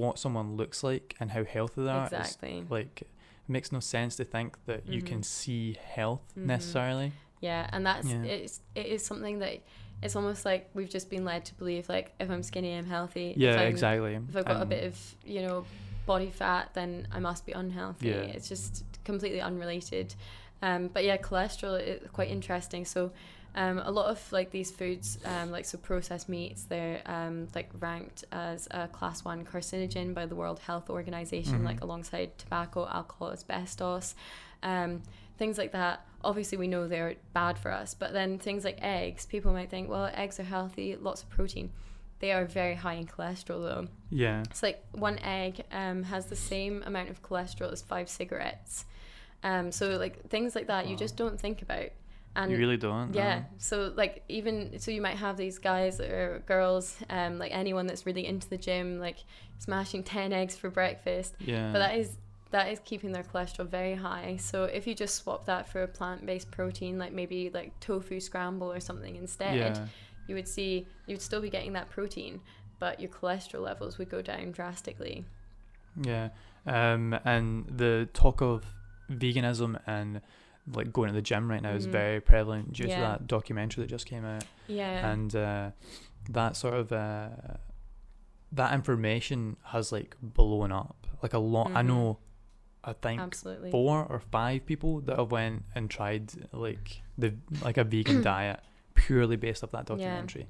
what 0.02 0.20
someone 0.20 0.50
looks 0.62 0.80
like 0.84 1.08
and 1.20 1.32
how 1.32 1.44
healthy 1.56 1.82
they 1.84 1.90
are 1.90 2.06
is 2.06 2.14
exactly 2.14 2.56
like 2.78 2.96
it 3.48 3.52
makes 3.52 3.72
no 3.72 3.80
sense 3.80 4.16
to 4.18 4.24
think 4.24 4.58
that 4.66 4.88
you 4.88 5.02
can 5.02 5.20
Mhm. 5.22 5.26
see 5.26 5.78
health 5.96 6.22
Mhm. 6.38 6.46
necessarily. 6.46 7.12
Yeah, 7.42 7.70
and 7.74 7.86
that's 7.86 8.08
Yeah. 8.08 8.24
it's 8.24 8.62
it 8.76 8.86
is 8.86 9.06
something 9.06 9.40
that 9.40 9.62
it's 10.02 10.16
almost 10.16 10.46
like 10.46 10.70
we've 10.74 10.90
just 10.90 11.10
been 11.10 11.26
led 11.26 11.46
to 11.46 11.54
believe 11.56 11.90
like 11.90 12.14
if 12.20 12.30
I'm 12.30 12.44
skinny 12.44 12.74
I'm 12.78 12.86
healthy. 12.86 13.34
Yeah, 13.38 13.56
if 13.56 13.60
I'm, 13.62 13.68
exactly. 13.68 14.16
If 14.16 14.36
I've 14.36 14.46
got 14.46 14.62
a 14.62 14.66
bit 14.66 14.84
of 14.86 15.16
you 15.26 15.42
know 15.42 15.66
body 16.06 16.30
fat, 16.30 16.74
then 16.74 17.08
I 17.12 17.20
must 17.20 17.46
be 17.46 17.52
unhealthy. 17.54 18.08
Yeah. 18.10 18.16
It's 18.36 18.48
just 18.50 18.84
completely 19.04 19.42
unrelated. 19.42 20.16
Um, 20.62 20.88
but 20.88 21.04
yeah, 21.04 21.18
cholesterol 21.18 21.80
is 21.82 22.10
quite 22.12 22.30
interesting. 22.30 22.86
So. 22.86 23.12
Um, 23.56 23.78
a 23.80 23.92
lot 23.92 24.08
of 24.08 24.32
like 24.32 24.50
these 24.50 24.72
foods, 24.72 25.20
um, 25.26 25.52
like 25.52 25.66
so 25.66 25.78
processed 25.78 26.28
meats, 26.28 26.64
they're 26.64 27.02
um, 27.06 27.48
like 27.54 27.70
ranked 27.80 28.24
as 28.32 28.68
a 28.72 28.88
class 28.88 29.24
one 29.24 29.46
carcinogen 29.46 30.14
by 30.16 30.26
the 30.26 30.36
World 30.36 30.60
Health 30.60 30.90
Organization, 30.90 31.60
Mhm. 31.62 31.66
like 31.66 31.82
alongside 31.82 32.36
tobacco, 32.40 32.88
alcohol, 32.88 33.32
asbestos, 33.32 34.16
um, 34.64 35.04
things 35.38 35.58
like 35.60 35.72
that. 35.74 36.06
Obviously, 36.24 36.58
we 36.58 36.68
know 36.68 36.88
they're 36.88 37.16
bad 37.34 37.60
for 37.60 37.72
us, 37.72 37.94
but 37.94 38.12
then 38.14 38.40
things 38.40 38.64
like 38.64 38.80
eggs, 38.82 39.26
people 39.28 39.54
might 39.54 39.70
think, 39.70 39.88
well, 39.90 40.10
eggs 40.16 40.40
are 40.40 40.44
healthy, 40.44 40.96
lots 40.96 41.22
of 41.22 41.30
protein. 41.30 41.70
They 42.20 42.32
are 42.32 42.46
very 42.46 42.76
high 42.76 42.94
in 42.94 43.06
cholesterol, 43.06 43.62
though. 43.62 43.88
Yeah. 44.10 44.42
It's 44.50 44.64
like 44.64 44.84
one 44.94 45.20
egg 45.20 45.64
um, 45.72 46.04
has 46.04 46.26
the 46.28 46.36
same 46.38 46.82
amount 46.88 47.10
of 47.10 47.22
cholesterol 47.22 47.72
as 47.72 47.82
five 47.82 48.10
cigarettes. 48.10 48.86
Um, 49.44 49.72
so 49.74 49.98
like 49.98 50.30
things 50.30 50.56
like 50.56 50.68
that, 50.68 50.88
you 50.88 50.96
just 50.96 51.18
don't 51.18 51.40
think 51.40 51.62
about. 51.62 51.90
And 52.36 52.52
you 52.52 52.58
really 52.58 52.78
don't. 52.78 53.14
yeah, 53.14 53.40
no. 53.40 53.46
so 53.58 53.94
like 53.96 54.24
even 54.28 54.80
so, 54.80 54.90
you 54.90 55.02
might 55.02 55.18
have 55.18 55.38
these 55.38 55.60
guys 55.60 56.00
or 56.00 56.42
girls, 56.48 56.98
um, 57.10 57.38
like 57.38 57.52
anyone 57.54 57.86
that's 57.86 58.06
really 58.06 58.26
into 58.26 58.50
the 58.50 58.58
gym, 58.58 59.00
like 59.00 59.18
smashing 59.60 60.04
ten 60.04 60.34
eggs 60.34 60.56
for 60.56 60.70
breakfast. 60.70 61.36
Yeah. 61.40 61.72
But 61.72 61.80
that 61.80 61.96
is 61.96 62.18
that 62.50 62.72
is 62.72 62.80
keeping 62.86 63.12
their 63.12 63.24
cholesterol 63.24 63.68
very 63.68 63.96
high. 63.96 64.38
So 64.40 64.66
if 64.66 64.86
you 64.88 64.94
just 64.94 65.16
swap 65.16 65.46
that 65.48 65.68
for 65.68 65.84
a 65.84 65.88
plant-based 65.88 66.52
protein, 66.52 67.00
like 67.00 67.12
maybe 67.12 67.50
like 67.52 67.80
tofu 67.80 68.20
scramble 68.20 68.72
or 68.72 68.80
something 68.80 69.16
instead, 69.16 69.56
yeah. 69.56 69.86
you 70.28 70.36
would 70.36 70.48
see 70.48 70.88
you'd 71.08 71.22
still 71.22 71.42
be 71.42 71.50
getting 71.50 71.74
that 71.74 71.90
protein, 71.90 72.42
but 72.80 73.00
your 73.00 73.10
cholesterol 73.10 73.62
levels 73.62 73.98
would 73.98 74.10
go 74.10 74.22
down 74.22 74.52
drastically. 74.52 75.26
Yeah. 76.02 76.30
Um, 76.66 77.18
and 77.26 77.66
the 77.68 78.08
talk 78.14 78.42
of 78.42 78.64
veganism 79.12 79.80
and 79.86 80.22
like 80.72 80.94
going 80.94 81.10
to 81.10 81.14
the 81.14 81.22
gym 81.22 81.50
right 81.50 81.62
now 81.62 81.72
is 81.74 81.88
Mhm. 81.88 81.92
very 81.92 82.22
prevalent 82.22 82.74
due 82.74 82.84
to 82.84 82.90
that 83.02 83.28
documentary 83.28 83.84
that 83.84 83.90
just 83.90 84.06
came 84.06 84.24
out. 84.26 84.46
Yeah. 84.68 85.12
And 85.12 85.36
uh, 85.36 85.72
that 86.30 86.56
sort 86.56 86.74
of 86.76 86.92
uh, 86.92 87.30
that 88.52 88.74
information 88.74 89.58
has 89.66 89.92
like 89.92 90.16
blown 90.22 90.72
up. 90.72 91.08
Like 91.22 91.34
a 91.34 91.40
lot. 91.40 91.72
I 91.74 91.82
Mhm. 91.82 91.88
know. 91.88 92.20
I 92.86 92.92
think 92.94 93.22
Absolutely. 93.22 93.72
four 93.72 94.04
or 94.06 94.20
five 94.20 94.66
people 94.66 95.00
that 95.02 95.18
have 95.18 95.32
went 95.32 95.64
and 95.74 95.90
tried 95.90 96.32
like 96.54 97.02
the 97.18 97.34
like 97.62 97.78
a 97.78 97.84
vegan 97.86 98.22
diet 98.34 98.60
purely 98.94 99.38
based 99.38 99.64
off 99.64 99.72
that 99.72 99.90
Yeah. 99.90 99.96
documentary. 99.96 100.48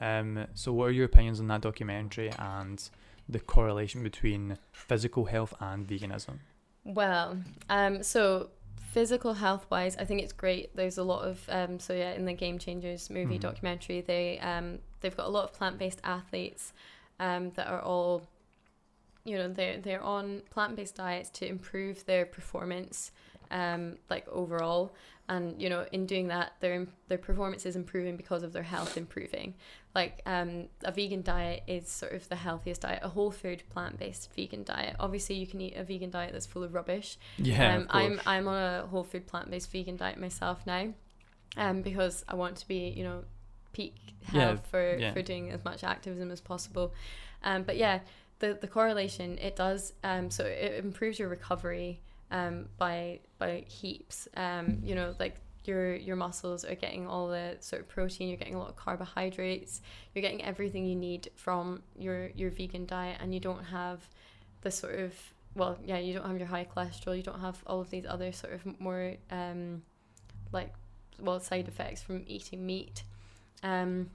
Um, 0.00 0.46
so 0.54 0.72
what 0.72 0.86
are 0.88 0.92
your 0.92 1.04
opinions 1.06 1.40
on 1.40 1.48
that 1.48 1.60
documentary 1.60 2.30
and 2.38 2.88
the 3.28 3.38
correlation 3.40 4.02
between 4.02 4.58
physical 4.72 5.24
health 5.26 5.54
and 5.60 5.86
veganism? 5.86 6.38
Well, 6.84 7.38
um, 7.68 8.02
so 8.02 8.50
physical 8.90 9.34
health 9.34 9.66
wise, 9.70 9.96
I 9.96 10.04
think 10.04 10.22
it's 10.22 10.32
great. 10.32 10.74
There's 10.76 10.98
a 10.98 11.02
lot 11.02 11.22
of 11.24 11.40
um, 11.48 11.78
so 11.80 11.92
yeah, 11.94 12.12
in 12.12 12.24
the 12.24 12.32
Game 12.34 12.58
Changers 12.58 13.08
movie 13.10 13.38
Mhm. 13.38 13.42
documentary, 13.42 14.00
they 14.00 14.38
um, 14.40 14.78
they've 15.00 15.16
got 15.16 15.26
a 15.26 15.30
lot 15.30 15.44
of 15.44 15.52
plant 15.52 15.78
based 15.78 16.00
athletes 16.04 16.72
um, 17.20 17.50
that 17.52 17.66
are 17.68 17.80
all, 17.80 18.22
you 19.24 19.36
know, 19.38 19.48
they're 19.48 19.78
they're 19.78 20.02
on 20.02 20.42
plant 20.50 20.76
based 20.76 20.96
diets 20.96 21.30
to 21.30 21.46
improve 21.46 22.04
their 22.06 22.26
performance, 22.26 23.12
um, 23.50 23.96
like 24.10 24.26
overall, 24.28 24.94
and 25.32 25.60
you 25.60 25.70
know, 25.70 25.86
in 25.92 26.04
doing 26.06 26.28
that, 26.28 26.52
their 26.60 26.86
their 27.08 27.18
performance 27.18 27.64
is 27.64 27.74
improving 27.74 28.16
because 28.16 28.42
of 28.42 28.52
their 28.52 28.62
health 28.62 28.96
improving. 28.96 29.54
Like 29.94 30.20
um, 30.26 30.68
a 30.84 30.92
vegan 30.92 31.22
diet 31.22 31.62
is 31.66 31.88
sort 31.88 32.12
of 32.12 32.28
the 32.28 32.36
healthiest 32.36 32.82
diet, 32.82 33.00
a 33.02 33.08
whole 33.08 33.30
food 33.30 33.62
plant 33.70 33.98
based 33.98 34.30
vegan 34.34 34.62
diet. 34.62 34.96
Obviously, 35.00 35.36
you 35.36 35.46
can 35.46 35.60
eat 35.60 35.74
a 35.76 35.84
vegan 35.84 36.10
diet 36.10 36.32
that's 36.32 36.46
full 36.46 36.62
of 36.62 36.74
rubbish, 36.74 37.18
Yeah, 37.38 37.76
um, 37.76 37.82
of 37.82 37.88
I'm. 37.90 38.20
I'm 38.26 38.48
on 38.48 38.62
a 38.62 38.86
whole 38.86 39.04
food 39.04 39.26
plant 39.26 39.50
based 39.50 39.72
vegan 39.72 39.96
diet 39.96 40.18
myself 40.18 40.66
now, 40.66 40.92
um, 41.56 41.82
because 41.82 42.24
I 42.28 42.34
want 42.34 42.56
to 42.56 42.68
be 42.68 42.92
you 42.94 43.04
know 43.04 43.24
peak 43.72 43.94
Yeah, 44.32 44.40
health 44.48 44.66
for 44.70 44.96
yeah. 44.98 45.12
for 45.14 45.22
doing 45.22 45.50
as 45.50 45.64
much 45.64 45.82
activism 45.82 46.30
as 46.30 46.42
possible, 46.42 46.92
um, 47.42 47.62
but 47.62 47.78
yeah, 47.78 48.00
the 48.40 48.58
the 48.60 48.68
correlation 48.68 49.38
it 49.38 49.56
does 49.56 49.94
um 50.04 50.30
so 50.30 50.44
it 50.44 50.84
improves 50.84 51.18
your 51.18 51.28
recovery 51.28 52.00
um 52.32 52.68
by 52.78 53.20
by 53.38 53.64
heaps. 53.68 54.26
Um 54.36 54.80
you 54.82 54.94
know 54.94 55.14
like 55.20 55.36
your 55.64 55.94
your 55.94 56.16
muscles 56.16 56.64
are 56.64 56.74
getting 56.74 57.06
all 57.06 57.28
the 57.28 57.56
sort 57.60 57.82
of 57.82 57.88
protein 57.88 58.28
you're 58.28 58.36
getting 58.36 58.54
a 58.54 58.58
lot 58.58 58.68
of 58.68 58.76
carbohydrates 58.76 59.80
you're 60.12 60.22
getting 60.22 60.42
everything 60.42 60.84
you 60.84 60.96
need 60.96 61.30
from 61.36 61.82
your 61.96 62.30
your 62.30 62.50
vegan 62.50 62.84
diet 62.84 63.16
and 63.20 63.32
you 63.32 63.40
don't 63.40 63.62
have 63.62 64.00
the 64.62 64.70
sort 64.70 64.98
of 64.98 65.14
well 65.54 65.78
yeah 65.84 65.98
you 65.98 66.14
don't 66.14 66.26
have 66.26 66.38
your 66.38 66.48
high 66.48 66.64
cholesterol 66.64 67.16
you 67.16 67.22
don't 67.22 67.40
have 67.40 67.62
all 67.66 67.80
of 67.80 67.90
these 67.90 68.06
other 68.06 68.32
sort 68.32 68.52
of 68.52 68.80
more 68.80 69.14
um 69.30 69.82
like 70.52 70.72
well 71.20 71.38
side 71.40 71.68
effects 71.68 72.02
from 72.02 72.24
eating 72.26 72.64
meat. 72.64 73.04
Um 73.62 74.10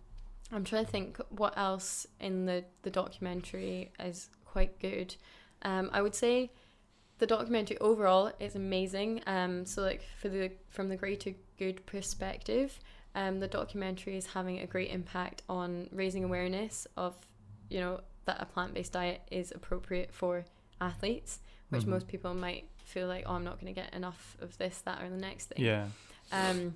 i'm 0.51 0.63
trying 0.63 0.85
to 0.85 0.91
think 0.91 1.17
what 1.29 1.57
else 1.57 2.07
in 2.19 2.45
the 2.45 2.63
the 2.81 2.89
documentary 2.89 3.91
is 3.99 4.29
quite 4.45 4.79
good. 4.79 5.15
Um 5.61 5.89
i 5.93 6.01
would 6.01 6.15
say 6.15 6.51
the 7.19 7.25
documentary 7.27 7.77
overall 7.79 8.31
is 8.39 8.55
amazing 8.55 9.21
um 9.27 9.65
so 9.65 9.81
like 9.81 10.01
for 10.21 10.29
the 10.29 10.51
from 10.69 10.89
the 10.89 10.95
greater 10.95 11.33
good 11.57 11.85
perspective 11.85 12.79
um 13.15 13.39
the 13.39 13.47
documentary 13.47 14.15
is 14.17 14.27
having 14.27 14.59
a 14.59 14.67
great 14.67 14.89
impact 14.91 15.41
on 15.49 15.89
raising 15.91 16.23
awareness 16.23 16.85
of 16.95 17.15
you 17.69 17.79
know 17.79 17.99
that 18.25 18.37
a 18.41 18.45
plant-based 18.45 18.91
diet 18.93 19.21
is 19.31 19.51
appropriate 19.51 20.13
for 20.13 20.45
athletes 20.81 21.39
which 21.69 21.83
Mhm. 21.83 21.87
most 21.87 22.07
people 22.07 22.33
might 22.33 22.65
feel 22.85 23.07
like 23.07 23.23
oh 23.27 23.33
i'm 23.33 23.43
not 23.43 23.59
going 23.59 23.73
to 23.73 23.81
get 23.81 23.93
enough 23.93 24.37
of 24.41 24.57
this 24.57 24.79
that 24.81 25.01
or 25.01 25.09
the 25.09 25.17
next 25.17 25.45
thing 25.47 25.65
Yeah. 25.65 25.87
um, 26.31 26.75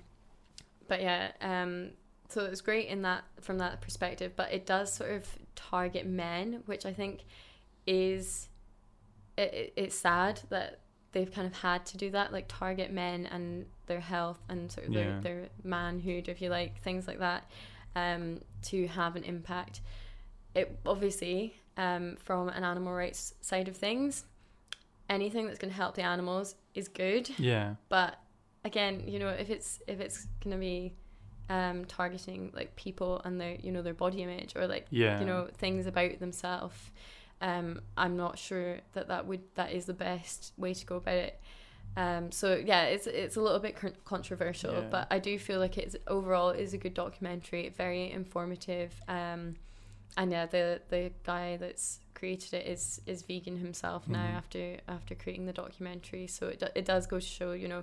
but 0.88 1.00
yeah, 1.00 1.30
um, 1.40 1.90
so 2.28 2.44
it's 2.44 2.60
great 2.60 2.88
in 2.88 3.02
that 3.02 3.24
from 3.40 3.58
that 3.58 3.80
perspective, 3.80 4.32
but 4.36 4.52
it 4.52 4.66
does 4.66 4.92
sort 4.92 5.10
of 5.12 5.26
target 5.54 6.04
men, 6.06 6.62
which 6.66 6.84
I 6.84 6.92
think 6.92 7.20
is 7.86 8.48
it, 9.42 9.54
it, 9.54 9.72
it's 9.76 9.96
sad 9.96 10.40
that 10.50 10.78
they've 11.12 11.30
kind 11.32 11.46
of 11.46 11.54
had 11.54 11.84
to 11.86 11.96
do 11.98 12.10
that, 12.10 12.32
like 12.32 12.46
target 12.48 12.90
men 12.92 13.26
and 13.26 13.66
their 13.86 14.00
health 14.00 14.38
and 14.48 14.70
sort 14.72 14.86
of 14.88 14.92
Yeah. 14.94 15.02
their, 15.02 15.20
their 15.20 15.48
manhood, 15.62 16.28
if 16.28 16.40
you 16.40 16.48
like, 16.48 16.80
things 16.82 17.06
like 17.06 17.18
that. 17.18 17.50
um, 17.94 18.40
to 18.62 18.86
have 18.88 19.16
an 19.16 19.24
impact. 19.24 19.82
It 20.54 20.78
obviously, 20.86 21.54
um, 21.76 22.16
from 22.16 22.48
an 22.48 22.64
animal 22.64 22.92
rights 22.94 23.34
side 23.42 23.68
of 23.68 23.76
things, 23.76 24.24
anything 25.10 25.46
that's 25.46 25.58
going 25.58 25.70
to 25.70 25.76
help 25.76 25.94
the 25.94 26.02
animals 26.02 26.54
is 26.74 26.88
good. 26.88 27.28
Yeah. 27.38 27.74
But 27.90 28.16
again, 28.64 29.02
you 29.06 29.18
know, 29.18 29.28
if 29.28 29.50
it's 29.50 29.80
if 29.86 30.00
it's 30.00 30.26
going 30.42 30.56
to 30.56 30.60
be 30.60 30.94
um, 31.50 31.84
targeting 31.84 32.50
like 32.54 32.74
people 32.76 33.20
and 33.26 33.38
their 33.40 33.56
you 33.56 33.72
know 33.72 33.82
their 33.82 33.94
body 33.94 34.22
image 34.22 34.54
or 34.56 34.66
like 34.66 34.86
Yeah. 34.90 35.20
you 35.20 35.26
know 35.26 35.48
things 35.58 35.86
about 35.86 36.18
themselves 36.18 36.76
um 37.42 37.80
i'm 37.96 38.16
not 38.16 38.38
sure 38.38 38.78
that 38.94 39.08
that 39.08 39.26
would 39.26 39.40
that 39.56 39.72
is 39.72 39.84
the 39.84 39.92
best 39.94 40.52
way 40.56 40.72
to 40.72 40.86
go 40.86 40.96
about 40.96 41.14
it 41.14 41.40
um 41.96 42.32
so 42.32 42.54
yeah 42.56 42.84
it's 42.84 43.06
it's 43.06 43.36
a 43.36 43.40
little 43.40 43.58
bit 43.58 43.76
controversial 44.04 44.72
Yeah. 44.72 44.88
but 44.90 45.06
i 45.10 45.18
do 45.18 45.38
feel 45.38 45.58
like 45.60 45.76
it's 45.76 45.96
overall 46.06 46.50
is 46.50 46.72
a 46.72 46.78
good 46.78 46.94
documentary 46.94 47.68
very 47.76 48.10
informative 48.10 48.92
um 49.08 49.56
and 50.16 50.30
yeah 50.32 50.46
the 50.46 50.80
the 50.88 51.10
guy 51.24 51.56
that's 51.58 51.98
created 52.14 52.54
it 52.54 52.66
is 52.66 53.00
is 53.06 53.22
vegan 53.22 53.56
himself 53.58 54.06
now 54.08 54.24
Mhm. 54.24 54.36
after 54.36 54.76
after 54.88 55.14
creating 55.14 55.46
the 55.46 55.52
documentary 55.52 56.26
so 56.28 56.48
it, 56.48 56.60
do- 56.60 56.74
it 56.74 56.84
does 56.84 57.06
go 57.06 57.18
to 57.18 57.26
show 57.26 57.52
you 57.52 57.68
know 57.68 57.82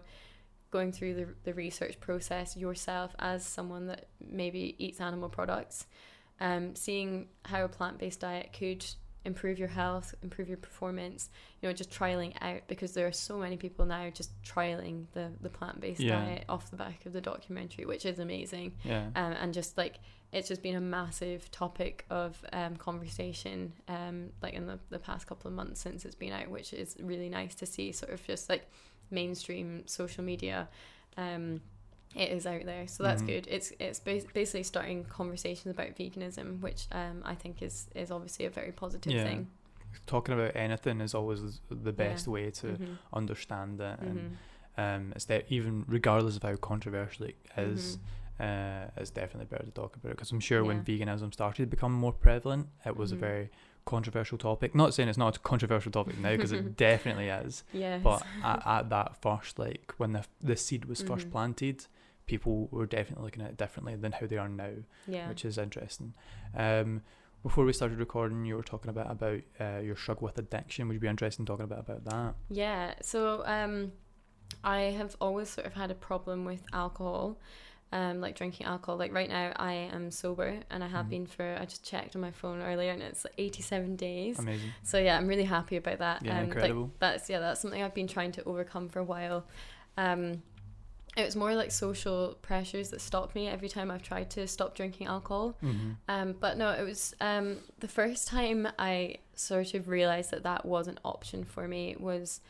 going 0.71 0.91
through 0.91 1.15
the, 1.15 1.27
the 1.45 1.53
research 1.53 1.99
process 1.99 2.55
yourself 2.55 3.15
as 3.19 3.43
someone 3.45 3.87
that 3.87 4.05
maybe 4.21 4.75
eats 4.77 5.01
animal 5.01 5.27
products 5.27 5.87
um, 6.39 6.75
seeing 6.75 7.27
how 7.43 7.65
a 7.65 7.67
plant-based 7.67 8.19
diet 8.21 8.53
could 8.57 8.85
improve 9.25 9.59
your 9.59 9.67
health 9.67 10.15
improve 10.23 10.47
your 10.47 10.57
performance 10.57 11.29
you 11.61 11.67
know 11.67 11.73
just 11.73 11.89
trialing 11.91 12.33
out 12.41 12.61
because 12.67 12.93
there 12.93 13.05
are 13.05 13.11
so 13.11 13.37
many 13.37 13.57
people 13.57 13.85
now 13.85 14.09
just 14.09 14.31
trialing 14.43 15.05
the, 15.13 15.29
the 15.41 15.49
plant-based 15.49 15.99
Yeah. 15.99 16.23
diet 16.23 16.45
off 16.47 16.69
the 16.71 16.77
back 16.77 17.05
of 17.05 17.11
the 17.13 17.19
documentary 17.21 17.85
which 17.85 18.05
is 18.05 18.19
amazing 18.19 18.73
Yeah. 18.83 19.07
um, 19.15 19.33
and 19.33 19.53
just 19.53 19.77
like 19.77 19.99
it's 20.31 20.47
just 20.47 20.61
been 20.61 20.75
a 20.75 20.81
massive 20.81 21.49
topic 21.51 22.05
of 22.09 22.37
um, 22.53 22.75
conversation 22.77 23.73
um, 23.87 24.29
like 24.41 24.53
in 24.53 24.67
the, 24.67 24.79
the 24.89 24.99
past 24.99 25.27
couple 25.27 25.49
of 25.49 25.55
months 25.55 25.81
since 25.81 26.05
it's 26.05 26.15
been 26.15 26.31
out 26.31 26.49
which 26.49 26.71
is 26.73 26.95
really 27.01 27.29
nice 27.29 27.55
to 27.55 27.65
see 27.65 27.91
sort 27.91 28.13
of 28.13 28.25
just 28.25 28.49
like 28.49 28.69
mainstream 29.11 29.83
social 29.85 30.23
media 30.23 30.67
um, 31.17 31.59
it 32.15 32.29
is 32.31 32.47
out 32.47 32.65
there 32.65 32.87
so 32.87 33.03
that's 33.03 33.21
Mhm. 33.21 33.27
good 33.27 33.47
it's 33.47 33.71
it's 33.79 33.99
bas- 33.99 34.25
basically 34.33 34.63
starting 34.63 35.03
conversations 35.05 35.67
about 35.71 35.95
veganism 35.95 36.59
which 36.59 36.87
um, 36.91 37.21
I 37.23 37.35
think 37.35 37.61
is 37.61 37.87
is 37.95 38.09
obviously 38.11 38.45
a 38.45 38.49
very 38.49 38.71
positive 38.71 39.13
Yeah. 39.13 39.23
thing 39.23 39.47
Talking 40.05 40.35
about 40.35 40.55
anything 40.55 41.01
is 41.01 41.13
always 41.15 41.61
the 41.69 41.91
best 41.93 42.27
way 42.27 42.51
to 42.51 42.67
Mhm. 42.67 42.97
understand 43.11 43.79
it, 43.81 43.99
and 43.99 44.19
Mhm. 44.19 44.35
um, 44.77 45.13
it's 45.15 45.25
that 45.25 45.45
even 45.49 45.83
regardless 45.87 46.35
of 46.37 46.43
how 46.43 46.55
controversial 46.57 47.25
it 47.25 47.35
is, 47.57 47.97
Mhm. 48.39 48.85
uh, 48.87 48.91
it's 48.97 49.09
definitely 49.09 49.45
better 49.47 49.65
to 49.65 49.71
talk 49.71 49.95
about 49.95 50.11
it 50.11 50.15
because 50.15 50.31
I'm 50.31 50.39
sure 50.39 50.63
when 50.63 50.83
veganism 50.83 51.33
started 51.33 51.63
to 51.63 51.67
become 51.67 51.91
more 51.91 52.13
prevalent, 52.13 52.69
it 52.85 52.95
was 52.97 53.11
a 53.11 53.15
very 53.15 53.49
controversial 53.85 54.37
topic. 54.37 54.75
Not 54.75 54.93
saying 54.93 55.09
it's 55.09 55.17
not 55.17 55.37
a 55.37 55.39
controversial 55.39 55.91
topic 55.91 56.19
now 56.19 56.31
because 56.31 56.51
it 56.51 56.75
definitely 56.77 57.29
is, 57.29 57.63
yes 57.73 58.03
but 58.03 58.23
at, 58.43 58.65
at 58.67 58.89
that 58.89 59.19
first, 59.21 59.57
like 59.57 59.93
when 59.97 60.13
the 60.13 60.23
the 60.39 60.55
seed 60.55 60.85
was 60.85 61.01
first 61.01 61.27
Mhm. 61.27 61.31
planted, 61.31 61.87
people 62.29 62.67
were 62.71 62.85
definitely 62.85 63.25
looking 63.25 63.43
at 63.43 63.49
it 63.49 63.57
differently 63.57 63.95
than 63.95 64.11
how 64.11 64.27
they 64.27 64.37
are 64.37 64.47
now, 64.49 64.75
yeah 65.07 65.27
which 65.29 65.43
is 65.43 65.57
interesting. 65.57 66.13
Um, 66.55 67.01
before 67.43 67.65
we 67.65 67.73
started 67.73 67.99
recording, 67.99 68.45
you 68.45 68.55
were 68.57 68.63
talking 68.63 68.89
about 68.89 69.09
about 69.11 69.41
uh, 69.59 69.79
your 69.79 69.95
struggle 69.95 70.25
with 70.27 70.37
addiction. 70.37 70.87
Would 70.87 70.93
you 70.93 70.99
be 70.99 71.07
interested 71.07 71.41
in 71.41 71.45
talking 71.45 71.65
about 71.65 71.79
about 71.79 72.03
that? 72.05 72.35
Yeah, 72.49 72.93
so 73.01 73.43
um, 73.45 73.91
I 74.63 74.79
have 74.99 75.15
always 75.19 75.49
sort 75.49 75.65
of 75.67 75.73
had 75.73 75.89
a 75.89 75.95
problem 75.95 76.43
with 76.45 76.63
alcohol, 76.73 77.37
um, 77.91 78.19
like 78.19 78.35
drinking 78.35 78.65
alcohol. 78.67 78.97
Like 78.97 79.13
right 79.13 79.29
now, 79.29 79.53
I 79.55 79.73
am 79.97 80.11
sober, 80.11 80.59
and 80.69 80.83
I 80.83 80.87
have 80.87 81.05
Mhm. 81.05 81.09
been 81.15 81.25
for. 81.27 81.57
I 81.61 81.65
just 81.65 81.83
checked 81.91 82.15
on 82.15 82.21
my 82.21 82.31
phone 82.31 82.61
earlier, 82.61 82.91
and 82.91 83.01
it's 83.01 83.23
like 83.23 83.35
eighty-seven 83.37 83.95
days. 83.95 84.37
Amazing. 84.39 84.73
So 84.83 84.99
yeah, 84.99 85.17
I'm 85.17 85.27
really 85.27 85.45
happy 85.57 85.77
about 85.77 85.99
that. 85.99 86.25
Yeah, 86.25 86.37
um, 86.37 86.45
incredible. 86.45 86.83
Like, 86.83 86.99
that's 86.99 87.29
yeah, 87.29 87.39
that's 87.39 87.61
something 87.61 87.81
I've 87.81 87.95
been 87.95 88.07
trying 88.07 88.33
to 88.33 88.43
overcome 88.43 88.89
for 88.89 88.99
a 88.99 89.07
while. 89.15 89.45
Um, 89.97 90.43
it 91.17 91.25
was 91.25 91.35
more 91.35 91.55
like 91.55 91.71
social 91.71 92.37
pressures 92.41 92.89
that 92.91 93.01
stopped 93.01 93.35
me 93.35 93.47
every 93.47 93.69
time 93.69 93.91
I've 93.91 94.03
tried 94.03 94.29
to 94.31 94.47
stop 94.47 94.75
drinking 94.75 95.07
alcohol. 95.07 95.55
hmm 95.61 95.91
Um, 96.07 96.35
but 96.39 96.57
no, 96.57 96.71
it 96.71 96.83
was 96.83 97.13
um, 97.19 97.57
the 97.79 97.87
first 97.87 98.27
time 98.27 98.67
I 98.77 99.15
sort 99.35 99.73
of 99.73 99.87
realized 99.87 100.31
that 100.31 100.43
that 100.43 100.65
was 100.65 100.87
an 100.87 100.99
option 101.03 101.43
for 101.43 101.67
me 101.67 101.95
was 101.99 102.41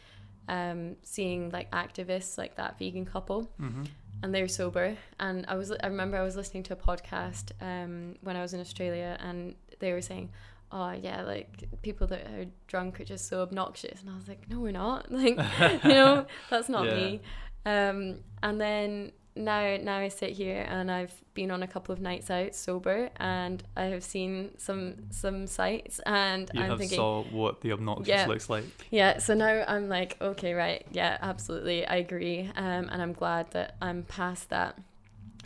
um, 0.47 0.95
seeing 1.03 1.49
like 1.51 1.69
activists 1.71 2.37
like 2.37 2.55
that 2.55 2.77
vegan 2.79 3.05
couple. 3.05 3.49
Hmm 3.57 3.83
and 4.21 4.33
they're 4.35 4.47
sober. 4.47 4.97
And 5.19 5.45
I 5.47 5.55
was 5.55 5.71
I 5.71 5.87
remember 5.87 6.17
I 6.17 6.23
was 6.23 6.35
listening 6.35 6.63
to 6.63 6.73
a 6.73 6.75
podcast 6.75 7.51
um, 7.61 8.15
when 8.21 8.35
I 8.35 8.41
was 8.41 8.53
in 8.53 8.59
Australia 8.59 9.17
and 9.19 9.55
they 9.79 9.93
were 9.93 10.01
saying 10.01 10.31
oh 10.71 10.91
yeah 10.91 11.21
like 11.23 11.63
people 11.81 12.05
that 12.07 12.27
are 12.27 12.45
drunk 12.67 12.99
are 12.99 13.05
just 13.05 13.27
so 13.27 13.41
obnoxious. 13.41 14.01
And 14.01 14.09
I 14.09 14.15
was 14.15 14.27
like 14.27 14.49
no 14.49 14.59
we're 14.59 14.71
not. 14.71 15.09
Like 15.11 15.37
you 15.83 15.89
know 15.89 16.25
that's 16.49 16.69
not 16.69 16.85
Yeah. 16.87 16.95
me 16.95 17.21
um, 17.65 18.19
and 18.43 18.59
then 18.59 19.11
now 19.35 19.77
now 19.77 19.97
I 19.97 20.09
sit 20.09 20.31
here 20.31 20.65
and 20.67 20.91
I've 20.91 21.13
been 21.33 21.51
on 21.51 21.63
a 21.63 21.67
couple 21.67 21.93
of 21.93 22.01
nights 22.01 22.29
out 22.29 22.53
sober 22.55 23.09
and 23.17 23.63
I 23.77 23.83
have 23.85 24.03
seen 24.03 24.51
some 24.57 24.95
some 25.11 25.47
sights 25.47 25.99
and 26.05 26.49
You 26.53 26.61
I'm 26.61 26.69
have 26.71 26.77
thinking 26.79 26.97
saw 26.97 27.23
what 27.23 27.61
the 27.61 27.71
obnoxious 27.71 28.07
Yeah. 28.09 28.25
looks 28.27 28.49
like. 28.49 28.65
yeah, 28.91 29.19
so 29.19 29.33
now 29.35 29.63
I'm 29.67 29.87
like, 29.87 30.17
okay, 30.21 30.53
right, 30.53 30.85
yeah, 30.91 31.17
absolutely, 31.21 31.85
I 31.85 31.97
agree, 31.97 32.49
um, 32.55 32.89
and 32.91 33.01
I'm 33.01 33.13
glad 33.13 33.51
that 33.51 33.75
I'm 33.81 34.03
past 34.03 34.49
that. 34.49 34.77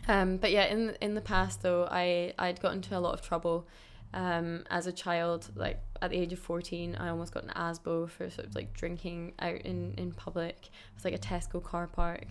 Um, 0.07 0.37
but 0.37 0.51
yeah, 0.51 0.65
in 0.65 0.95
in 1.01 1.13
the 1.15 1.21
past 1.21 1.61
though, 1.61 1.87
I 1.89 2.33
I'd 2.39 2.59
got 2.61 2.73
into 2.73 2.97
a 2.97 2.99
lot 2.99 3.13
of 3.13 3.21
trouble, 3.21 3.67
um, 4.13 4.63
as 4.69 4.87
a 4.87 4.91
child. 4.91 5.49
Like 5.55 5.79
at 6.01 6.09
the 6.11 6.17
age 6.17 6.33
of 6.33 6.39
fourteen, 6.39 6.95
I 6.95 7.09
almost 7.09 7.33
got 7.33 7.43
an 7.43 7.51
ASBO 7.55 8.09
for 8.09 8.29
sort 8.29 8.47
of 8.47 8.55
like 8.55 8.73
drinking 8.73 9.33
out 9.39 9.61
in 9.61 9.93
in 9.97 10.11
public. 10.13 10.55
It 10.67 10.69
was 10.95 11.05
like 11.05 11.13
a 11.13 11.17
Tesco 11.17 11.63
car 11.63 11.87
park, 11.87 12.25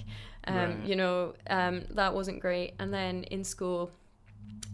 um, 0.46 0.54
Right. 0.56 0.84
you 0.84 0.96
know, 0.96 1.34
um, 1.48 1.84
that 1.90 2.14
wasn't 2.14 2.40
great. 2.40 2.74
And 2.78 2.92
then 2.92 3.24
in 3.24 3.44
school, 3.44 3.90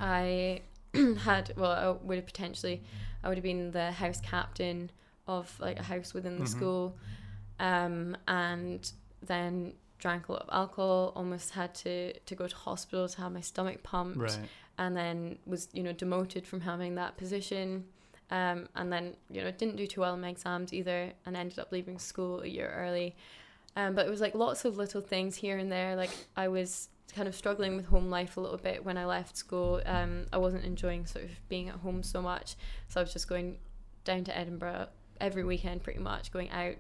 I 0.00 0.62
had 1.20 1.52
well, 1.56 1.72
I 1.72 1.90
would 2.06 2.16
have 2.16 2.26
potentially, 2.26 2.82
I 3.22 3.28
would 3.28 3.36
have 3.36 3.44
been 3.44 3.70
the 3.70 3.90
house 3.92 4.20
captain 4.20 4.90
of 5.26 5.54
like 5.60 5.78
a 5.78 5.82
house 5.82 6.14
within 6.14 6.38
the 6.38 6.44
Mhm. 6.44 6.48
school, 6.48 6.96
um, 7.60 8.16
and 8.26 8.90
then 9.22 9.74
drank 9.98 10.28
a 10.28 10.32
lot 10.32 10.42
of 10.42 10.48
alcohol. 10.52 11.12
Almost 11.16 11.50
had 11.50 11.74
to 11.76 12.12
to 12.18 12.34
go 12.34 12.46
to 12.46 12.56
hospital 12.56 13.08
to 13.08 13.20
have 13.20 13.32
my 13.32 13.40
stomach 13.40 13.82
pumped, 13.82 14.18
Right. 14.18 14.48
And 14.78 14.96
then 14.96 15.38
was 15.46 15.68
you 15.72 15.82
know 15.82 15.92
demoted 15.92 16.46
from 16.46 16.60
having 16.60 16.94
that 16.94 17.16
position. 17.16 17.84
Um, 18.30 18.68
and 18.76 18.92
then 18.92 19.16
you 19.30 19.42
know 19.42 19.50
didn't 19.50 19.76
do 19.76 19.86
too 19.86 20.00
well 20.02 20.14
in 20.14 20.20
my 20.20 20.28
exams 20.28 20.72
either, 20.72 21.12
and 21.26 21.36
ended 21.36 21.58
up 21.58 21.72
leaving 21.72 21.98
school 21.98 22.40
a 22.40 22.46
year 22.46 22.72
early. 22.76 23.16
Um, 23.76 23.94
but 23.94 24.06
it 24.06 24.10
was 24.10 24.20
like 24.20 24.34
lots 24.34 24.64
of 24.64 24.76
little 24.76 25.00
things 25.00 25.36
here 25.36 25.58
and 25.58 25.70
there. 25.70 25.96
Like 25.96 26.10
I 26.36 26.48
was 26.48 26.88
kind 27.14 27.26
of 27.26 27.34
struggling 27.34 27.76
with 27.76 27.86
home 27.86 28.10
life 28.10 28.36
a 28.36 28.40
little 28.40 28.58
bit 28.58 28.84
when 28.84 28.98
I 28.98 29.06
left 29.06 29.36
school. 29.36 29.80
Um, 29.86 30.26
I 30.32 30.38
wasn't 30.38 30.64
enjoying 30.64 31.06
sort 31.06 31.24
of 31.24 31.30
being 31.48 31.68
at 31.68 31.76
home 31.76 32.02
so 32.02 32.20
much, 32.20 32.56
so 32.88 33.00
I 33.00 33.02
was 33.02 33.12
just 33.12 33.28
going 33.28 33.58
down 34.04 34.24
to 34.24 34.36
Edinburgh 34.36 34.88
every 35.20 35.44
weekend, 35.44 35.82
pretty 35.82 36.00
much 36.00 36.30
going 36.30 36.50
out, 36.50 36.76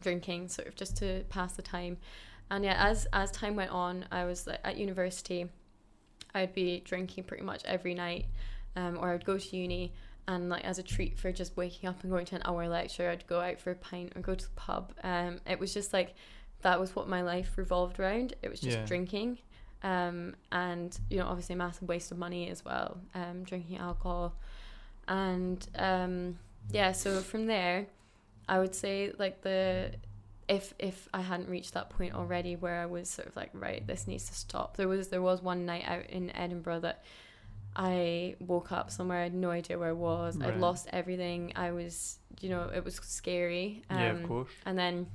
drinking, 0.00 0.48
sort 0.48 0.68
of 0.68 0.74
just 0.74 0.96
to 0.98 1.24
pass 1.28 1.54
the 1.54 1.62
time. 1.62 1.98
And 2.50 2.64
yeah, 2.64 2.76
as 2.78 3.06
as 3.12 3.30
time 3.30 3.56
went 3.56 3.70
on, 3.70 4.06
I 4.10 4.24
was 4.24 4.46
like 4.46 4.60
at 4.64 4.76
university. 4.76 5.48
I'd 6.34 6.54
be 6.54 6.80
drinking 6.84 7.24
pretty 7.24 7.44
much 7.44 7.62
every 7.64 7.94
night, 7.94 8.26
um, 8.76 8.98
or 9.00 9.12
I'd 9.12 9.24
go 9.24 9.38
to 9.38 9.56
uni 9.56 9.92
and 10.26 10.48
like 10.48 10.64
as 10.64 10.78
a 10.78 10.82
treat 10.82 11.18
for 11.18 11.30
just 11.32 11.54
waking 11.56 11.88
up 11.88 12.02
and 12.02 12.10
going 12.10 12.24
to 12.26 12.36
an 12.36 12.42
hour 12.46 12.66
lecture, 12.68 13.10
I'd 13.10 13.26
go 13.26 13.40
out 13.40 13.60
for 13.60 13.70
a 13.72 13.74
pint 13.74 14.12
or 14.16 14.22
go 14.22 14.34
to 14.34 14.44
the 14.44 14.54
pub. 14.56 14.92
Um, 15.02 15.40
it 15.46 15.58
was 15.60 15.74
just 15.74 15.92
like 15.92 16.14
that 16.62 16.80
was 16.80 16.96
what 16.96 17.08
my 17.08 17.20
life 17.22 17.52
revolved 17.56 18.00
around. 18.00 18.34
It 18.42 18.48
was 18.50 18.60
just 18.60 18.78
Yeah. 18.78 18.86
drinking, 18.86 19.38
um, 19.82 20.34
and 20.50 20.98
you 21.10 21.18
know 21.18 21.26
obviously 21.26 21.54
a 21.54 21.58
massive 21.58 21.86
waste 21.88 22.10
of 22.10 22.16
money 22.18 22.48
as 22.48 22.64
well. 22.64 22.98
Um, 23.14 23.44
drinking 23.44 23.76
alcohol, 23.78 24.34
and 25.08 25.66
um, 25.76 26.38
yeah. 26.72 26.92
So 26.92 27.20
from 27.20 27.46
there, 27.46 27.86
I 28.48 28.58
would 28.58 28.74
say 28.74 29.12
like 29.18 29.42
the 29.42 29.92
if 30.48 30.74
if 30.78 31.08
I 31.14 31.20
hadn't 31.20 31.48
reached 31.48 31.74
that 31.74 31.90
point 31.90 32.14
already 32.14 32.56
where 32.56 32.80
I 32.80 32.86
was 32.86 33.08
sort 33.08 33.28
of 33.28 33.36
like 33.36 33.50
right 33.54 33.86
this 33.86 34.06
needs 34.06 34.28
to 34.28 34.34
stop 34.34 34.76
there 34.76 34.88
was 34.88 35.08
there 35.08 35.22
was 35.22 35.42
one 35.42 35.64
night 35.66 35.84
out 35.86 36.06
in 36.10 36.34
Edinburgh 36.36 36.80
that 36.80 37.04
I 37.76 38.36
woke 38.40 38.70
up 38.70 38.90
somewhere 38.90 39.20
I 39.20 39.22
had 39.24 39.34
no 39.34 39.50
idea 39.50 39.78
where 39.78 39.88
I 39.88 39.92
was 39.92 40.38
I'd 40.40 40.60
lost 40.60 40.88
everything 40.92 41.52
I 41.56 41.72
was 41.72 42.18
you 42.40 42.50
know 42.50 42.70
it 42.74 42.84
was 42.84 42.96
scary 42.96 43.82
um, 43.90 43.98
yeah, 43.98 44.10
of 44.10 44.22
course. 44.24 44.50
and 44.66 44.78
then 44.78 45.06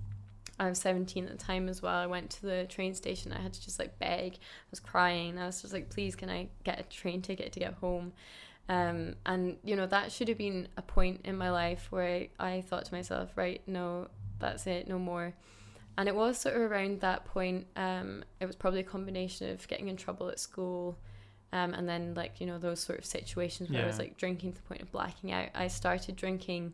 I 0.59 0.67
was 0.67 0.79
17 0.79 1.23
at 1.23 1.31
the 1.31 1.37
time 1.37 1.69
as 1.69 1.81
well. 1.81 1.95
I 1.95 2.05
went 2.05 2.29
to 2.31 2.41
the 2.41 2.65
train 2.65 2.93
station. 2.93 3.31
I 3.31 3.39
had 3.39 3.53
to 3.53 3.63
just 3.63 3.79
like 3.79 3.97
beg. 3.97 4.33
I 4.33 4.67
was 4.69 4.81
crying. 4.81 5.39
I 5.39 5.45
was 5.45 5.61
just 5.61 5.73
like, 5.73 5.89
please, 5.89 6.17
can 6.17 6.29
I 6.29 6.49
get 6.65 6.79
a 6.79 6.83
train 6.83 7.21
ticket 7.21 7.53
to 7.53 7.59
get 7.61 7.75
home? 7.75 8.11
Um, 8.67 9.15
and 9.25 9.57
you 9.63 9.75
know 9.75 9.87
that 9.87 10.11
should 10.11 10.27
have 10.27 10.37
been 10.37 10.67
a 10.77 10.83
point 10.83 11.21
in 11.23 11.35
my 11.37 11.49
life 11.49 11.87
where 11.89 12.05
I, 12.05 12.29
I 12.39 12.61
thought 12.61 12.85
to 12.85 12.93
myself, 12.93 13.31
right, 13.35 13.61
no, 13.65 14.09
that's 14.39 14.67
it, 14.67 14.87
no 14.87 14.97
more. 14.99 15.33
And 15.97 16.07
it 16.07 16.15
was 16.15 16.37
sort 16.37 16.55
of 16.55 16.61
around 16.61 17.01
that 17.01 17.25
point. 17.25 17.67
Um, 17.75 18.23
it 18.39 18.45
was 18.45 18.55
probably 18.55 18.79
a 18.79 18.83
combination 18.83 19.49
of 19.51 19.67
getting 19.67 19.89
in 19.89 19.97
trouble 19.97 20.29
at 20.29 20.39
school, 20.39 20.97
Um, 21.51 21.73
and 21.73 21.89
then 21.89 22.13
like 22.13 22.39
you 22.39 22.45
know 22.47 22.59
those 22.59 22.79
sort 22.79 22.99
of 22.99 23.05
situations 23.05 23.69
where 23.69 23.79
I 23.83 23.87
was 23.87 23.97
like 23.99 24.17
drinking 24.17 24.53
to 24.53 24.57
the 24.61 24.67
point 24.67 24.81
of 24.81 24.91
blacking 24.91 25.31
out. 25.31 25.49
I 25.55 25.67
started 25.67 26.15
drinking 26.15 26.73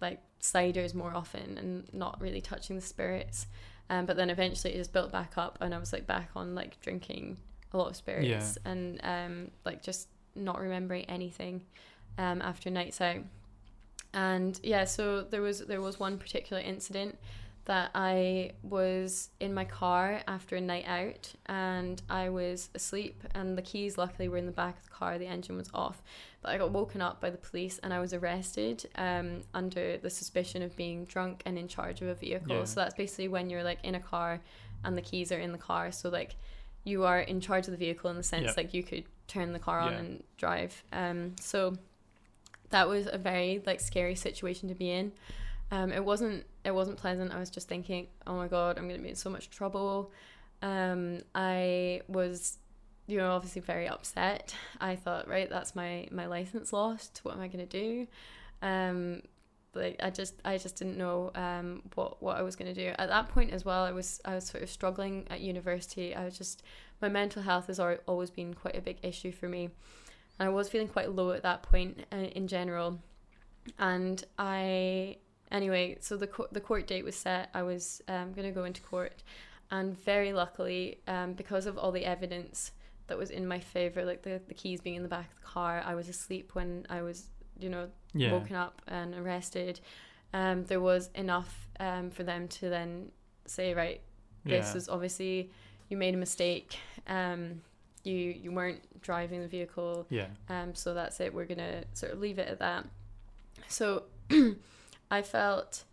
like 0.00 0.20
ciders 0.40 0.94
more 0.94 1.12
often 1.14 1.58
and 1.58 1.92
not 1.92 2.20
really 2.20 2.40
touching 2.40 2.76
the 2.76 2.82
spirits. 2.82 3.46
Um, 3.90 4.06
but 4.06 4.16
then 4.16 4.30
eventually 4.30 4.74
it 4.74 4.76
just 4.76 4.92
built 4.92 5.10
back 5.10 5.36
up 5.36 5.58
and 5.60 5.74
I 5.74 5.78
was 5.78 5.92
like 5.92 6.06
back 6.06 6.30
on 6.36 6.54
like 6.54 6.78
drinking 6.80 7.38
a 7.72 7.76
lot 7.76 7.88
of 7.88 7.96
spirits 7.96 8.28
and 8.64 9.00
um, 9.02 9.50
like 9.64 9.82
just 9.82 10.08
not 10.34 10.60
remembering 10.60 11.04
anything 11.06 11.62
um, 12.18 12.40
after 12.42 12.70
nights 12.70 13.00
out. 13.00 13.22
And 14.14 14.58
yeah, 14.62 14.84
so 14.84 15.22
there 15.22 15.42
was 15.42 15.60
there 15.60 15.80
was 15.80 15.98
one 16.00 16.18
particular 16.18 16.60
incident 16.62 17.18
that 17.64 17.90
I 17.94 18.52
was 18.62 19.28
in 19.40 19.52
my 19.52 19.66
car 19.66 20.22
after 20.26 20.56
a 20.56 20.60
night 20.60 20.86
out 20.88 21.34
and 21.46 22.00
I 22.08 22.30
was 22.30 22.70
asleep 22.74 23.22
and 23.34 23.58
the 23.58 23.62
keys 23.62 23.98
luckily 23.98 24.26
were 24.30 24.38
in 24.38 24.46
the 24.46 24.52
back 24.52 24.78
of 24.78 24.84
the 24.84 24.90
car, 24.90 25.18
the 25.18 25.26
engine 25.26 25.54
was 25.58 25.68
off. 25.74 26.00
But 26.40 26.52
I 26.52 26.56
got 26.56 26.70
woken 26.70 27.02
up 27.02 27.20
by 27.20 27.28
the 27.28 27.36
police 27.36 27.78
and 27.82 27.92
I 27.92 28.00
was 28.00 28.14
arrested 28.14 28.88
um, 28.94 29.42
under 29.52 29.98
the 29.98 30.08
suspicion 30.08 30.62
of 30.62 30.74
being 30.76 31.04
drunk 31.04 31.42
and 31.44 31.58
in 31.58 31.68
charge 31.68 32.00
of 32.00 32.08
a 32.08 32.14
vehicle. 32.14 32.56
Yeah. 32.56 32.64
So 32.64 32.80
that's 32.80 32.94
basically 32.94 33.28
when 33.28 33.50
you're 33.50 33.62
like 33.64 33.80
in 33.84 33.94
a 33.96 34.00
car 34.00 34.40
and 34.82 34.96
the 34.96 35.02
keys 35.02 35.30
are 35.30 35.38
in 35.38 35.52
the 35.52 35.58
car. 35.58 35.92
So 35.92 36.08
like 36.08 36.36
you 36.84 37.04
are 37.04 37.20
in 37.20 37.38
charge 37.38 37.66
of 37.66 37.72
the 37.72 37.76
vehicle 37.76 38.08
in 38.08 38.16
the 38.16 38.22
sense 38.22 38.46
Yep. 38.46 38.56
like 38.56 38.72
you 38.72 38.82
could 38.82 39.04
turn 39.26 39.52
the 39.52 39.58
car 39.58 39.80
on 39.80 39.92
Yeah. 39.92 39.98
and 39.98 40.22
drive. 40.38 40.82
Um, 40.90 41.36
so 41.38 41.76
that 42.70 42.88
was 42.88 43.08
a 43.10 43.18
very 43.18 43.62
like 43.66 43.80
scary 43.80 44.14
situation 44.14 44.68
to 44.68 44.74
be 44.74 44.90
in. 44.90 45.12
Um, 45.70 45.92
it 45.92 46.04
wasn't 46.04 46.44
it 46.64 46.74
wasn't 46.74 46.98
pleasant. 46.98 47.32
I 47.32 47.38
was 47.38 47.50
just 47.50 47.68
thinking, 47.68 48.06
oh 48.26 48.36
my 48.36 48.48
god, 48.48 48.78
I'm 48.78 48.88
gonna 48.88 49.02
be 49.02 49.10
in 49.10 49.14
so 49.14 49.30
much 49.30 49.50
trouble. 49.50 50.12
Um, 50.62 51.20
I 51.34 52.02
was, 52.08 52.58
you 53.06 53.18
know, 53.18 53.30
obviously 53.30 53.60
very 53.62 53.88
upset. 53.88 54.54
I 54.80 54.96
thought, 54.96 55.28
right, 55.28 55.48
that's 55.48 55.74
my 55.74 56.08
my 56.10 56.26
license 56.26 56.72
lost. 56.72 57.20
What 57.22 57.34
am 57.34 57.40
I 57.40 57.48
gonna 57.48 57.66
do? 57.66 58.06
Um, 58.62 59.22
like 59.74 59.96
I 60.02 60.10
just 60.10 60.34
I 60.44 60.56
just 60.56 60.76
didn't 60.76 60.96
know 60.96 61.30
um 61.34 61.82
what 61.94 62.22
what 62.22 62.36
I 62.36 62.42
was 62.42 62.56
gonna 62.56 62.74
do 62.74 62.92
at 62.98 63.08
that 63.08 63.28
point 63.28 63.52
as 63.52 63.64
well. 63.64 63.84
I 63.84 63.92
was 63.92 64.20
I 64.24 64.34
was 64.34 64.46
sort 64.46 64.62
of 64.62 64.70
struggling 64.70 65.26
at 65.30 65.40
university. 65.40 66.14
I 66.14 66.24
was 66.24 66.36
just 66.36 66.62
my 67.00 67.08
mental 67.08 67.42
health 67.42 67.66
has 67.68 67.78
always 67.78 68.30
been 68.30 68.54
quite 68.54 68.76
a 68.76 68.80
big 68.80 68.98
issue 69.02 69.32
for 69.32 69.48
me. 69.48 69.70
And 70.38 70.48
I 70.48 70.52
was 70.52 70.68
feeling 70.68 70.88
quite 70.88 71.10
low 71.12 71.32
at 71.32 71.42
that 71.42 71.62
point 71.62 72.04
uh, 72.12 72.16
in 72.16 72.46
general. 72.48 73.00
And 73.78 74.22
I, 74.38 75.16
anyway, 75.50 75.98
so 76.00 76.16
the, 76.16 76.26
co- 76.26 76.48
the 76.52 76.60
court 76.60 76.86
date 76.86 77.04
was 77.04 77.16
set. 77.16 77.50
I 77.54 77.62
was 77.62 78.00
um, 78.08 78.32
going 78.32 78.46
to 78.46 78.52
go 78.54 78.64
into 78.64 78.80
court. 78.82 79.22
And 79.70 80.02
very 80.04 80.32
luckily, 80.32 80.98
um, 81.06 81.34
because 81.34 81.66
of 81.66 81.76
all 81.76 81.92
the 81.92 82.04
evidence 82.06 82.72
that 83.08 83.18
was 83.18 83.30
in 83.30 83.46
my 83.46 83.58
favor, 83.58 84.04
like 84.04 84.22
the, 84.22 84.40
the 84.48 84.54
keys 84.54 84.80
being 84.80 84.96
in 84.96 85.02
the 85.02 85.08
back 85.08 85.30
of 85.30 85.36
the 85.40 85.46
car, 85.46 85.82
I 85.84 85.94
was 85.94 86.08
asleep 86.08 86.54
when 86.54 86.86
I 86.88 87.02
was, 87.02 87.28
you 87.58 87.68
know, 87.68 87.88
Yeah. 88.14 88.32
woken 88.32 88.56
up 88.56 88.80
and 88.86 89.14
arrested. 89.14 89.80
Um, 90.32 90.64
there 90.64 90.80
was 90.80 91.10
enough 91.14 91.68
um, 91.80 92.10
for 92.10 92.22
them 92.22 92.48
to 92.48 92.68
then 92.68 93.10
say, 93.46 93.74
right, 93.74 94.00
this 94.44 94.70
yeah. 94.72 94.76
is 94.76 94.88
obviously 94.88 95.50
you 95.88 95.96
made 95.96 96.14
a 96.14 96.18
mistake. 96.18 96.78
Um, 97.06 97.62
you 98.08 98.34
you 98.42 98.50
weren't 98.52 98.80
driving 99.02 99.40
the 99.40 99.48
vehicle. 99.48 100.06
yeah. 100.10 100.26
Um, 100.48 100.74
so 100.74 100.94
that's 100.94 101.20
it. 101.20 101.32
We're 101.32 101.44
gonna 101.44 101.84
sort 101.92 102.12
of 102.12 102.20
leave 102.20 102.38
it 102.38 102.48
at 102.48 102.58
that. 102.58 102.86
So 103.68 104.04
I 105.10 105.22
felt, 105.22 105.84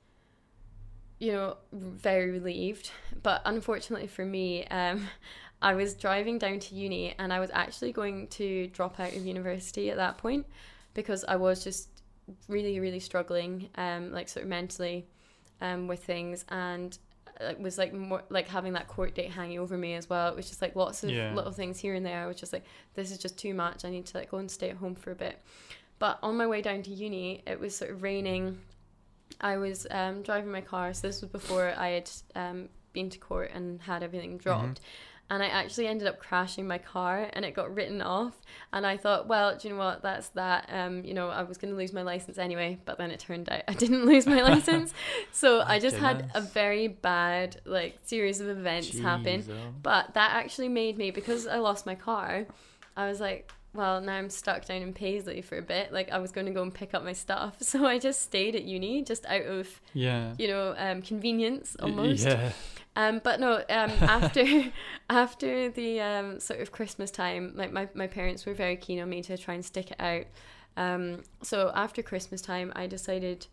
you 1.20 1.32
know, 1.32 1.58
very 1.74 2.32
relieved. 2.32 2.92
But 3.22 3.42
unfortunately 3.46 4.08
for 4.08 4.26
me, 4.26 4.66
um, 4.68 5.08
I 5.62 5.74
was 5.74 5.94
driving 5.94 6.38
down 6.38 6.60
to 6.60 6.76
uni 6.76 7.16
and 7.18 7.32
I 7.32 7.40
was 7.40 7.50
actually 7.54 7.92
going 7.92 8.28
to 8.30 8.68
drop 8.68 9.00
out 9.00 9.16
of 9.16 9.26
university 9.26 9.90
at 9.90 9.98
that 9.98 10.18
point 10.18 10.46
because 10.94 11.24
I 11.24 11.38
was 11.38 11.64
just 11.64 11.90
really, 12.48 12.80
really 12.80 13.00
struggling, 13.00 13.70
um, 13.76 14.12
like 14.12 14.30
sort 14.30 14.44
of 14.44 14.50
mentally, 14.50 15.08
um, 15.62 15.88
with 15.88 16.04
things 16.04 16.46
and 16.50 16.98
it 17.42 17.60
was 17.60 17.78
like 17.78 17.94
more 17.94 18.24
like 18.30 18.48
having 18.48 18.74
that 18.74 18.88
court 18.88 19.16
date 19.16 19.32
hanging 19.32 19.60
over 19.60 19.78
me 19.78 19.94
as 19.96 20.10
well. 20.10 20.30
It 20.30 20.36
was 20.36 20.48
just 20.48 20.62
like 20.62 20.76
lots 20.76 21.04
of 21.04 21.10
Yeah. 21.10 21.34
little 21.34 21.52
things 21.52 21.80
here 21.80 21.94
and 21.94 22.06
there. 22.06 22.24
I 22.24 22.28
was 22.28 22.38
just 22.40 22.54
like, 22.54 22.64
this 22.94 23.12
is 23.12 23.18
just 23.18 23.38
too 23.38 23.54
much. 23.54 23.84
I 23.86 23.90
need 23.90 24.06
to 24.08 24.18
like 24.18 24.32
go 24.32 24.38
and 24.38 24.50
stay 24.50 24.70
at 24.70 24.78
home 24.78 24.96
for 24.96 25.12
a 25.12 25.16
bit. 25.16 25.42
But 26.00 26.20
on 26.24 26.38
my 26.38 26.48
way 26.48 26.62
down 26.62 26.82
to 26.84 26.90
uni, 26.92 27.42
it 27.48 27.60
was 27.60 27.76
sort 27.76 27.92
of 27.92 28.04
raining. 28.04 28.60
I 29.42 29.58
was 29.58 29.86
um, 29.92 30.22
driving 30.24 30.52
my 30.52 30.62
car. 30.62 30.94
So 30.94 31.08
this 31.08 31.22
was 31.22 31.30
before 31.30 31.74
I 31.78 31.90
had 31.90 32.10
um, 32.36 32.70
been 32.94 33.10
to 33.10 33.18
court 33.18 33.52
and 33.54 33.82
had 33.82 34.04
everything 34.04 34.38
dropped. 34.38 34.82
And 35.30 35.42
I 35.42 35.48
actually 35.48 35.88
ended 35.88 36.08
up 36.08 36.20
crashing 36.20 36.68
my 36.68 36.78
car 36.78 37.28
and 37.34 37.44
it 37.44 37.56
got 37.56 37.74
written 37.74 38.00
off. 38.02 38.34
And 38.72 38.86
I 38.86 38.96
thought, 38.96 39.28
well, 39.28 39.58
do 39.58 39.68
you 39.68 39.74
know 39.74 39.80
what? 39.80 40.04
That's 40.04 40.28
that. 40.30 40.70
Um, 40.72 41.04
you 41.04 41.16
know, 41.16 41.30
I 41.30 41.42
was 41.42 41.58
going 41.58 41.74
to 41.74 41.78
lose 41.78 41.94
my 41.94 42.04
license 42.04 42.38
anyway. 42.38 42.78
But 42.86 43.00
then 43.00 43.10
it 43.10 43.20
turned 43.22 43.50
out 43.50 43.64
I 43.68 43.74
didn't 43.74 44.06
lose 44.06 44.28
my 44.28 44.42
license. 44.42 44.94
So 45.32 45.62
I 45.62 45.80
just 45.80 45.98
had 45.98 46.32
a 46.34 46.42
very 46.42 46.88
bad 46.88 47.60
like 47.66 47.98
series 48.06 48.40
of 48.40 48.48
events 48.50 48.98
happen. 49.00 49.44
Oh. 49.50 49.54
But 49.82 50.14
that 50.14 50.32
actually 50.34 50.70
made 50.70 50.98
me 50.98 51.12
because 51.12 51.46
I 51.48 51.58
lost 51.58 51.86
my 51.86 51.96
car. 51.96 52.46
I 52.96 53.08
was 53.10 53.20
like, 53.20 53.52
well, 53.74 54.00
now 54.00 54.14
I'm 54.14 54.30
stuck 54.30 54.64
down 54.66 54.82
in 54.82 54.94
Paisley 54.94 55.42
for 55.42 55.58
a 55.58 55.62
bit. 55.62 55.92
Like 55.92 56.10
I 56.12 56.20
was 56.20 56.32
going 56.32 56.46
to 56.48 56.54
go 56.54 56.62
and 56.62 56.74
pick 56.74 56.94
up 56.94 57.04
my 57.04 57.12
stuff, 57.14 57.58
so 57.62 57.86
I 57.86 58.00
just 58.00 58.22
stayed 58.22 58.56
at 58.56 58.64
uni, 58.64 59.02
just 59.04 59.26
out 59.26 59.42
of 59.46 59.68
Yeah. 59.94 60.34
you 60.38 60.48
know 60.48 60.74
um, 60.78 61.02
convenience 61.02 61.76
almost. 61.82 62.26
Yeah. 62.26 62.52
Um, 62.96 63.20
but 63.24 63.40
no, 63.40 63.56
um, 63.58 63.64
after 63.70 64.72
after 65.10 65.70
the 65.70 66.02
um, 66.02 66.40
sort 66.40 66.60
of 66.62 66.72
Christmas 66.72 67.12
time, 67.12 67.52
like 67.56 67.72
my, 67.72 67.90
my 67.94 68.08
parents 68.08 68.46
were 68.46 68.54
very 68.54 68.78
keen 68.78 69.00
on 69.00 69.10
me 69.10 69.22
to 69.24 69.38
try 69.38 69.54
and 69.54 69.66
stick 69.66 69.92
it 69.92 70.00
out. 70.00 70.26
Um, 70.78 71.24
so 71.42 71.72
after 71.76 72.02
Christmas 72.02 72.42
time, 72.42 72.72
I 72.76 72.88
decided, 72.88 73.48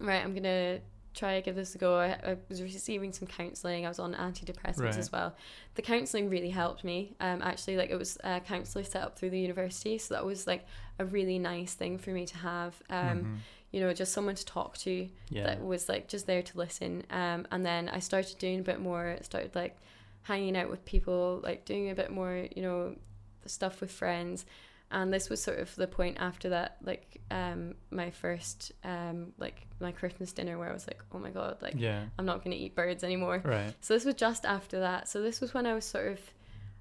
right, 0.00 0.22
I'm 0.24 0.34
gonna 0.34 0.80
try 1.14 1.36
to 1.36 1.42
give 1.42 1.56
this 1.56 1.74
a 1.74 1.78
go. 1.78 1.96
I, 1.98 2.08
I 2.24 2.36
was 2.48 2.60
receiving 2.62 3.12
some 3.12 3.26
counselling. 3.26 3.86
I 3.86 3.88
was 3.88 3.98
on 3.98 4.14
antidepressants 4.14 4.80
Right. 4.80 4.96
as 4.96 5.10
well. 5.10 5.34
The 5.74 5.82
counselling 5.82 6.28
really 6.28 6.50
helped 6.50 6.84
me. 6.84 7.14
Um, 7.20 7.40
actually, 7.42 7.76
like 7.76 7.90
it 7.90 7.96
was 7.96 8.18
a 8.22 8.40
counsellor 8.40 8.84
set 8.84 9.02
up 9.02 9.18
through 9.18 9.30
the 9.30 9.40
university, 9.40 9.98
so 9.98 10.14
that 10.14 10.24
was 10.24 10.46
like 10.46 10.66
a 10.98 11.04
really 11.04 11.38
nice 11.38 11.74
thing 11.74 11.98
for 11.98 12.10
me 12.10 12.26
to 12.26 12.36
have. 12.38 12.82
Um, 12.90 13.06
Mhm. 13.24 13.36
You 13.76 13.82
know, 13.82 13.92
just 13.92 14.14
someone 14.14 14.34
to 14.34 14.46
talk 14.46 14.78
to 14.78 15.06
Yeah. 15.28 15.44
that 15.48 15.62
was 15.62 15.86
like 15.86 16.08
just 16.08 16.26
there 16.26 16.40
to 16.42 16.56
listen. 16.56 17.02
Um, 17.10 17.46
and 17.50 17.62
then 17.62 17.90
I 17.90 17.98
started 17.98 18.38
doing 18.38 18.60
a 18.60 18.62
bit 18.62 18.80
more, 18.80 19.18
started 19.20 19.54
like 19.54 19.76
hanging 20.22 20.56
out 20.56 20.70
with 20.70 20.82
people, 20.86 21.40
like 21.42 21.66
doing 21.66 21.90
a 21.90 21.94
bit 21.94 22.10
more, 22.10 22.46
you 22.56 22.62
know, 22.62 22.96
stuff 23.44 23.82
with 23.82 23.90
friends. 23.90 24.46
And 24.90 25.12
this 25.12 25.28
was 25.28 25.42
sort 25.42 25.58
of 25.58 25.76
the 25.76 25.86
point 25.86 26.16
after 26.18 26.48
that, 26.48 26.78
like 26.82 27.20
um, 27.30 27.74
my 27.90 28.10
first, 28.10 28.72
um, 28.82 29.34
like 29.36 29.66
my 29.78 29.92
Christmas 29.92 30.32
dinner 30.32 30.56
where 30.58 30.70
I 30.70 30.72
was 30.72 30.86
like, 30.86 31.02
oh 31.12 31.18
my 31.18 31.30
God, 31.30 31.58
like 31.60 31.74
yeah. 31.76 32.04
I'm 32.18 32.24
not 32.24 32.42
going 32.42 32.56
to 32.56 32.62
eat 32.64 32.74
birds 32.74 33.04
anymore. 33.04 33.42
Right. 33.44 33.74
So 33.82 33.92
this 33.92 34.06
was 34.06 34.14
just 34.14 34.46
after 34.46 34.80
that. 34.80 35.06
So 35.06 35.20
this 35.20 35.42
was 35.42 35.52
when 35.52 35.66
I 35.66 35.74
was 35.74 35.84
sort 35.84 36.08
of, 36.12 36.18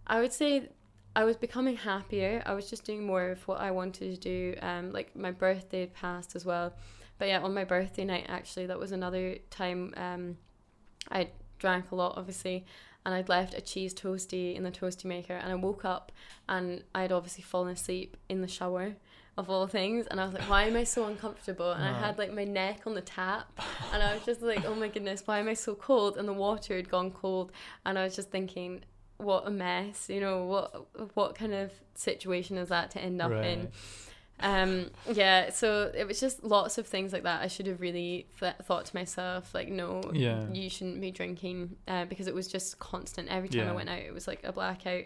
I 0.07 0.21
would 0.21 0.31
say, 0.31 0.69
I 1.15 1.23
was 1.23 1.37
becoming 1.37 1.77
happier. 1.77 2.43
I 2.45 2.53
was 2.53 2.69
just 2.69 2.83
doing 2.83 3.05
more 3.05 3.29
of 3.29 3.47
what 3.47 3.59
I 3.61 3.71
wanted 3.71 4.11
to 4.11 4.17
do. 4.17 4.55
Um, 4.61 4.91
like 4.91 5.15
my 5.15 5.31
birthday 5.31 5.81
had 5.81 5.93
passed 5.93 6.35
as 6.35 6.45
well, 6.45 6.73
but 7.17 7.27
yeah, 7.27 7.39
on 7.41 7.53
my 7.53 7.63
birthday 7.63 8.03
night 8.05 8.25
actually, 8.27 8.65
that 8.67 8.77
was 8.79 8.91
another 8.91 9.37
time. 9.49 9.93
Um, 9.97 10.37
I 11.11 11.29
drank 11.59 11.91
a 11.91 11.95
lot, 11.95 12.17
obviously, 12.17 12.65
and 13.05 13.13
I'd 13.15 13.29
left 13.29 13.53
a 13.53 13.61
cheese 13.61 13.93
toasty 13.93 14.55
in 14.55 14.63
the 14.63 14.71
toasty 14.71 15.05
maker, 15.05 15.33
and 15.33 15.51
I 15.51 15.55
woke 15.55 15.85
up 15.85 16.11
and 16.49 16.83
I'd 16.93 17.11
obviously 17.11 17.43
fallen 17.43 17.69
asleep 17.73 18.17
in 18.29 18.41
the 18.41 18.47
shower. 18.47 18.95
Of 19.37 19.49
all 19.49 19.67
things, 19.67 20.07
and 20.07 20.21
I 20.21 20.23
was 20.23 20.33
like, 20.33 20.49
"Why 20.49 20.63
am 20.63 20.77
I 20.77 20.85
so 20.85 21.07
uncomfortable?" 21.07 21.71
And 21.73 21.83
I 21.83 21.89
Uh. 21.89 21.95
had 22.05 22.17
like 22.17 22.31
my 22.31 22.45
neck 22.45 22.87
on 22.87 22.93
the 22.93 23.01
tap, 23.01 23.51
and 23.91 24.01
I 24.01 24.13
was 24.13 24.23
just 24.23 24.41
like, 24.41 24.63
"Oh 24.63 24.73
my 24.75 24.87
goodness, 24.87 25.23
why 25.25 25.39
am 25.39 25.49
I 25.49 25.55
so 25.55 25.75
cold?" 25.75 26.15
And 26.15 26.25
the 26.25 26.31
water 26.31 26.73
had 26.77 26.87
gone 26.87 27.11
cold, 27.11 27.51
and 27.85 27.99
I 27.99 28.05
was 28.05 28.15
just 28.15 28.31
thinking, 28.31 28.85
"What 29.17 29.47
a 29.47 29.51
mess!" 29.51 30.09
You 30.09 30.19
know, 30.21 30.45
what 30.45 31.15
what 31.15 31.35
kind 31.35 31.53
of 31.53 31.71
situation 31.95 32.57
is 32.57 32.69
that 32.69 32.91
to 32.91 32.99
end 32.99 33.21
up 33.21 33.31
in? 33.31 33.69
Um, 34.41 34.91
yeah, 35.13 35.49
so 35.51 35.91
it 35.95 36.05
was 36.05 36.19
just 36.19 36.43
lots 36.43 36.77
of 36.77 36.85
things 36.87 37.13
like 37.13 37.23
that. 37.23 37.41
I 37.41 37.47
should 37.47 37.67
have 37.67 37.79
really 37.79 38.27
th- 38.39 38.55
thought 38.63 38.85
to 38.87 38.95
myself, 38.95 39.53
like, 39.53 39.69
no, 39.69 40.01
Yeah. 40.13 40.45
you 40.51 40.69
shouldn't 40.69 40.99
be 40.99 41.09
drinking, 41.09 41.77
uh, 41.87 42.03
because 42.03 42.27
it 42.27 42.33
was 42.35 42.49
just 42.49 42.77
constant. 42.77 43.29
Every 43.29 43.47
time 43.47 43.69
I 43.69 43.71
went 43.71 43.89
out, 43.89 43.99
it 43.99 44.13
was 44.13 44.27
like 44.27 44.43
a 44.43 44.51
blackout. 44.51 45.05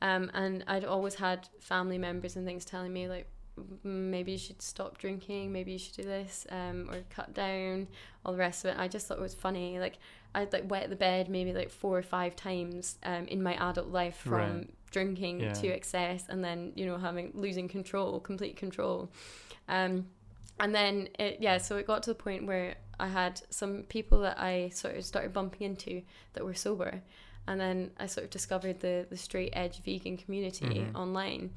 Um, 0.00 0.30
and 0.32 0.62
I'd 0.68 0.84
always 0.84 1.16
had 1.16 1.48
family 1.58 1.98
members 1.98 2.36
and 2.36 2.46
things 2.46 2.64
telling 2.64 2.92
me 2.92 3.08
like, 3.08 3.26
maybe 3.82 4.30
you 4.32 4.38
should 4.38 4.62
stop 4.62 4.96
drinking, 4.98 5.50
maybe 5.50 5.72
you 5.72 5.78
should 5.78 5.96
do 5.96 6.04
this, 6.04 6.46
um, 6.50 6.88
or 6.88 6.98
cut 7.10 7.34
down, 7.34 7.88
all 8.24 8.30
the 8.32 8.38
rest 8.38 8.64
of 8.64 8.70
it. 8.70 8.78
I 8.78 8.86
just 8.86 9.08
thought 9.08 9.18
it 9.18 9.20
was 9.20 9.34
funny. 9.34 9.80
Like 9.80 9.98
I'd 10.34 10.52
like 10.52 10.70
wet 10.70 10.90
the 10.90 10.96
bed 10.96 11.28
maybe 11.28 11.52
like 11.52 11.70
four 11.70 11.98
or 11.98 12.02
five 12.02 12.36
times, 12.36 12.98
um, 13.02 13.26
in 13.28 13.42
my 13.42 13.54
adult 13.54 13.88
life 13.88 14.16
from 14.16 14.32
Right. 14.58 14.70
drinking 14.90 15.40
Yeah. 15.40 15.52
to 15.52 15.68
excess, 15.68 16.24
and 16.28 16.44
then 16.44 16.72
you 16.76 16.86
know 16.86 16.96
having 16.98 17.32
losing 17.34 17.68
control, 17.68 18.20
complete 18.20 18.56
control. 18.56 19.10
Um, 19.68 20.06
and 20.60 20.74
then 20.74 21.08
it, 21.18 21.38
yeah, 21.40 21.58
so 21.58 21.76
it 21.76 21.86
got 21.86 22.02
to 22.04 22.10
the 22.10 22.14
point 22.14 22.46
where 22.46 22.76
I 23.00 23.08
had 23.08 23.40
some 23.50 23.84
people 23.84 24.20
that 24.20 24.38
I 24.40 24.70
sort 24.70 24.96
of 24.96 25.04
started 25.04 25.32
bumping 25.32 25.62
into 25.66 26.02
that 26.32 26.44
were 26.44 26.54
sober, 26.54 27.02
and 27.46 27.60
then 27.60 27.92
I 27.98 28.06
sort 28.06 28.24
of 28.24 28.30
discovered 28.30 28.80
the 28.80 29.06
the 29.08 29.16
straight 29.16 29.50
edge 29.54 29.82
vegan 29.82 30.16
community 30.16 30.66
Mhm. 30.66 30.94
online. 30.94 31.50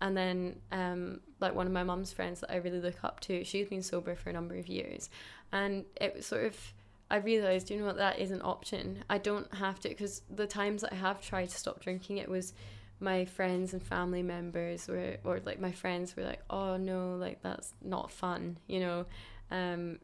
And 0.00 0.14
then, 0.14 0.60
um, 0.72 1.20
like 1.40 1.54
one 1.54 1.66
of 1.66 1.72
my 1.72 1.82
mum's 1.82 2.12
friends 2.12 2.40
that 2.40 2.50
I 2.52 2.56
really 2.56 2.80
look 2.80 3.02
up 3.02 3.20
to, 3.20 3.44
she's 3.44 3.66
been 3.68 3.82
sober 3.82 4.14
for 4.14 4.28
a 4.28 4.32
number 4.32 4.54
of 4.56 4.68
years, 4.68 5.08
and 5.52 5.86
it 5.98 6.14
was 6.14 6.26
sort 6.26 6.44
of 6.44 6.74
I 7.10 7.16
realized, 7.18 7.70
you 7.70 7.78
know 7.78 7.86
what, 7.86 7.96
that 7.98 8.18
is 8.18 8.30
an 8.32 8.40
option. 8.42 9.04
I 9.08 9.18
don't 9.18 9.52
have 9.54 9.78
to 9.80 9.88
because 9.88 10.22
the 10.34 10.46
times 10.46 10.82
that 10.82 10.92
I 10.92 10.96
have 10.96 11.20
tried 11.22 11.50
to 11.50 11.56
stop 11.56 11.80
drinking, 11.80 12.18
it 12.18 12.28
was 12.28 12.52
my 12.98 13.24
friends 13.26 13.72
and 13.74 13.82
family 13.82 14.22
members 14.22 14.88
were 14.88 15.16
or 15.22 15.40
like 15.44 15.60
my 15.60 15.72
friends 15.72 16.16
were 16.16 16.24
like, 16.24 16.42
oh 16.50 16.76
no, 16.76 17.16
like 17.16 17.42
that's 17.42 17.74
not 17.82 18.10
fun, 18.10 18.58
you 18.66 18.80
know, 18.80 19.06
um, 19.50 19.98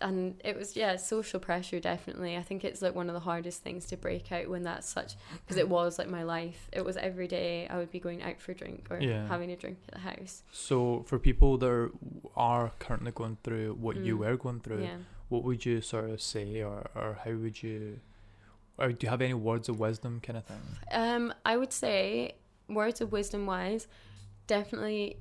and 0.00 0.40
it 0.44 0.56
was 0.56 0.76
yeah 0.76 0.96
social 0.96 1.38
pressure 1.40 1.78
definitely 1.80 2.36
i 2.36 2.42
think 2.42 2.64
it's 2.64 2.80
like 2.80 2.94
one 2.94 3.08
of 3.10 3.14
the 3.14 3.20
hardest 3.20 3.62
things 3.62 3.84
to 3.84 3.96
break 3.96 4.30
out 4.32 4.48
when 4.48 4.62
that's 4.62 4.88
such 4.88 5.16
because 5.42 5.56
it 5.58 5.68
was 5.68 5.98
like 5.98 6.08
my 6.08 6.22
life 6.22 6.68
it 6.72 6.82
was 6.84 6.96
every 6.96 7.26
day 7.28 7.66
i 7.68 7.76
would 7.76 7.90
be 7.90 7.98
going 8.00 8.22
out 8.22 8.40
for 8.40 8.52
a 8.52 8.54
drink 8.54 8.86
or 8.90 9.00
Yeah. 9.00 9.26
having 9.28 9.50
a 9.50 9.56
drink 9.56 9.78
at 9.88 9.94
the 9.94 10.00
house 10.00 10.42
So 10.52 11.02
for 11.06 11.18
people 11.18 11.58
that 11.58 11.66
are, 11.68 11.90
are 12.36 12.70
currently 12.78 13.10
going 13.12 13.36
through 13.42 13.74
what 13.74 13.96
you 13.96 14.16
Mm. 14.16 14.20
were 14.20 14.36
going 14.36 14.60
through, 14.60 14.84
yeah 14.84 14.96
what 15.28 15.42
would 15.44 15.64
you 15.66 15.80
sort 15.80 16.08
of 16.10 16.20
say, 16.20 16.62
or, 16.62 16.88
or 16.94 17.18
how 17.24 17.32
would 17.32 17.62
you, 17.62 18.00
or 18.78 18.92
do 18.92 19.04
you 19.06 19.08
have 19.10 19.20
any 19.22 19.34
words 19.34 19.68
of 19.68 19.78
wisdom, 19.80 20.20
kind 20.20 20.36
of 20.38 20.44
thing? 20.44 20.60
um 20.92 21.32
i 21.44 21.56
would 21.56 21.72
say 21.72 22.34
words 22.68 23.00
of 23.00 23.10
wisdom 23.12 23.46
wise 23.46 23.86
definitely 24.46 25.16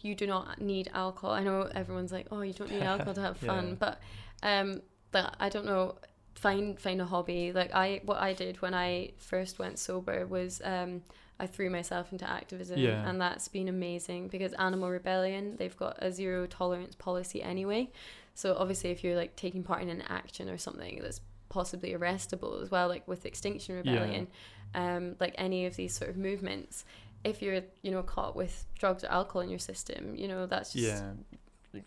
you 0.00 0.14
do 0.14 0.26
not 0.26 0.60
need 0.60 0.90
alcohol 0.94 1.32
i 1.32 1.42
know 1.42 1.68
everyone's 1.74 2.12
like 2.12 2.26
oh 2.32 2.40
you 2.40 2.52
don't 2.54 2.70
need 2.70 2.82
alcohol 2.82 3.12
to 3.14 3.20
have 3.20 3.36
fun 3.50 3.68
Yeah. 3.68 3.74
but 3.78 4.00
um 4.42 4.80
but 5.10 5.36
i 5.38 5.48
don't 5.48 5.66
know 5.66 5.96
find 6.34 6.78
find 6.80 7.00
a 7.00 7.04
hobby 7.04 7.52
like 7.52 7.74
i 7.74 8.00
what 8.04 8.16
i 8.18 8.32
did 8.32 8.60
when 8.62 8.72
i 8.74 9.10
first 9.18 9.58
went 9.58 9.78
sober 9.78 10.26
was 10.26 10.62
um 10.64 11.02
i 11.38 11.46
threw 11.46 11.68
myself 11.68 12.10
into 12.12 12.28
activism 12.28 12.78
Yeah. 12.78 13.06
and 13.08 13.20
that's 13.20 13.48
been 13.48 13.68
amazing 13.68 14.28
because 14.28 14.52
animal 14.54 14.88
rebellion 14.90 15.56
they've 15.56 15.76
got 15.76 15.98
a 16.02 16.10
zero 16.10 16.46
tolerance 16.46 16.94
policy 16.94 17.42
anyway 17.42 17.90
so 18.34 18.54
obviously 18.58 18.90
if 18.90 19.02
you're 19.04 19.16
like 19.16 19.36
taking 19.36 19.62
part 19.62 19.82
in 19.82 19.88
an 19.88 20.02
action 20.08 20.48
or 20.48 20.58
something 20.58 21.00
that's 21.02 21.20
possibly 21.48 21.92
arrestable 21.92 22.62
as 22.62 22.70
well 22.70 22.88
like 22.88 23.06
with 23.06 23.26
extinction 23.26 23.74
Yeah. 23.84 23.92
rebellion 23.92 24.26
um 24.74 25.16
like 25.20 25.34
any 25.36 25.66
of 25.66 25.76
these 25.76 25.94
sort 25.94 26.10
of 26.10 26.16
movements 26.16 26.84
if 27.24 27.42
you're 27.42 27.60
you 27.82 27.90
know 27.90 28.02
caught 28.02 28.34
with 28.34 28.64
drugs 28.78 29.04
or 29.04 29.08
alcohol 29.08 29.42
in 29.42 29.50
your 29.50 29.58
system 29.58 30.14
you 30.16 30.28
know 30.28 30.46
that's 30.46 30.72
just 30.72 30.84
Yeah, 30.86 31.12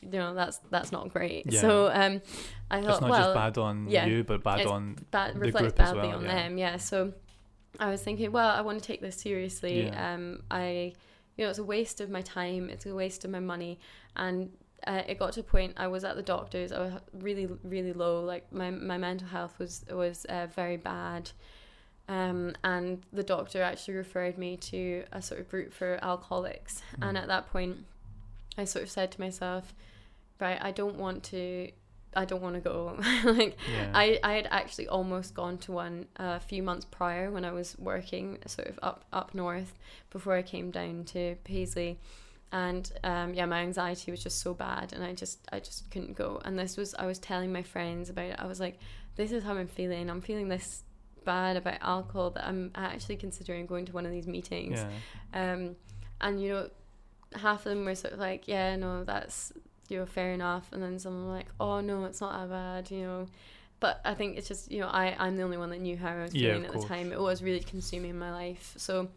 you 0.02 0.20
know 0.20 0.34
that's 0.36 0.60
that's 0.70 0.92
not 0.92 1.10
great 1.10 1.52
Yeah. 1.52 1.62
so 1.62 1.88
um 1.92 2.22
i 2.72 2.78
it's 2.78 2.88
thought 2.88 3.02
not 3.02 3.10
well 3.10 3.20
just 3.22 3.34
bad 3.36 3.58
on 3.58 3.88
yeah, 3.90 4.06
you, 4.06 4.24
but 4.24 4.44
bad 4.44 4.62
it's 4.62 4.72
on 4.72 4.98
that 5.12 5.34
the 5.34 5.40
reflects 5.40 5.74
group 5.74 5.80
as 5.80 5.94
badly 5.94 6.08
well, 6.10 6.18
on 6.18 6.24
yeah. 6.26 6.36
them 6.36 6.58
yeah 6.58 6.78
so 6.78 7.12
i 7.80 7.90
was 7.90 8.02
thinking 8.02 8.32
well 8.32 8.50
i 8.50 8.62
want 8.62 8.80
to 8.80 8.86
take 8.86 9.02
this 9.02 9.16
seriously 9.18 9.88
Yeah. 9.88 10.14
um 10.14 10.42
i 10.52 10.94
you 11.38 11.44
know 11.44 11.50
it's 11.50 11.60
a 11.60 11.64
waste 11.64 12.02
of 12.02 12.10
my 12.10 12.22
time 12.22 12.70
it's 12.70 12.86
a 12.86 12.94
waste 12.96 13.26
of 13.26 13.32
my 13.32 13.40
money 13.40 13.80
and 14.16 14.52
uh, 14.88 15.02
it 15.08 15.18
got 15.18 15.34
to 15.34 15.40
a 15.40 15.44
point 15.44 15.74
i 15.78 15.88
was 15.88 16.04
at 16.04 16.16
the 16.16 16.22
doctor's 16.22 16.72
i 16.72 16.80
was 16.80 16.94
really 17.14 17.48
really 17.64 17.94
low 17.94 18.24
like 18.24 18.52
my, 18.52 18.70
my 18.70 18.98
mental 18.98 19.28
health 19.28 19.58
was 19.58 19.84
was 19.92 20.26
uh, 20.26 20.48
very 20.56 20.78
bad 20.78 21.32
um, 22.08 22.54
and 22.64 23.02
the 23.12 23.24
doctor 23.24 23.64
actually 23.64 23.96
referred 23.96 24.38
me 24.38 24.58
to 24.58 25.04
a 25.12 25.22
sort 25.22 25.40
of 25.42 25.50
group 25.50 25.74
for 25.74 25.98
alcoholics 26.04 26.84
and 27.02 27.18
Mm. 27.18 27.22
at 27.22 27.28
that 27.28 27.50
point 27.52 27.78
i 28.58 28.64
sort 28.64 28.84
of 28.84 28.92
said 28.92 29.12
to 29.12 29.20
myself 29.20 29.74
right 30.40 30.60
i 30.62 30.72
don't 30.72 30.98
want 30.98 31.24
to 31.24 31.72
i 32.16 32.24
don't 32.24 32.42
want 32.42 32.56
to 32.56 32.62
go 32.62 32.96
like 33.26 33.58
yeah. 33.74 33.90
I, 33.94 34.20
I 34.24 34.34
had 34.34 34.48
actually 34.52 34.88
almost 34.88 35.34
gone 35.34 35.58
to 35.60 35.72
one 35.72 36.06
a 36.18 36.40
few 36.40 36.62
months 36.64 36.86
prior 36.86 37.30
when 37.32 37.44
I 37.44 37.52
was 37.52 37.76
working 37.78 38.38
sort 38.46 38.68
of 38.70 38.80
up 38.84 39.04
up 39.12 39.34
north 39.34 39.74
before 40.12 40.34
I 40.36 40.42
came 40.42 40.72
down 40.72 41.04
to 41.06 41.36
Paisley 41.44 42.00
and 42.56 42.90
um, 43.04 43.34
yeah 43.34 43.46
my 43.46 43.60
anxiety 43.60 44.12
was 44.12 44.24
just 44.24 44.40
so 44.40 44.54
bad 44.54 44.94
and 44.94 45.04
I 45.04 45.12
just 45.12 45.40
I 45.52 45.60
just 45.60 45.92
couldn't 45.92 46.16
go. 46.16 46.42
And 46.46 46.58
this 46.58 46.78
was 46.78 46.96
I 46.98 47.06
was 47.06 47.20
telling 47.20 47.52
my 47.52 47.64
friends 47.64 48.10
about 48.10 48.26
it. 48.26 48.36
I 48.40 48.46
was 48.46 48.62
like 48.62 48.80
this 49.18 49.34
is 49.34 49.44
how 49.44 49.56
I'm 49.56 49.68
feeling. 49.68 50.10
I'm 50.10 50.22
feeling 50.22 50.48
this 50.48 50.84
bad 51.26 51.58
about 51.58 51.80
alcohol 51.82 52.30
that 52.32 52.48
I'm 52.48 52.72
actually 52.76 53.18
considering 53.18 53.66
going 53.66 53.86
to 53.86 53.92
one 53.92 54.06
of 54.06 54.12
these 54.12 54.28
meetings. 54.28 54.80
Yeah. 55.34 55.54
um, 55.54 55.76
and 56.22 56.42
you 56.42 56.50
know, 56.50 56.70
half 57.36 57.66
of 57.66 57.72
them 57.72 57.84
were 57.84 57.96
sort 57.96 58.14
of 58.14 58.20
like, 58.20 58.48
yeah, 58.48 58.78
no, 58.78 59.04
that's 59.04 59.52
you 59.90 60.00
know 60.00 60.06
fair 60.06 60.32
enough, 60.32 60.70
and 60.72 60.82
then 60.82 60.98
some 60.98 61.26
were 61.26 61.34
like, 61.34 61.48
oh 61.60 61.82
no, 61.82 62.06
it's 62.06 62.22
not 62.22 62.40
that 62.40 62.50
bad, 62.50 62.90
you 62.90 63.04
know. 63.04 63.28
But 63.82 64.00
I 64.06 64.14
think 64.14 64.38
it's 64.38 64.48
just 64.48 64.72
you 64.72 64.80
know 64.80 64.88
I 64.88 65.14
I'm 65.20 65.36
the 65.36 65.44
only 65.44 65.58
one 65.58 65.72
that 65.72 65.82
knew 65.82 65.98
how 65.98 66.12
I 66.12 66.22
was 66.24 66.32
feeling 66.32 66.66
of 66.66 66.76
at 66.76 66.82
the 66.82 66.88
time. 66.88 67.12
It 67.12 67.20
was 67.20 67.44
really 67.44 67.60
consuming 67.60 68.18
my 68.18 68.32
life, 68.32 68.76
so 68.78 69.10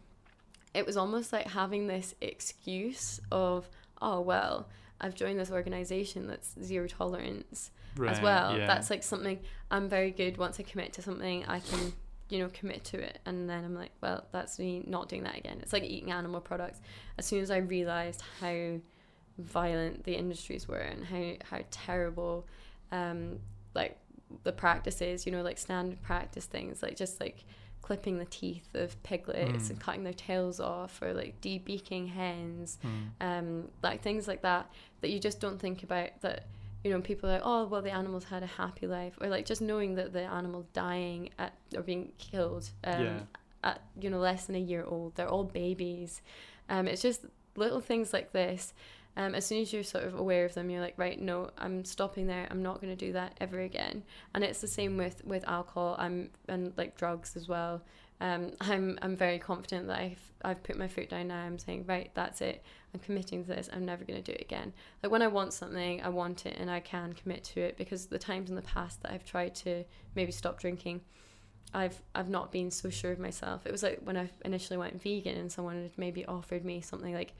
it 0.73 0.85
was 0.85 0.97
almost 0.97 1.33
like 1.33 1.47
having 1.47 1.87
this 1.87 2.15
excuse 2.21 3.19
of 3.31 3.69
oh 4.01 4.21
well 4.21 4.67
I've 5.01 5.15
joined 5.15 5.39
this 5.39 5.51
organization 5.51 6.27
that's 6.27 6.55
zero 6.61 6.87
tolerance 6.87 7.71
Right, 7.97 8.11
as 8.11 8.21
well. 8.21 8.57
Yeah. 8.57 8.67
That's 8.67 8.89
like 8.89 9.03
something 9.03 9.39
I'm 9.71 9.89
very 9.89 10.11
good. 10.11 10.37
Once 10.37 10.59
I 10.59 10.63
commit 10.63 10.93
to 10.93 11.01
something, 11.01 11.45
I 11.45 11.59
can, 11.59 11.93
you 12.29 12.39
know, 12.39 12.49
commit 12.53 12.83
to 12.85 12.99
it. 12.99 13.19
And 13.25 13.49
then 13.49 13.63
I'm 13.65 13.75
like, 13.75 13.91
well, 14.01 14.25
that's 14.31 14.59
me 14.59 14.83
not 14.85 15.09
doing 15.09 15.23
that 15.23 15.37
again. 15.37 15.59
It's 15.61 15.73
like 15.73 15.83
eating 15.83 16.11
animal 16.11 16.41
products. 16.41 16.79
As 17.17 17.25
soon 17.25 17.41
as 17.41 17.51
I 17.51 17.57
realized 17.57 18.21
how 18.39 18.79
violent 19.37 20.03
the 20.03 20.15
industries 20.15 20.67
were 20.67 20.77
and 20.77 21.05
how, 21.05 21.33
how 21.49 21.63
terrible, 21.71 22.47
um, 22.91 23.39
like 23.73 23.97
the 24.43 24.51
practices, 24.51 25.25
you 25.25 25.31
know, 25.31 25.41
like 25.41 25.57
standard 25.57 26.01
practice 26.01 26.45
things, 26.45 26.83
like 26.83 26.95
just 26.95 27.19
like 27.19 27.43
clipping 27.81 28.17
the 28.19 28.25
teeth 28.25 28.67
of 28.75 29.01
piglets 29.03 29.65
Mm. 29.67 29.69
and 29.71 29.79
cutting 29.79 30.03
their 30.03 30.13
tails 30.13 30.59
off 30.59 31.01
or 31.01 31.13
like 31.13 31.39
debeaking 31.41 32.09
hens 32.09 32.77
Mm. 32.83 33.09
um, 33.39 33.67
like 33.81 34.01
things 34.01 34.27
like 34.27 34.41
that 34.43 34.69
that 35.01 35.09
you 35.09 35.19
just 35.19 35.39
don't 35.39 35.59
think 35.59 35.83
about 35.83 36.09
that 36.21 36.45
you 36.83 36.91
know 36.91 37.01
people 37.01 37.29
are 37.29 37.33
like 37.33 37.41
oh 37.43 37.65
well 37.67 37.81
the 37.81 37.91
animals 37.91 38.25
had 38.25 38.43
a 38.43 38.47
happy 38.47 38.87
life 38.87 39.17
or 39.21 39.27
like 39.27 39.45
just 39.45 39.61
knowing 39.61 39.95
that 39.95 40.13
the 40.13 40.21
animal 40.23 40.65
dying 40.73 41.29
at 41.37 41.53
or 41.75 41.81
being 41.81 42.11
killed 42.17 42.69
um, 42.83 43.03
Yeah. 43.03 43.19
at 43.63 43.81
you 43.99 44.09
know 44.09 44.19
less 44.19 44.45
than 44.45 44.55
a 44.55 44.59
year 44.59 44.83
old 44.85 45.15
they're 45.15 45.27
all 45.29 45.43
babies 45.43 46.21
um, 46.69 46.87
it's 46.87 47.01
just 47.01 47.25
little 47.55 47.81
things 47.81 48.13
like 48.13 48.31
this 48.31 48.73
um, 49.19 49.35
as 49.35 49.45
soon 49.45 49.61
as 49.61 49.71
you're 49.71 49.83
sort 49.83 50.05
of 50.05 50.15
aware 50.15 50.45
of 50.45 50.53
them 50.53 50.69
you're 50.69 50.81
like 50.81 50.95
right 50.97 51.21
no 51.21 51.49
i'm 51.57 51.85
stopping 51.85 52.25
there 52.25 52.47
i'm 52.49 52.63
not 52.63 52.81
going 52.81 52.95
to 52.95 53.05
do 53.05 53.13
that 53.13 53.35
ever 53.39 53.59
again 53.59 54.01
and 54.33 54.43
it's 54.43 54.61
the 54.61 54.67
same 54.67 54.97
with 54.97 55.23
with 55.25 55.47
alcohol 55.47 55.95
i'm 55.99 56.29
and 56.47 56.73
like 56.77 56.97
drugs 56.97 57.35
as 57.35 57.47
well 57.47 57.81
um, 58.21 58.51
I'm 58.61 58.97
I'm 59.01 59.15
very 59.15 59.39
confident 59.39 59.87
that 59.87 59.99
I've 59.99 60.31
I've 60.43 60.63
put 60.63 60.77
my 60.77 60.87
foot 60.87 61.09
down 61.09 61.27
now. 61.27 61.39
I'm 61.39 61.59
saying 61.59 61.85
right, 61.87 62.11
that's 62.13 62.41
it. 62.41 62.63
I'm 62.93 62.99
committing 63.01 63.43
to 63.43 63.47
this. 63.49 63.69
I'm 63.71 63.85
never 63.85 64.03
going 64.03 64.21
to 64.21 64.31
do 64.31 64.35
it 64.35 64.41
again. 64.41 64.73
Like 65.03 65.11
when 65.11 65.21
I 65.21 65.27
want 65.27 65.53
something, 65.53 66.01
I 66.01 66.09
want 66.09 66.45
it 66.45 66.57
and 66.57 66.71
I 66.71 66.79
can 66.79 67.13
commit 67.13 67.43
to 67.45 67.61
it 67.61 67.77
because 67.77 68.07
the 68.07 68.17
times 68.17 68.49
in 68.49 68.55
the 68.55 68.61
past 68.61 69.01
that 69.03 69.11
I've 69.11 69.25
tried 69.25 69.53
to 69.55 69.83
maybe 70.15 70.31
stop 70.31 70.59
drinking, 70.59 71.01
I've 71.73 72.01
I've 72.15 72.29
not 72.29 72.51
been 72.51 72.71
so 72.71 72.89
sure 72.89 73.11
of 73.11 73.19
myself. 73.19 73.65
It 73.65 73.71
was 73.71 73.83
like 73.83 73.99
when 74.03 74.17
I 74.17 74.29
initially 74.45 74.77
went 74.77 75.01
vegan 75.01 75.37
and 75.37 75.51
someone 75.51 75.83
had 75.83 75.97
maybe 75.97 76.25
offered 76.25 76.65
me 76.65 76.81
something 76.81 77.13
like 77.13 77.33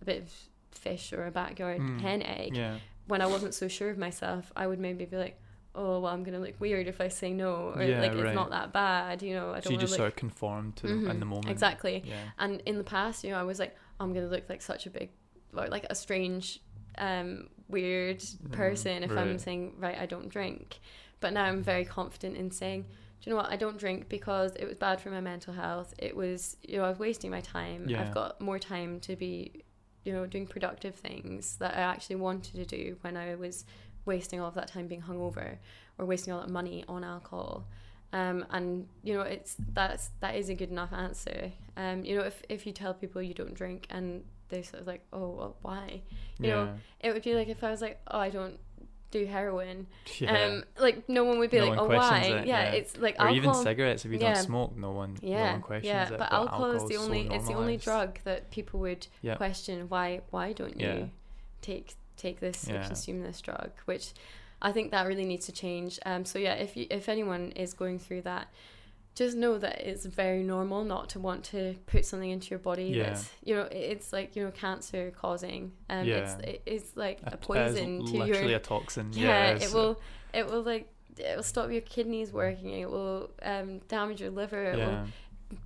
a 0.00 0.04
bit 0.04 0.22
of 0.22 0.32
fish 0.74 1.12
or 1.12 1.26
a 1.26 1.30
backyard 1.30 1.80
Mm. 1.80 2.00
hen 2.00 2.22
egg. 2.22 2.56
Yeah. 2.56 2.78
When 3.06 3.20
I 3.20 3.26
wasn't 3.26 3.54
so 3.54 3.68
sure 3.68 3.90
of 3.90 3.98
myself, 3.98 4.52
I 4.56 4.66
would 4.66 4.78
maybe 4.80 5.04
be 5.04 5.16
like, 5.16 5.38
oh 5.74 6.00
well, 6.00 6.12
I'm 6.12 6.22
gonna 6.22 6.38
look 6.38 6.60
weird 6.60 6.86
if 6.86 7.00
I 7.00 7.08
say 7.08 7.32
no, 7.32 7.72
or 7.74 7.82
Yeah, 7.82 8.00
like 8.00 8.12
right. 8.14 8.26
it's 8.26 8.34
not 8.34 8.50
that 8.50 8.72
bad, 8.72 9.22
you 9.22 9.34
know. 9.34 9.50
I 9.50 9.54
don't 9.54 9.64
So 9.64 9.70
you 9.70 9.78
just 9.78 9.92
look 9.92 9.98
sort 9.98 10.08
of 10.10 10.16
conform 10.16 10.72
to 10.74 10.86
them 10.86 11.06
in 11.08 11.16
Mhm, 11.16 11.20
the 11.20 11.26
moment. 11.26 11.48
exactly. 11.50 12.02
Yeah. 12.06 12.16
And 12.38 12.60
in 12.66 12.76
the 12.78 12.84
past, 12.84 13.24
you 13.24 13.30
know, 13.30 13.38
I 13.38 13.42
was 13.42 13.58
like, 13.58 13.74
I'm 13.98 14.12
gonna 14.12 14.26
look 14.28 14.48
like 14.48 14.62
such 14.62 14.86
a 14.86 14.90
big, 14.90 15.10
like 15.52 15.86
a 15.90 15.94
strange, 15.94 16.60
um, 16.98 17.48
weird 17.68 18.18
Mm, 18.18 18.52
person 18.52 19.02
if 19.02 19.10
I'm 19.12 19.38
saying 19.38 19.76
right, 19.78 19.98
I 19.98 20.06
don't 20.06 20.28
drink. 20.28 20.78
But 21.20 21.32
now 21.32 21.44
I'm 21.44 21.62
very 21.62 21.84
confident 21.86 22.36
in 22.36 22.50
saying, 22.50 22.82
do 22.82 23.30
you 23.30 23.30
know 23.30 23.36
what? 23.40 23.50
I 23.50 23.56
don't 23.56 23.78
drink 23.78 24.08
because 24.08 24.54
it 24.56 24.66
was 24.66 24.76
bad 24.76 25.00
for 25.00 25.08
my 25.10 25.20
mental 25.20 25.54
health. 25.54 25.94
It 25.98 26.14
was, 26.16 26.56
you 26.62 26.76
know, 26.78 26.84
I 26.84 26.90
was 26.90 26.98
wasting 26.98 27.30
my 27.30 27.40
time. 27.40 27.88
Yeah. 27.88 28.00
I've 28.02 28.12
got 28.12 28.40
more 28.40 28.58
time 28.58 29.00
to 29.00 29.14
be, 29.16 29.62
you 30.04 30.12
know, 30.12 30.26
doing 30.26 30.46
productive 30.46 30.94
things 30.94 31.56
that 31.56 31.76
I 31.76 31.80
actually 31.80 32.16
wanted 32.16 32.54
to 32.54 32.64
do 32.64 32.96
when 33.02 33.16
I 33.16 33.34
was 33.34 33.64
wasting 34.04 34.40
all 34.40 34.48
of 34.48 34.54
that 34.54 34.68
time 34.68 34.88
being 34.88 35.02
hungover 35.02 35.58
or 35.98 36.06
wasting 36.06 36.32
all 36.32 36.40
that 36.40 36.50
money 36.50 36.84
on 36.88 37.04
alcohol. 37.04 37.64
Um, 38.12 38.44
and 38.50 38.86
you 39.02 39.14
know 39.14 39.22
it's 39.22 39.56
that's 39.72 40.10
that 40.20 40.34
is 40.36 40.50
a 40.50 40.54
good 40.54 40.70
enough 40.70 40.92
answer. 40.92 41.52
Um, 41.76 42.04
you 42.04 42.16
know 42.16 42.24
if 42.24 42.42
if 42.48 42.66
you 42.66 42.72
tell 42.72 42.92
people 42.92 43.22
you 43.22 43.32
don't 43.32 43.54
drink 43.54 43.86
and 43.88 44.22
they 44.50 44.62
sort 44.62 44.82
of 44.82 44.86
like 44.86 45.02
oh 45.14 45.28
well, 45.30 45.56
why 45.62 46.02
you 46.38 46.48
yeah. 46.48 46.54
know, 46.54 46.74
it 47.00 47.14
would 47.14 47.22
be 47.22 47.34
like 47.34 47.48
if 47.48 47.64
I 47.64 47.70
was 47.70 47.80
like 47.80 48.00
oh 48.08 48.18
I 48.18 48.28
don't 48.28 48.58
do 49.12 49.24
heroin 49.26 49.86
yeah. 50.18 50.46
um 50.46 50.64
like 50.80 51.08
no 51.08 51.22
one 51.22 51.38
would 51.38 51.50
be 51.50 51.58
No 51.58 51.66
like 51.66 51.78
oh 51.78 51.86
why 51.86 52.18
it, 52.20 52.46
yeah, 52.46 52.62
yeah. 52.62 52.70
it's 52.72 52.96
like 52.96 53.14
or 53.20 53.28
alcohol 53.28 53.36
even 53.36 53.54
cigarettes 53.54 54.04
if 54.04 54.10
you 54.10 54.18
yeah. 54.18 54.34
don't 54.34 54.42
smoke 54.42 54.76
no 54.76 54.90
one 54.90 55.16
no 55.22 55.28
yeah 55.28 55.52
one 55.52 55.62
questions 55.62 55.86
yeah 55.86 56.12
it 56.12 56.18
but, 56.18 56.32
alcohol 56.32 56.72
is 56.72 56.88
the 56.88 56.96
only 56.96 57.28
so 57.28 57.34
it's 57.34 57.46
the 57.46 57.54
only 57.54 57.76
drug 57.76 58.18
that 58.24 58.50
people 58.50 58.80
would 58.80 59.06
Yeah. 59.20 59.36
question 59.36 59.88
why 59.88 60.22
why 60.30 60.52
don't 60.52 60.80
you 60.80 61.10
take 61.60 61.94
take 62.16 62.40
this 62.40 62.68
or 62.68 62.80
consume 62.80 63.22
this 63.22 63.40
drug 63.40 63.70
which 63.84 64.12
I 64.60 64.72
think 64.72 64.90
that 64.92 65.06
really 65.06 65.24
needs 65.24 65.46
to 65.46 65.52
change 65.52 66.00
um 66.06 66.24
so 66.24 66.38
yeah 66.38 66.54
if 66.54 66.76
you 66.76 66.86
if 66.90 67.08
anyone 67.08 67.52
is 67.52 67.74
going 67.74 67.98
through 67.98 68.22
that 68.22 68.48
just 69.14 69.36
know 69.36 69.58
that 69.58 69.80
it's 69.86 70.06
very 70.06 70.42
normal 70.42 70.84
not 70.84 71.08
to 71.10 71.20
want 71.20 71.44
to 71.44 71.74
put 71.86 72.04
something 72.06 72.30
into 72.30 72.48
your 72.50 72.58
body 72.58 72.84
Yeah. 72.84 73.02
that's 73.10 73.30
you 73.44 73.54
know 73.54 73.68
it's 73.70 74.12
like 74.12 74.34
you 74.36 74.42
know 74.44 74.50
cancer 74.50 75.12
causing 75.16 75.72
um 75.90 76.06
Yeah. 76.06 76.16
it's 76.40 76.62
it's 76.66 76.96
like 76.96 77.20
a 77.26 77.34
is 77.34 77.38
poison 77.40 78.06
to 78.06 78.12
literally 78.12 78.50
your 78.50 78.56
a 78.56 78.58
toxin. 78.60 79.10
yeah, 79.12 79.50
it's- 79.54 79.70
it 79.70 79.74
will 79.74 80.00
it 80.32 80.46
will 80.46 80.62
like 80.62 80.88
it 81.18 81.36
will 81.36 81.42
stop 81.42 81.70
your 81.70 81.82
kidneys 81.82 82.32
working 82.32 82.70
it 82.70 82.90
will 82.90 83.30
um 83.42 83.80
damage 83.88 84.20
your 84.22 84.30
liver 84.30 84.62
it 84.64 84.76
will 84.76 84.82
Yeah, 84.92 85.06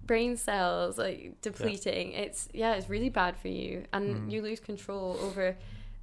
brain 0.07 0.37
cells 0.37 0.99
like 0.99 1.41
depleting 1.41 2.13
it's 2.13 2.49
yeah 2.53 2.75
it's 2.75 2.89
really 2.89 3.09
bad 3.11 3.37
for 3.37 3.49
you 3.49 3.85
and 3.93 4.05
Mm. 4.29 4.33
you 4.33 4.43
lose 4.43 4.59
control 4.59 5.17
over 5.23 5.57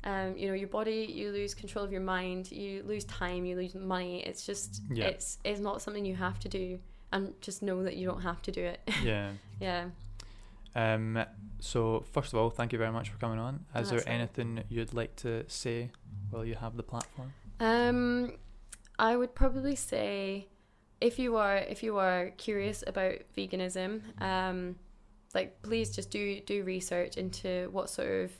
um, 0.05 0.35
you 0.37 0.47
know 0.49 0.53
your 0.53 0.67
body 0.69 1.09
you 1.13 1.31
lose 1.31 1.53
control 1.53 1.83
of 1.83 1.91
your 1.91 2.01
mind 2.01 2.51
you 2.51 2.83
lose 2.83 3.03
time 3.05 3.43
you 3.45 3.55
lose 3.57 3.75
money 3.75 4.21
it's 4.23 4.45
just 4.45 4.81
Yeah. 4.89 5.05
it's 5.05 5.37
it's 5.43 5.59
not 5.59 5.81
something 5.81 6.05
you 6.05 6.15
have 6.15 6.39
to 6.39 6.49
do 6.49 6.79
and 7.13 7.33
just 7.39 7.61
know 7.61 7.83
that 7.83 7.95
you 7.95 8.05
don't 8.05 8.21
have 8.21 8.41
to 8.41 8.51
do 8.51 8.61
it 8.61 8.81
yeah. 9.03 9.31
yeah 9.61 9.85
Um, 10.75 11.23
so 11.59 12.03
first 12.11 12.33
of 12.33 12.39
all, 12.39 12.49
thank 12.49 12.73
you 12.73 12.79
very 12.79 12.91
much 12.91 13.09
for 13.09 13.17
coming 13.19 13.39
on. 13.39 13.65
Is 13.75 13.89
there 13.89 13.99
all 13.99 14.05
right. 14.05 14.15
anything 14.15 14.63
you'd 14.69 14.93
like 14.93 15.15
to 15.17 15.45
say 15.47 15.91
while 16.31 16.43
you 16.43 16.55
have 16.55 16.75
the 16.75 16.83
platform? 16.83 17.31
Um, 17.59 18.33
I 18.97 19.15
would 19.15 19.33
probably 19.35 19.75
say 19.75 20.47
if 20.99 21.19
you 21.19 21.37
are 21.37 21.57
if 21.57 21.83
you 21.83 21.97
are 21.97 22.31
curious 22.37 22.83
about 22.87 23.15
veganism, 23.37 24.01
um, 24.21 24.75
like 25.33 25.61
please 25.61 25.95
just 25.95 26.09
do 26.09 26.39
do 26.41 26.63
research 26.63 27.17
into 27.17 27.69
what 27.71 27.89
sort 27.89 28.09
of 28.23 28.31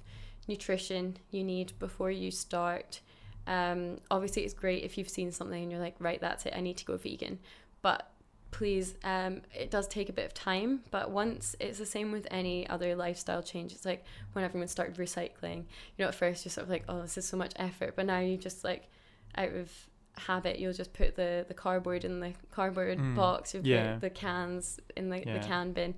nutrition 0.48 1.18
you 1.32 1.44
need 1.44 1.78
before 1.80 2.12
you 2.12 2.32
start. 2.32 3.02
Um, 3.46 4.00
obviously, 4.10 4.44
it's 4.44 4.54
great 4.54 4.84
if 4.84 4.98
you've 4.98 5.10
seen 5.10 5.32
something 5.32 5.62
and 5.62 5.72
you're 5.72 5.82
like, 5.82 5.96
right, 6.00 6.20
that's 6.20 6.46
it, 6.46 6.54
I 6.56 6.62
need 6.62 6.78
to 6.78 6.86
go 6.86 6.98
vegan. 6.98 7.40
But 7.82 8.10
please, 8.54 8.96
um, 9.04 9.42
it 9.54 9.70
does 9.70 9.88
take 9.88 10.08
a 10.10 10.14
bit 10.14 10.26
of 10.26 10.34
time. 10.34 10.82
But 10.92 11.12
once 11.12 11.56
it's 11.60 11.78
the 11.80 11.86
same 11.86 12.12
with 12.12 12.26
any 12.32 12.68
other 12.70 12.96
lifestyle 12.96 13.44
change. 13.44 13.74
It's 13.74 13.86
like 13.86 14.06
when 14.34 14.46
everyone 14.46 14.68
started 14.70 14.96
recycling. 14.96 15.58
You 15.98 16.00
know, 16.06 16.08
at 16.08 16.16
first 16.16 16.46
you're 16.46 16.52
sort 16.52 16.64
of 16.66 16.70
like, 16.70 16.86
oh, 16.88 17.02
this 17.02 17.18
is 17.18 17.26
so 17.28 17.36
much 17.36 17.54
effort. 17.58 17.96
But 17.96 18.06
now 18.06 18.20
you 18.20 18.38
just 18.38 18.64
like, 18.64 18.88
out 19.36 19.52
of 19.54 19.70
habit, 20.16 20.60
you'll 20.60 20.74
just 20.74 20.94
put 20.94 21.16
the 21.16 21.44
the 21.48 21.54
cardboard 21.56 22.06
in 22.06 22.20
the 22.20 22.34
cardboard 22.52 22.98
Mm, 23.00 23.16
box. 23.16 23.54
You 23.54 23.62
yeah. 23.64 23.94
put 23.94 24.02
the 24.02 24.10
cans 24.12 24.80
in 24.96 25.10
the, 25.10 25.20
Yeah. 25.26 25.40
the 25.40 25.46
can 25.48 25.74
bin. 25.74 25.96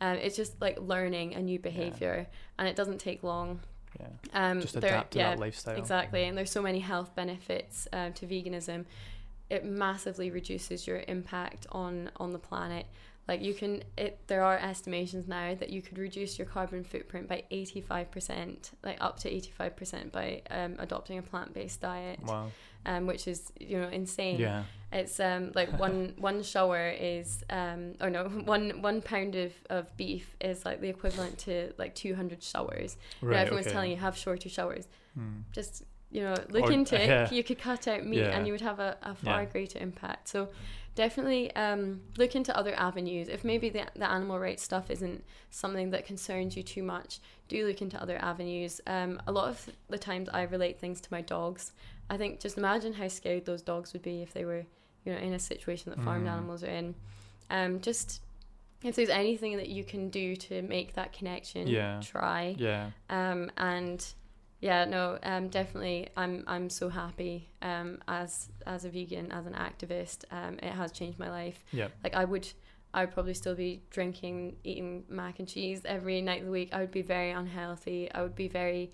Um, 0.00 0.16
it's 0.16 0.36
just 0.36 0.60
like 0.60 0.78
learning 0.80 1.34
a 1.34 1.42
new 1.42 1.58
behavior, 1.58 2.26
and 2.58 2.66
it 2.68 2.76
doesn't 2.76 2.98
take 2.98 3.22
long. 3.22 3.60
Yeah, 3.98 4.06
Um, 4.32 4.60
just 4.60 4.76
adapt 4.76 5.12
to 5.12 5.18
yeah, 5.18 5.30
that 5.30 5.40
lifestyle. 5.40 5.76
Exactly, 5.76 6.24
and 6.24 6.38
there's 6.38 6.50
so 6.52 6.62
many 6.62 6.78
health 6.78 7.14
benefits 7.16 7.88
um, 7.92 8.12
to 8.14 8.26
veganism. 8.26 8.84
It 9.50 9.64
massively 9.64 10.30
reduces 10.30 10.86
your 10.86 11.02
impact 11.08 11.66
on 11.72 12.10
on 12.16 12.32
the 12.32 12.38
planet. 12.38 12.86
Like 13.26 13.42
you 13.42 13.52
can, 13.52 13.82
it 13.98 14.20
there 14.26 14.42
are 14.42 14.56
estimations 14.56 15.28
now 15.28 15.54
that 15.54 15.68
you 15.68 15.82
could 15.82 15.98
reduce 15.98 16.38
your 16.38 16.46
carbon 16.46 16.82
footprint 16.82 17.28
by 17.28 17.44
eighty 17.50 17.80
five 17.82 18.10
percent, 18.10 18.70
like 18.82 18.96
up 19.02 19.18
to 19.20 19.28
eighty 19.30 19.50
five 19.50 19.76
percent 19.76 20.12
by 20.12 20.40
um, 20.50 20.76
adopting 20.78 21.18
a 21.18 21.22
plant 21.22 21.52
based 21.52 21.82
diet, 21.82 22.20
Wow. 22.22 22.50
um, 22.86 23.06
which 23.06 23.28
is 23.28 23.52
you 23.60 23.78
know 23.80 23.88
insane. 23.88 24.38
Yeah. 24.40 24.62
It's 24.92 25.20
um 25.20 25.52
like 25.54 25.78
one 25.78 26.14
one 26.18 26.42
shower 26.42 26.88
is 26.88 27.44
um 27.50 27.96
or 28.00 28.08
no 28.08 28.24
one 28.54 28.80
one 28.80 29.02
pound 29.02 29.34
of, 29.34 29.52
of 29.68 29.94
beef 29.98 30.34
is 30.40 30.64
like 30.64 30.80
the 30.80 30.88
equivalent 30.88 31.36
to 31.40 31.74
like 31.76 31.94
two 31.94 32.14
hundred 32.14 32.42
showers. 32.42 32.96
You 33.20 33.28
know, 33.28 33.34
Right. 33.34 33.40
everyone's 33.40 33.66
okay. 33.66 33.74
telling 33.74 33.90
you 33.90 33.98
have 33.98 34.16
shorter 34.16 34.48
showers 34.48 34.88
Hmm. 35.14 35.40
just 35.52 35.84
you 36.10 36.22
know 36.22 36.34
look 36.50 36.64
Or- 36.64 36.72
into 36.72 36.94
it 37.02 37.08
yeah. 37.08 37.30
you 37.30 37.42
could 37.44 37.58
cut 37.58 37.86
out 37.88 38.04
meat 38.04 38.18
Yeah. 38.20 38.36
and 38.36 38.46
you 38.46 38.52
would 38.52 38.62
have 38.62 38.80
a, 38.80 38.96
a 39.02 39.14
far 39.14 39.42
Yeah. 39.42 39.50
greater 39.50 39.78
impact 39.78 40.28
so 40.28 40.48
definitely 40.94 41.54
um, 41.54 42.00
look 42.16 42.34
into 42.34 42.56
other 42.56 42.74
avenues 42.74 43.28
if 43.28 43.44
maybe 43.44 43.68
the, 43.68 43.84
the 43.94 44.08
animal 44.10 44.38
rights 44.40 44.62
stuff 44.64 44.90
isn't 44.90 45.22
something 45.50 45.90
that 45.90 46.04
concerns 46.06 46.56
you 46.56 46.62
too 46.62 46.82
much 46.82 47.20
do 47.46 47.66
look 47.66 47.80
into 47.82 48.00
other 48.02 48.18
avenues 48.18 48.80
um, 48.86 49.20
a 49.26 49.32
lot 49.32 49.48
of 49.48 49.68
the 49.88 49.98
times 49.98 50.28
i 50.32 50.42
relate 50.42 50.78
things 50.80 51.00
to 51.00 51.08
my 51.12 51.20
dogs 51.20 51.72
i 52.10 52.16
think 52.16 52.40
just 52.40 52.58
imagine 52.58 52.92
how 52.94 53.06
scared 53.06 53.44
those 53.44 53.62
dogs 53.62 53.92
would 53.92 54.02
be 54.02 54.22
if 54.22 54.32
they 54.32 54.44
were 54.44 54.64
you 55.04 55.12
know 55.12 55.18
in 55.18 55.32
a 55.34 55.38
situation 55.38 55.90
that 55.90 56.02
farmed 56.02 56.26
Mm. 56.26 56.32
animals 56.32 56.64
are 56.64 56.68
in 56.70 56.94
um, 57.50 57.80
just 57.80 58.20
if 58.82 58.94
there's 58.96 59.08
anything 59.08 59.56
that 59.56 59.68
you 59.68 59.82
can 59.84 60.08
do 60.08 60.36
to 60.36 60.62
make 60.62 60.94
that 60.94 61.12
connection 61.12 61.66
Yeah. 61.68 62.00
try 62.02 62.54
Yeah. 62.58 62.90
um, 63.10 63.50
and 63.56 64.04
yeah, 64.60 64.84
no, 64.84 65.18
um, 65.22 65.48
definitely, 65.48 66.08
I'm 66.16 66.44
I'm 66.46 66.68
so 66.70 66.88
happy 66.88 67.48
um, 67.62 67.98
as 68.08 68.48
as 68.66 68.84
a 68.84 68.90
vegan, 68.90 69.30
as 69.32 69.46
an 69.46 69.54
activist. 69.54 70.24
Um, 70.30 70.54
it 70.62 70.72
has 70.72 70.90
changed 70.92 71.18
my 71.18 71.30
life. 71.30 71.64
Yeah. 71.72 71.88
Like 72.02 72.14
I 72.14 72.24
would, 72.24 72.48
I 72.92 73.04
would 73.04 73.12
probably 73.14 73.34
still 73.34 73.54
be 73.54 73.82
drinking, 73.90 74.56
eating 74.64 75.04
mac 75.08 75.38
and 75.38 75.46
cheese 75.48 75.82
every 75.84 76.20
night 76.20 76.40
of 76.40 76.46
the 76.46 76.52
week. 76.52 76.70
I 76.72 76.80
would 76.80 76.90
be 76.90 77.02
very 77.02 77.30
unhealthy. 77.30 78.10
I 78.12 78.22
would 78.22 78.34
be 78.34 78.48
very, 78.48 78.92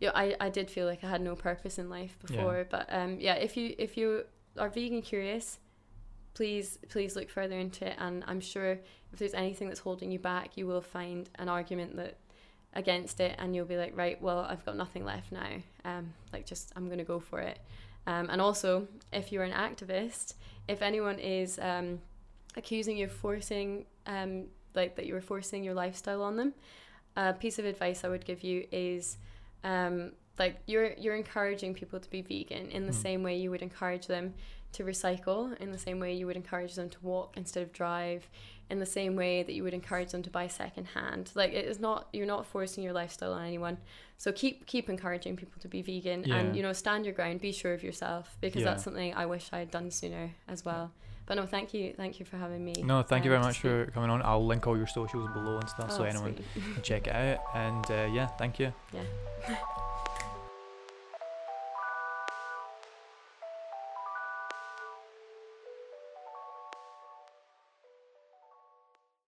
you 0.00 0.08
know, 0.08 0.12
I, 0.14 0.36
I 0.40 0.50
did 0.50 0.70
feel 0.70 0.86
like 0.86 1.02
I 1.02 1.08
had 1.08 1.22
no 1.22 1.34
purpose 1.34 1.78
in 1.78 1.88
life 1.88 2.16
Yeah. 2.28 2.36
before. 2.36 2.66
But 2.70 2.86
um, 2.92 3.18
yeah, 3.18 3.34
if 3.34 3.56
you 3.56 3.74
if 3.78 3.96
you 3.96 4.24
are 4.58 4.68
vegan 4.68 5.00
curious, 5.02 5.58
please 6.34 6.78
please 6.90 7.16
look 7.16 7.30
further 7.30 7.58
into 7.58 7.86
it. 7.86 7.96
And 7.98 8.22
I'm 8.26 8.40
sure 8.40 8.72
if 9.12 9.18
there's 9.18 9.34
anything 9.34 9.68
that's 9.68 9.80
holding 9.80 10.12
you 10.12 10.18
back, 10.18 10.56
you 10.58 10.66
will 10.66 10.82
find 10.82 11.30
an 11.36 11.48
argument 11.48 11.96
that 11.96 12.18
against 12.76 13.20
it 13.20 13.34
and 13.38 13.54
you'll 13.56 13.64
be 13.64 13.76
like 13.76 13.96
right 13.96 14.20
well 14.22 14.40
i've 14.50 14.64
got 14.64 14.76
nothing 14.76 15.04
left 15.04 15.32
now 15.32 15.48
um 15.84 16.12
like 16.32 16.44
just 16.46 16.72
i'm 16.76 16.88
gonna 16.88 17.02
go 17.04 17.18
for 17.18 17.40
it 17.40 17.58
um 18.06 18.28
and 18.30 18.40
also 18.40 18.86
if 19.12 19.32
you're 19.32 19.42
an 19.44 19.52
activist 19.52 20.34
if 20.68 20.82
anyone 20.82 21.18
is 21.18 21.58
um 21.58 21.98
accusing 22.56 22.96
you 22.98 23.06
of 23.06 23.12
forcing 23.12 23.84
um 24.06 24.44
like 24.74 24.94
that 24.96 25.06
you 25.06 25.14
were 25.14 25.20
forcing 25.22 25.64
your 25.64 25.74
lifestyle 25.74 26.22
on 26.22 26.36
them 26.36 26.52
a 27.16 27.32
piece 27.32 27.58
of 27.58 27.64
advice 27.64 28.04
i 28.04 28.08
would 28.08 28.24
give 28.24 28.42
you 28.42 28.66
is 28.70 29.16
um 29.64 30.12
like 30.38 30.58
you're 30.66 30.92
you're 30.98 31.16
encouraging 31.16 31.72
people 31.72 31.98
to 31.98 32.10
be 32.10 32.20
vegan 32.20 32.68
in 32.70 32.86
the 32.86 32.92
Mm. 32.92 33.02
same 33.02 33.22
way 33.22 33.36
you 33.38 33.50
would 33.50 33.62
encourage 33.62 34.06
them 34.06 34.34
to 34.76 34.84
recycle 34.84 35.56
in 35.58 35.70
the 35.72 35.78
same 35.78 35.98
way 36.00 36.14
you 36.14 36.26
would 36.26 36.36
encourage 36.36 36.74
them 36.74 36.88
to 36.90 36.98
walk 37.02 37.34
instead 37.36 37.62
of 37.62 37.72
drive 37.72 38.28
in 38.68 38.78
the 38.80 38.86
same 38.86 39.14
way 39.14 39.42
that 39.44 39.52
you 39.52 39.62
would 39.62 39.74
encourage 39.74 40.10
them 40.10 40.22
to 40.22 40.30
buy 40.30 40.46
secondhand. 40.48 41.30
Like 41.34 41.52
it 41.52 41.64
is 41.66 41.78
not 41.78 42.08
you're 42.12 42.26
not 42.26 42.46
forcing 42.46 42.82
your 42.84 42.92
lifestyle 42.92 43.32
on 43.32 43.44
anyone. 43.44 43.78
So 44.18 44.32
keep 44.32 44.66
keep 44.66 44.88
encouraging 44.90 45.36
people 45.36 45.60
to 45.60 45.68
be 45.68 45.82
vegan 45.82 46.24
Yeah. 46.24 46.36
and 46.36 46.56
you 46.56 46.62
know 46.62 46.72
stand 46.72 47.04
your 47.06 47.14
ground, 47.14 47.40
be 47.40 47.52
sure 47.52 47.74
of 47.74 47.82
yourself 47.82 48.36
because 48.40 48.62
Yeah. 48.62 48.70
that's 48.70 48.84
something 48.84 49.14
I 49.14 49.26
wish 49.26 49.48
I 49.52 49.58
had 49.58 49.70
done 49.70 49.90
sooner 49.90 50.30
as 50.48 50.64
well. 50.64 50.90
But 51.26 51.34
no, 51.36 51.46
thank 51.46 51.74
you, 51.74 51.92
thank 51.96 52.20
you 52.20 52.24
for 52.26 52.36
having 52.36 52.64
me. 52.64 52.74
No, 52.84 53.02
thank 53.02 53.24
you 53.24 53.30
um, 53.32 53.34
very 53.36 53.44
much 53.48 53.58
for 53.58 53.84
speak. 53.84 53.94
coming 53.94 54.10
on. 54.10 54.22
I'll 54.22 54.46
link 54.46 54.66
all 54.66 54.76
your 54.76 54.86
socials 54.86 55.28
below 55.32 55.58
and 55.58 55.68
stuff 55.68 55.90
so 55.90 56.02
Oh, 56.02 56.04
anyone 56.04 56.34
sweet. 56.36 56.74
can 56.74 56.82
check 56.82 57.06
it 57.08 57.14
out. 57.14 57.40
And 57.54 57.84
uh, 57.90 58.08
yeah, 58.12 58.26
thank 58.38 58.60
you. 58.60 58.72
Yeah. 58.92 59.56